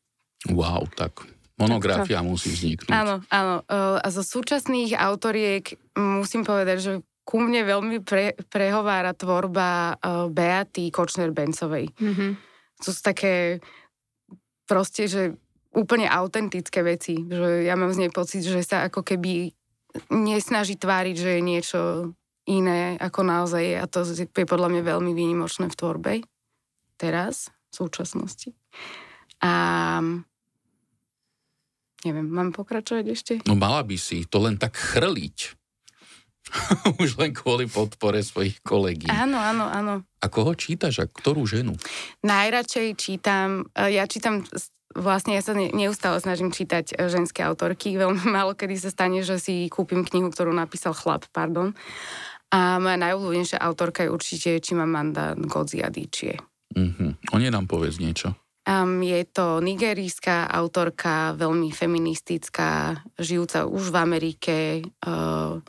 Wow, 0.49 0.89
tak 0.97 1.22
monografia 1.61 2.24
musí 2.24 2.51
vzniknúť. 2.51 2.91
Áno, 2.91 3.20
áno. 3.28 3.62
Uh, 3.68 4.01
a 4.01 4.09
zo 4.09 4.24
súčasných 4.24 4.97
autoriek 4.97 5.76
musím 5.95 6.49
povedať, 6.49 6.78
že 6.80 6.93
ku 7.23 7.39
mne 7.39 7.62
veľmi 7.62 8.03
pre, 8.03 8.35
prehovára 8.51 9.14
tvorba 9.14 9.95
uh, 9.95 10.27
Beaty 10.27 10.91
Kočner-Bencovej. 10.91 11.87
Mhm. 11.99 12.27
To 12.83 12.89
sú 12.91 13.01
také 13.01 13.62
proste, 14.66 15.07
že 15.07 15.39
úplne 15.70 16.11
autentické 16.11 16.83
veci. 16.83 17.14
Že 17.14 17.62
ja 17.62 17.79
mám 17.79 17.95
z 17.95 18.07
nej 18.07 18.12
pocit, 18.12 18.43
že 18.43 18.61
sa 18.66 18.91
ako 18.91 19.07
keby 19.07 19.55
nesnaží 20.11 20.75
tváriť, 20.75 21.16
že 21.16 21.31
je 21.39 21.43
niečo 21.43 21.81
iné, 22.49 22.99
ako 22.99 23.20
naozaj 23.23 23.62
je. 23.62 23.77
A 23.79 23.87
to 23.87 24.03
je 24.09 24.47
podľa 24.49 24.68
mňa 24.73 24.83
veľmi 24.83 25.12
výnimočné 25.14 25.70
v 25.70 25.79
tvorbe. 25.79 26.12
Teraz, 26.99 27.55
v 27.70 27.75
súčasnosti. 27.87 28.51
A 29.43 29.53
neviem, 32.03 32.27
mám 32.31 32.55
pokračovať 32.55 33.05
ešte? 33.11 33.33
No 33.47 33.59
mala 33.59 33.83
by 33.83 33.97
si 33.99 34.27
to 34.27 34.43
len 34.43 34.59
tak 34.59 34.75
chrliť. 34.75 35.62
Už 37.03 37.16
len 37.18 37.30
kvôli 37.32 37.70
podpore 37.70 38.20
svojich 38.20 38.61
kolegí. 38.66 39.07
Áno, 39.09 39.38
áno, 39.38 39.66
áno. 39.70 39.95
A 40.22 40.26
koho 40.26 40.53
čítaš 40.59 41.03
a 41.03 41.07
ktorú 41.07 41.47
ženu? 41.47 41.78
Najradšej 42.26 42.88
čítam, 42.99 43.70
e, 43.74 43.95
ja 43.97 44.05
čítam, 44.07 44.43
vlastne 44.95 45.38
ja 45.38 45.43
sa 45.43 45.55
ne- 45.57 45.72
neustále 45.72 46.18
snažím 46.20 46.51
čítať 46.53 46.95
e, 46.95 47.07
ženské 47.09 47.43
autorky, 47.47 47.95
veľmi 47.95 48.26
málo 48.36 48.59
kedy 48.59 48.74
sa 48.78 48.90
stane, 48.90 49.22
že 49.22 49.38
si 49.38 49.70
kúpim 49.70 50.05
knihu, 50.05 50.30
ktorú 50.30 50.51
napísal 50.53 50.93
chlap, 50.93 51.26
pardon. 51.30 51.74
A 52.53 52.76
moja 52.76 53.01
najobľúbenejšia 53.01 53.59
autorka 53.64 54.05
je 54.05 54.12
určite 54.12 54.51
Chimamanda 54.61 55.32
Ngozi 55.32 55.80
Adichie. 55.80 56.36
Uh-huh. 56.76 57.16
O 57.32 57.36
nej 57.40 57.49
nám 57.49 57.64
povedz 57.64 57.97
niečo. 57.97 58.36
Um, 58.62 59.03
je 59.03 59.26
to 59.26 59.59
nigerijská 59.59 60.47
autorka, 60.47 61.34
veľmi 61.34 61.74
feministická, 61.74 63.03
žijúca 63.18 63.66
už 63.66 63.90
v 63.90 63.97
Amerike. 63.99 64.57
Uh, 65.03 65.64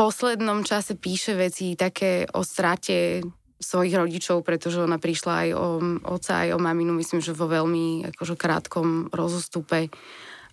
poslednom 0.00 0.64
čase 0.64 0.96
píše 0.96 1.36
veci 1.36 1.76
také 1.76 2.24
o 2.32 2.40
strate 2.40 3.20
svojich 3.60 3.92
rodičov, 3.92 4.40
pretože 4.40 4.80
ona 4.80 4.96
prišla 4.96 5.34
aj 5.44 5.48
o 5.52 5.66
oca, 6.08 6.48
aj 6.48 6.56
o 6.56 6.58
maminu, 6.58 6.96
myslím, 6.96 7.20
že 7.20 7.36
vo 7.36 7.44
veľmi 7.44 8.08
akože 8.08 8.32
krátkom 8.40 9.12
rozostupe. 9.12 9.92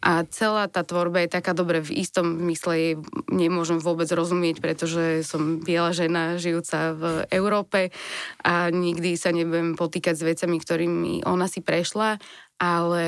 A 0.03 0.27
celá 0.27 0.67
tá 0.67 0.83
tvorba 0.83 1.23
je 1.23 1.31
taká 1.31 1.55
dobre 1.55 1.79
v 1.79 2.03
istom 2.03 2.37
zmysle 2.37 2.73
jej 2.75 2.93
nemôžem 3.31 3.79
vôbec 3.79 4.11
rozumieť, 4.11 4.59
pretože 4.59 5.23
som 5.23 5.63
biela 5.63 5.95
žena 5.95 6.35
žijúca 6.35 6.93
v 6.93 7.03
Európe 7.31 7.95
a 8.43 8.67
nikdy 8.67 9.15
sa 9.15 9.31
nebudem 9.31 9.79
potýkať 9.79 10.19
s 10.19 10.27
vecami, 10.27 10.59
ktorými 10.59 11.13
ona 11.23 11.47
si 11.47 11.63
prešla, 11.63 12.19
ale 12.59 13.05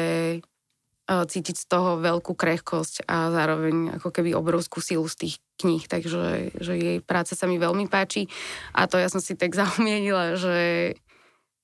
cítiť 1.10 1.58
z 1.58 1.66
toho 1.66 1.98
veľkú 1.98 2.38
krehkosť 2.38 3.10
a 3.10 3.34
zároveň 3.34 3.98
ako 3.98 4.14
keby 4.14 4.38
obrovskú 4.38 4.78
silu 4.78 5.10
z 5.10 5.26
tých 5.26 5.36
kníh, 5.58 5.82
takže 5.90 6.54
že 6.54 6.74
jej 6.78 6.98
práca 7.02 7.34
sa 7.34 7.50
mi 7.50 7.58
veľmi 7.58 7.90
páči 7.90 8.30
a 8.78 8.86
to 8.86 9.02
ja 9.02 9.10
som 9.10 9.18
si 9.18 9.34
tak 9.34 9.58
zaumienila, 9.60 10.38
že 10.38 10.94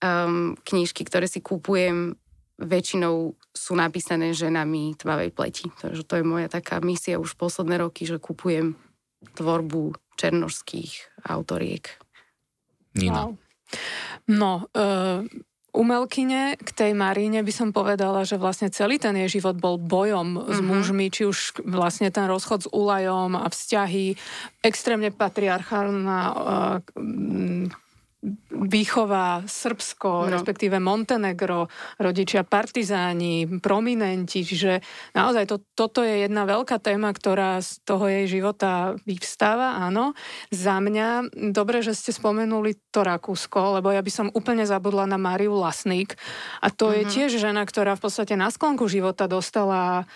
um, 0.02 0.58
knížky, 0.66 1.06
ktoré 1.06 1.30
si 1.30 1.46
kúpujem, 1.46 2.18
väčšinou 2.56 3.36
sú 3.52 3.74
napísané 3.76 4.32
ženami 4.32 4.96
tmavej 4.96 5.36
pleti. 5.36 5.68
Takže 5.76 6.08
to 6.08 6.14
je 6.20 6.24
moja 6.24 6.48
taká 6.48 6.80
misia 6.80 7.20
už 7.20 7.36
posledné 7.36 7.84
roky, 7.84 8.08
že 8.08 8.16
kupujem 8.16 8.80
tvorbu 9.36 9.96
černožských 10.16 11.20
autoriek. 11.28 12.00
Nina. 12.96 13.28
Wow. 13.28 13.32
No, 14.32 14.52
uh, 14.72 15.28
umelkyne 15.76 16.56
k 16.56 16.70
tej 16.72 16.92
Maríne 16.96 17.44
by 17.44 17.54
som 17.54 17.70
povedala, 17.76 18.24
že 18.24 18.40
vlastne 18.40 18.72
celý 18.72 18.98
ten 18.98 19.14
jej 19.20 19.40
život 19.40 19.60
bol 19.60 19.76
bojom 19.76 20.40
mm-hmm. 20.40 20.56
s 20.56 20.60
Mhm. 20.64 20.68
mužmi, 20.72 21.06
či 21.12 21.28
už 21.28 21.62
vlastne 21.68 22.08
ten 22.10 22.26
rozchod 22.26 22.66
s 22.66 22.72
Ulajom 22.72 23.36
a 23.36 23.46
vzťahy, 23.52 24.16
extrémne 24.64 25.12
patriarchálna 25.14 26.20
uh, 26.32 27.85
výchova 28.50 29.46
Srbsko, 29.46 30.26
no. 30.26 30.32
respektíve 30.34 30.82
Montenegro, 30.82 31.70
rodičia 32.02 32.42
partizáni, 32.42 33.46
prominenti, 33.62 34.42
čiže 34.42 34.82
naozaj 35.14 35.46
to, 35.46 35.56
toto 35.78 36.02
je 36.02 36.26
jedna 36.26 36.50
veľká 36.50 36.82
téma, 36.82 37.14
ktorá 37.14 37.62
z 37.62 37.86
toho 37.86 38.10
jej 38.10 38.26
života 38.26 38.98
vyvstáva, 39.06 39.78
áno. 39.78 40.18
Za 40.50 40.82
mňa, 40.82 41.30
dobre, 41.54 41.86
že 41.86 41.94
ste 41.94 42.10
spomenuli 42.10 42.78
to 42.90 43.06
Rakúsko, 43.06 43.78
lebo 43.78 43.94
ja 43.94 44.02
by 44.02 44.12
som 44.12 44.28
úplne 44.34 44.66
zabudla 44.66 45.06
na 45.06 45.22
Máriu 45.22 45.54
Lasník 45.54 46.18
a 46.64 46.74
to 46.74 46.90
mm-hmm. 46.90 46.98
je 46.98 47.04
mhm. 47.06 47.12
tiež 47.14 47.32
žena, 47.38 47.62
ktorá 47.62 47.94
v 47.94 48.04
podstate 48.10 48.34
na 48.34 48.50
sklonku 48.50 48.90
života 48.90 49.30
dostala 49.30 50.10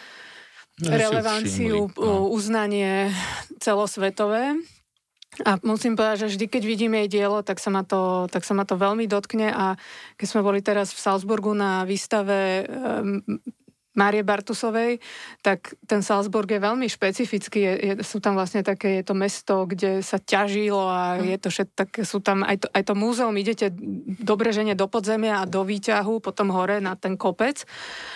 no, 0.81 0.89
relevanciu, 0.89 1.93
no. 1.93 2.25
uznanie 2.33 3.13
celosvetové 3.61 4.57
a 5.45 5.61
musím 5.61 5.93
povedať, 5.93 6.25
že 6.25 6.31
vždy, 6.35 6.45
keď 6.49 6.63
vidím 6.65 6.93
jej 6.99 7.07
dielo, 7.21 7.45
tak 7.45 7.61
sa 7.61 7.69
ma 7.69 7.85
to, 7.85 8.25
tak 8.33 8.41
sa 8.43 8.57
ma 8.57 8.65
to 8.65 8.75
veľmi 8.75 9.05
dotkne 9.05 9.53
a 9.53 9.77
keď 10.17 10.27
sme 10.27 10.41
boli 10.41 10.59
teraz 10.59 10.91
v 10.91 10.99
Salzburgu 10.99 11.53
na 11.53 11.85
výstave 11.85 12.65
um, 12.65 13.21
Márie 13.93 14.23
Bartusovej, 14.23 15.03
tak 15.43 15.75
ten 15.83 15.99
Salzburg 15.99 16.47
je 16.47 16.61
veľmi 16.61 16.87
špecifický. 16.87 17.59
Je, 17.59 17.73
je, 17.73 17.93
sú 18.05 18.23
tam 18.23 18.39
vlastne 18.39 18.63
také, 18.63 19.01
je 19.01 19.05
to 19.05 19.15
mesto, 19.17 19.55
kde 19.67 19.99
sa 19.99 20.21
ťažilo 20.21 20.87
a 20.87 21.19
hm. 21.19 21.35
je 21.35 21.37
to 21.37 21.47
všet, 21.51 21.69
tak 21.75 21.89
sú 22.07 22.23
tam 22.23 22.47
aj 22.47 22.63
to, 22.63 22.67
aj 22.71 22.83
to 22.87 22.93
múzeum, 22.95 23.35
idete 23.35 23.73
dobre 24.23 24.55
žene 24.55 24.73
do 24.73 24.87
podzemia 24.87 25.43
a 25.43 25.49
do 25.49 25.67
výťahu, 25.67 26.23
potom 26.23 26.49
hore 26.55 26.79
na 26.79 26.95
ten 26.95 27.19
kopec. 27.19 27.67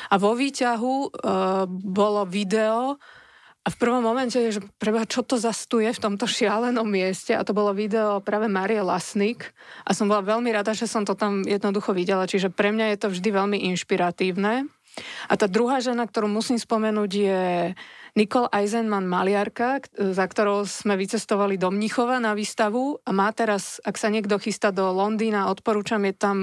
A 0.08 0.16
vo 0.16 0.34
výťahu 0.34 0.94
uh, 0.96 1.66
bolo 1.70 2.24
video, 2.24 2.98
a 3.64 3.72
v 3.72 3.80
prvom 3.80 4.04
momente, 4.04 4.36
že 4.36 4.60
preba, 4.76 5.08
čo 5.08 5.24
to 5.24 5.40
zastuje 5.40 5.88
v 5.88 6.04
tomto 6.04 6.28
šialenom 6.28 6.84
mieste? 6.84 7.32
A 7.32 7.48
to 7.48 7.56
bolo 7.56 7.72
video 7.72 8.20
práve 8.20 8.52
Marie 8.52 8.84
Lasnik. 8.84 9.56
A 9.88 9.96
som 9.96 10.12
bola 10.12 10.20
veľmi 10.20 10.52
rada, 10.52 10.76
že 10.76 10.84
som 10.84 11.08
to 11.08 11.16
tam 11.16 11.48
jednoducho 11.48 11.96
videla, 11.96 12.28
čiže 12.28 12.52
pre 12.52 12.76
mňa 12.76 12.92
je 12.92 12.98
to 13.00 13.08
vždy 13.16 13.30
veľmi 13.32 13.58
inšpiratívne. 13.72 14.68
A 15.32 15.34
tá 15.40 15.48
druhá 15.48 15.80
žena, 15.80 16.04
ktorú 16.04 16.28
musím 16.28 16.60
spomenúť, 16.60 17.12
je 17.16 17.42
Nicole 18.20 18.52
Eisenman 18.52 19.08
maliarka, 19.08 19.80
za 19.96 20.26
ktorou 20.28 20.68
sme 20.68 21.00
vycestovali 21.00 21.56
do 21.56 21.72
Mnichova 21.72 22.20
na 22.20 22.36
výstavu. 22.36 23.00
A 23.08 23.16
má 23.16 23.32
teraz, 23.32 23.80
ak 23.88 23.96
sa 23.96 24.12
niekto 24.12 24.38
chystá 24.44 24.76
do 24.76 24.92
Londýna, 24.92 25.48
odporúčam, 25.48 26.04
je 26.04 26.14
tam 26.14 26.38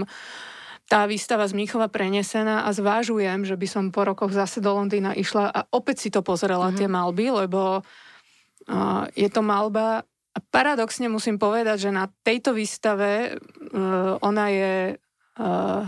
tá 0.90 1.06
výstava 1.06 1.46
z 1.46 1.54
Mníchova 1.54 1.86
prenesená 1.86 2.66
a 2.66 2.74
zvážujem, 2.74 3.46
že 3.46 3.54
by 3.54 3.66
som 3.70 3.84
po 3.94 4.02
rokoch 4.02 4.34
zase 4.34 4.58
do 4.58 4.74
Londýna 4.74 5.14
išla 5.14 5.46
a 5.46 5.60
opäť 5.70 6.02
si 6.02 6.08
to 6.10 6.18
pozrela 6.26 6.74
mm-hmm. 6.74 6.78
tie 6.82 6.88
malby, 6.90 7.26
lebo 7.30 7.78
uh, 7.78 9.06
je 9.14 9.30
to 9.30 9.38
malba 9.38 10.02
a 10.34 10.38
paradoxne 10.50 11.06
musím 11.06 11.38
povedať, 11.38 11.86
že 11.86 11.90
na 11.94 12.10
tejto 12.26 12.58
výstave 12.58 13.38
uh, 13.38 14.18
ona 14.18 14.46
je 14.50 14.74
uh, 14.98 15.86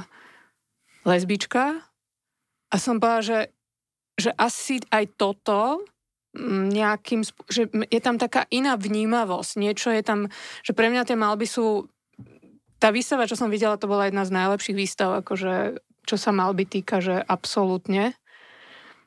lesbička 1.03 1.83
a 2.71 2.75
som 2.79 3.03
povedala, 3.03 3.27
že, 3.27 3.41
že 4.23 4.31
asi 4.39 4.79
aj 4.87 5.19
toto 5.19 5.83
nejakým, 6.73 7.29
že 7.51 7.69
je 7.69 8.01
tam 8.01 8.17
taká 8.17 8.49
iná 8.49 8.79
vnímavosť, 8.79 9.53
niečo 9.61 9.93
je 9.93 10.01
tam, 10.01 10.33
že 10.65 10.73
pre 10.73 10.89
mňa 10.89 11.05
tie 11.05 11.19
malby 11.19 11.45
sú 11.45 11.92
tá 12.83 12.91
výstava, 12.91 13.31
čo 13.31 13.39
som 13.39 13.47
videla, 13.47 13.79
to 13.79 13.87
bola 13.87 14.11
jedna 14.11 14.27
z 14.27 14.35
najlepších 14.35 14.75
výstav, 14.75 15.23
akože, 15.23 15.79
čo 16.03 16.17
sa 16.19 16.35
mal 16.35 16.51
by 16.51 16.67
týka, 16.67 16.99
že 16.99 17.23
absolútne. 17.23 18.19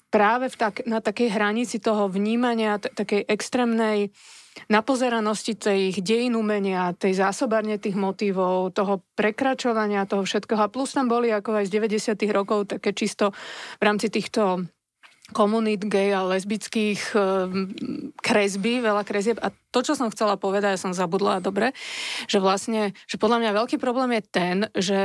Práve 0.08 0.48
v 0.48 0.56
tak, 0.56 0.88
na 0.88 1.04
takej 1.04 1.36
hranici 1.36 1.84
toho 1.84 2.08
vnímania, 2.08 2.80
t- 2.80 2.88
takej 2.88 3.28
extrémnej 3.28 4.16
napozeranosti 4.72 5.60
tej 5.60 6.00
dejín 6.00 6.40
umenia, 6.40 6.96
tej 6.96 7.20
zásobárne 7.20 7.76
tých 7.76 8.00
motivov, 8.00 8.72
toho 8.72 9.04
prekračovania 9.20 10.08
toho 10.08 10.24
všetkého. 10.24 10.64
A 10.64 10.72
plus 10.72 10.96
tam 10.96 11.12
boli 11.12 11.28
ako 11.36 11.60
aj 11.60 11.68
z 11.68 11.76
90. 12.16 12.16
rokov 12.32 12.72
také 12.72 12.96
čisto 12.96 13.36
v 13.76 13.84
rámci 13.84 14.08
týchto 14.08 14.64
komunít 15.34 15.82
gay 15.90 16.14
a 16.14 16.22
lesbických 16.22 17.02
e, 17.18 17.20
kresby, 18.22 18.84
veľa 18.84 19.02
kresieb. 19.02 19.42
A 19.42 19.50
to, 19.74 19.82
čo 19.82 19.98
som 19.98 20.14
chcela 20.14 20.38
povedať, 20.38 20.78
ja 20.78 20.84
som 20.84 20.94
zabudla, 20.94 21.42
dobre, 21.42 21.74
že 22.30 22.38
vlastne, 22.38 22.94
že 23.10 23.18
podľa 23.18 23.42
mňa 23.42 23.58
veľký 23.58 23.78
problém 23.82 24.22
je 24.22 24.24
ten, 24.30 24.58
že 24.78 25.00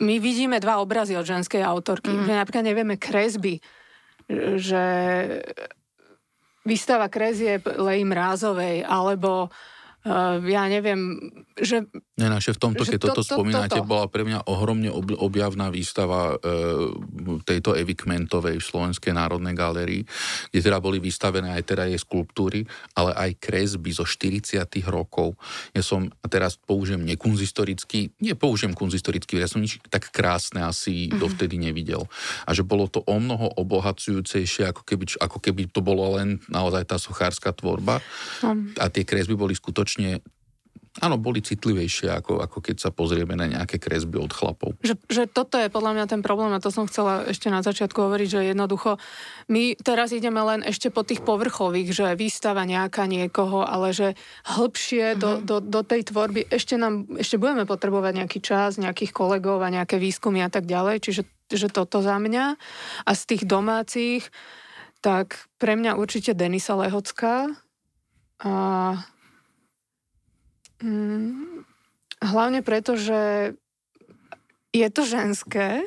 my 0.00 0.16
vidíme 0.20 0.60
dva 0.60 0.80
obrazy 0.80 1.16
od 1.16 1.24
ženskej 1.24 1.64
autorky. 1.64 2.12
Mm. 2.12 2.28
Že 2.28 2.34
napríklad 2.36 2.64
nevieme 2.64 2.96
kresby, 3.00 3.60
že 4.60 4.84
výstava 6.64 7.08
kresieb 7.08 7.64
Lej 7.64 8.04
Mrázovej, 8.04 8.84
alebo 8.84 9.48
Uh, 10.00 10.40
ja 10.48 10.64
neviem, 10.64 11.20
že... 11.60 11.84
Nenáše, 12.20 12.52
v 12.52 12.60
tomto, 12.60 12.84
keď 12.84 13.00
to, 13.00 13.08
toto 13.16 13.22
to, 13.24 13.32
spomínate, 13.32 13.80
toto. 13.80 13.88
bola 13.88 14.04
pre 14.04 14.28
mňa 14.28 14.44
ohromne 14.44 14.92
objavná 15.16 15.72
výstava 15.72 16.36
e, 16.36 16.52
tejto 17.48 17.72
Evy 17.72 17.96
Kmentovej 17.96 18.60
v 18.60 18.64
Slovenskej 18.64 19.16
národnej 19.16 19.56
galérii, 19.56 20.04
kde 20.52 20.60
teda 20.60 20.84
boli 20.84 21.00
vystavené 21.00 21.56
aj 21.56 21.64
teda 21.64 21.88
jej 21.88 21.96
skulptúry, 21.96 22.68
ale 22.92 23.16
aj 23.16 23.40
kresby 23.40 23.88
zo 23.96 24.04
40 24.04 24.60
rokov. 24.92 25.40
Ja 25.72 25.80
som, 25.80 26.12
teraz 26.28 26.60
použijem 26.60 27.00
nekunzistorický, 27.08 28.20
nie 28.20 28.36
použijem 28.36 28.76
kunzistorický, 28.76 29.40
ja 29.40 29.48
som 29.48 29.64
nič 29.64 29.80
tak 29.88 30.12
krásne 30.12 30.60
asi 30.60 31.08
mm-hmm. 31.08 31.20
dovtedy 31.24 31.56
nevidel. 31.56 32.04
A 32.44 32.52
že 32.52 32.60
bolo 32.60 32.84
to 32.84 33.00
o 33.08 33.16
mnoho 33.16 33.48
obohacujúcejšie, 33.56 34.68
ako 34.68 34.84
keby, 34.84 35.16
ako 35.16 35.38
keby 35.40 35.62
to 35.72 35.80
bolo 35.80 36.20
len 36.20 36.44
naozaj 36.52 36.84
tá 36.84 37.00
sochárska 37.00 37.56
tvorba. 37.56 38.04
Mm. 38.44 38.76
A 38.76 38.92
tie 38.92 39.08
kresby 39.08 39.32
boli 39.38 39.56
skutočne 39.56 40.20
áno, 40.98 41.14
boli 41.22 41.38
citlivejšie, 41.38 42.10
ako, 42.10 42.42
ako 42.42 42.58
keď 42.58 42.76
sa 42.82 42.90
pozrieme 42.90 43.38
na 43.38 43.46
nejaké 43.46 43.78
kresby 43.78 44.18
od 44.18 44.34
chlapov. 44.34 44.74
Že, 44.82 44.98
že 45.06 45.22
toto 45.30 45.54
je 45.54 45.70
podľa 45.70 45.94
mňa 45.94 46.06
ten 46.10 46.18
problém 46.18 46.50
a 46.50 46.58
to 46.58 46.74
som 46.74 46.90
chcela 46.90 47.30
ešte 47.30 47.46
na 47.46 47.62
začiatku 47.62 47.94
hovoriť, 47.94 48.28
že 48.28 48.40
jednoducho 48.50 48.98
my 49.46 49.78
teraz 49.78 50.10
ideme 50.10 50.42
len 50.42 50.66
ešte 50.66 50.90
po 50.90 51.06
tých 51.06 51.22
povrchových, 51.22 51.94
že 51.94 52.18
výstava 52.18 52.66
nejaká 52.66 53.06
niekoho, 53.06 53.62
ale 53.62 53.94
že 53.94 54.18
hĺbšie 54.50 55.14
mm-hmm. 55.14 55.22
do, 55.22 55.30
do, 55.46 55.56
do 55.62 55.80
tej 55.86 56.10
tvorby 56.10 56.50
ešte 56.50 56.74
nám, 56.74 57.06
ešte 57.14 57.38
budeme 57.38 57.62
potrebovať 57.62 58.26
nejaký 58.26 58.38
čas, 58.42 58.74
nejakých 58.82 59.14
kolegov 59.14 59.62
a 59.62 59.70
nejaké 59.70 60.02
výskumy 60.02 60.42
a 60.42 60.50
tak 60.50 60.66
ďalej, 60.66 61.06
čiže 61.06 61.22
že 61.50 61.66
toto 61.70 61.98
za 62.02 62.18
mňa. 62.18 62.54
A 63.06 63.10
z 63.14 63.22
tých 63.26 63.42
domácich, 63.42 64.22
tak 65.02 65.50
pre 65.58 65.74
mňa 65.74 65.98
určite 65.98 66.30
Denisa 66.34 66.78
Lehocká, 66.78 67.50
a 68.40 68.52
Mm, 70.80 71.64
hlavne 72.24 72.60
preto, 72.64 72.96
že 72.96 73.52
je 74.70 74.88
to 74.88 75.02
ženské, 75.04 75.84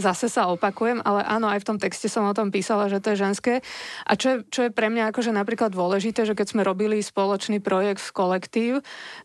zase 0.00 0.32
sa 0.32 0.48
opakujem, 0.48 1.04
ale 1.04 1.20
áno, 1.22 1.46
aj 1.52 1.60
v 1.60 1.68
tom 1.68 1.78
texte 1.78 2.08
som 2.08 2.24
o 2.24 2.32
tom 2.32 2.48
písala, 2.48 2.88
že 2.88 3.04
to 3.04 3.12
je 3.12 3.20
ženské. 3.20 3.54
A 4.08 4.16
čo 4.16 4.26
je, 4.32 4.36
čo 4.48 4.60
je 4.66 4.70
pre 4.72 4.88
mňa 4.88 5.12
akože 5.12 5.30
napríklad 5.30 5.76
dôležité, 5.76 6.24
že 6.24 6.32
keď 6.32 6.56
sme 6.56 6.62
robili 6.64 7.04
spoločný 7.04 7.60
projekt 7.60 8.00
v 8.00 8.14
kolektív, 8.16 8.72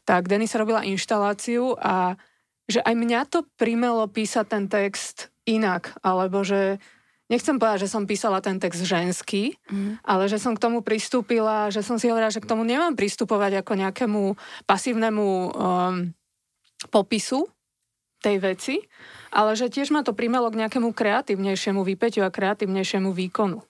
tak 0.04 0.28
Denis 0.28 0.54
robila 0.54 0.84
inštaláciu 0.84 1.80
a 1.80 2.20
že 2.68 2.84
aj 2.84 2.94
mňa 2.94 3.22
to 3.32 3.48
primelo 3.56 4.04
písať 4.12 4.46
ten 4.52 4.66
text 4.68 5.32
inak, 5.48 5.96
alebo 6.04 6.44
že 6.44 6.84
nechcem 7.30 7.58
povedať, 7.58 7.88
že 7.88 7.92
som 7.92 8.06
písala 8.06 8.42
ten 8.42 8.62
text 8.62 8.86
ženský, 8.86 9.58
mm. 9.70 10.06
ale 10.06 10.30
že 10.30 10.38
som 10.38 10.54
k 10.54 10.62
tomu 10.62 10.86
pristúpila, 10.86 11.74
že 11.74 11.82
som 11.82 11.98
si 11.98 12.10
hovorila, 12.10 12.34
že 12.34 12.42
k 12.42 12.50
tomu 12.50 12.62
nemám 12.62 12.94
pristupovať 12.94 13.66
ako 13.66 13.72
nejakému 13.76 14.22
pasívnemu 14.70 15.28
um, 15.28 15.50
popisu 16.94 17.50
tej 18.22 18.42
veci, 18.42 18.76
ale 19.34 19.54
že 19.54 19.70
tiež 19.70 19.94
ma 19.94 20.02
to 20.02 20.18
primelo 20.18 20.50
k 20.50 20.66
nejakému 20.66 20.94
kreatívnejšiemu 20.94 21.82
výpeťu 21.86 22.26
a 22.26 22.34
kreatívnejšiemu 22.34 23.14
výkonu. 23.14 23.62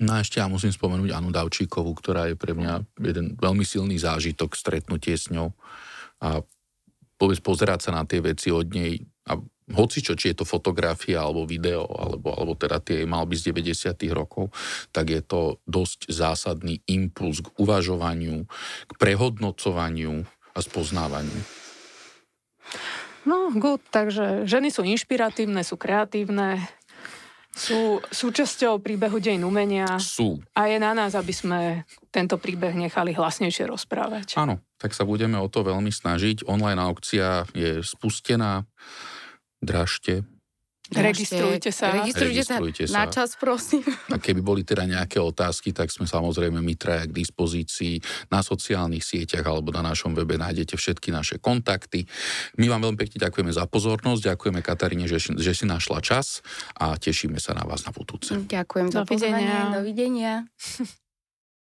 No 0.00 0.10
a 0.16 0.24
ešte 0.24 0.40
ja 0.40 0.48
musím 0.48 0.72
spomenúť 0.72 1.12
Anu 1.12 1.28
Davčíkovú, 1.28 1.92
ktorá 1.92 2.32
je 2.32 2.36
pre 2.36 2.56
mňa 2.56 3.04
jeden 3.04 3.36
veľmi 3.36 3.68
silný 3.68 4.00
zážitok, 4.00 4.56
stretnutie 4.56 5.12
s 5.12 5.28
ňou 5.28 5.52
a 6.24 6.40
vôbec 7.20 7.36
pozerať 7.44 7.88
sa 7.88 7.90
na 7.92 8.08
tie 8.08 8.24
veci 8.24 8.48
od 8.48 8.64
nej 8.72 8.96
a 9.28 9.36
hocičo, 9.70 10.18
či 10.18 10.34
je 10.34 10.42
to 10.42 10.46
fotografia 10.46 11.22
alebo 11.22 11.46
video, 11.46 11.86
alebo, 11.86 12.34
alebo 12.34 12.52
teda 12.58 12.82
tie 12.82 13.06
malby 13.06 13.38
z 13.38 13.54
90. 13.54 13.94
rokov, 14.10 14.50
tak 14.90 15.10
je 15.10 15.22
to 15.22 15.62
dosť 15.64 16.10
zásadný 16.10 16.82
impuls 16.90 17.40
k 17.42 17.48
uvažovaniu, 17.58 18.44
k 18.86 18.92
prehodnocovaniu 18.98 20.26
a 20.54 20.58
spoznávaniu. 20.58 21.40
No, 23.28 23.52
good, 23.52 23.84
takže 23.92 24.48
ženy 24.48 24.72
sú 24.72 24.80
inšpiratívne, 24.80 25.60
sú 25.60 25.76
kreatívne, 25.76 26.64
sú 27.50 28.00
súčasťou 28.08 28.78
príbehu 28.80 29.18
deň 29.18 29.44
umenia. 29.44 29.98
Sú. 29.98 30.40
A 30.54 30.70
je 30.70 30.78
na 30.78 30.94
nás, 30.94 31.12
aby 31.18 31.34
sme 31.34 31.84
tento 32.14 32.38
príbeh 32.38 32.72
nechali 32.72 33.12
hlasnejšie 33.12 33.68
rozprávať. 33.68 34.38
Áno, 34.38 34.62
tak 34.78 34.94
sa 34.94 35.04
budeme 35.04 35.36
o 35.36 35.50
to 35.50 35.66
veľmi 35.66 35.90
snažiť. 35.90 36.46
Online 36.46 36.80
aukcia 36.80 37.44
je 37.52 37.82
spustená 37.84 38.64
dražte, 39.62 40.24
Registrujte 40.90 41.70
sa. 41.70 41.94
Registrujte, 42.02 42.42
Registrujte 42.42 42.84
sa. 42.90 42.94
Na 42.98 43.04
sa. 43.06 43.22
čas, 43.22 43.38
prosím. 43.38 43.86
A 44.10 44.18
keby 44.18 44.42
boli 44.42 44.66
teda 44.66 44.90
nejaké 44.90 45.22
otázky, 45.22 45.70
tak 45.70 45.86
sme 45.94 46.02
samozrejme 46.02 46.58
my 46.58 46.74
traja 46.74 47.06
k 47.06 47.14
dispozícii 47.14 48.02
na 48.26 48.42
sociálnych 48.42 49.06
sieťach 49.06 49.46
alebo 49.46 49.70
na 49.70 49.86
našom 49.86 50.18
webe 50.18 50.34
nájdete 50.34 50.74
všetky 50.74 51.14
naše 51.14 51.38
kontakty. 51.38 52.10
My 52.58 52.66
vám 52.66 52.90
veľmi 52.90 52.98
pekne 52.98 53.22
ďakujeme 53.22 53.54
za 53.54 53.70
pozornosť, 53.70 54.34
ďakujeme 54.34 54.60
Kataríne, 54.66 55.06
že, 55.06 55.22
že 55.22 55.52
si 55.54 55.62
našla 55.62 56.02
čas 56.02 56.42
a 56.74 56.98
tešíme 56.98 57.38
sa 57.38 57.54
na 57.54 57.62
vás 57.62 57.86
na 57.86 57.94
budúce. 57.94 58.34
Ďakujem 58.34 58.90
za 58.90 59.06
Dovidenia. 59.06 59.30
pozvanie. 59.30 59.74
Dovidenia. 59.78 60.32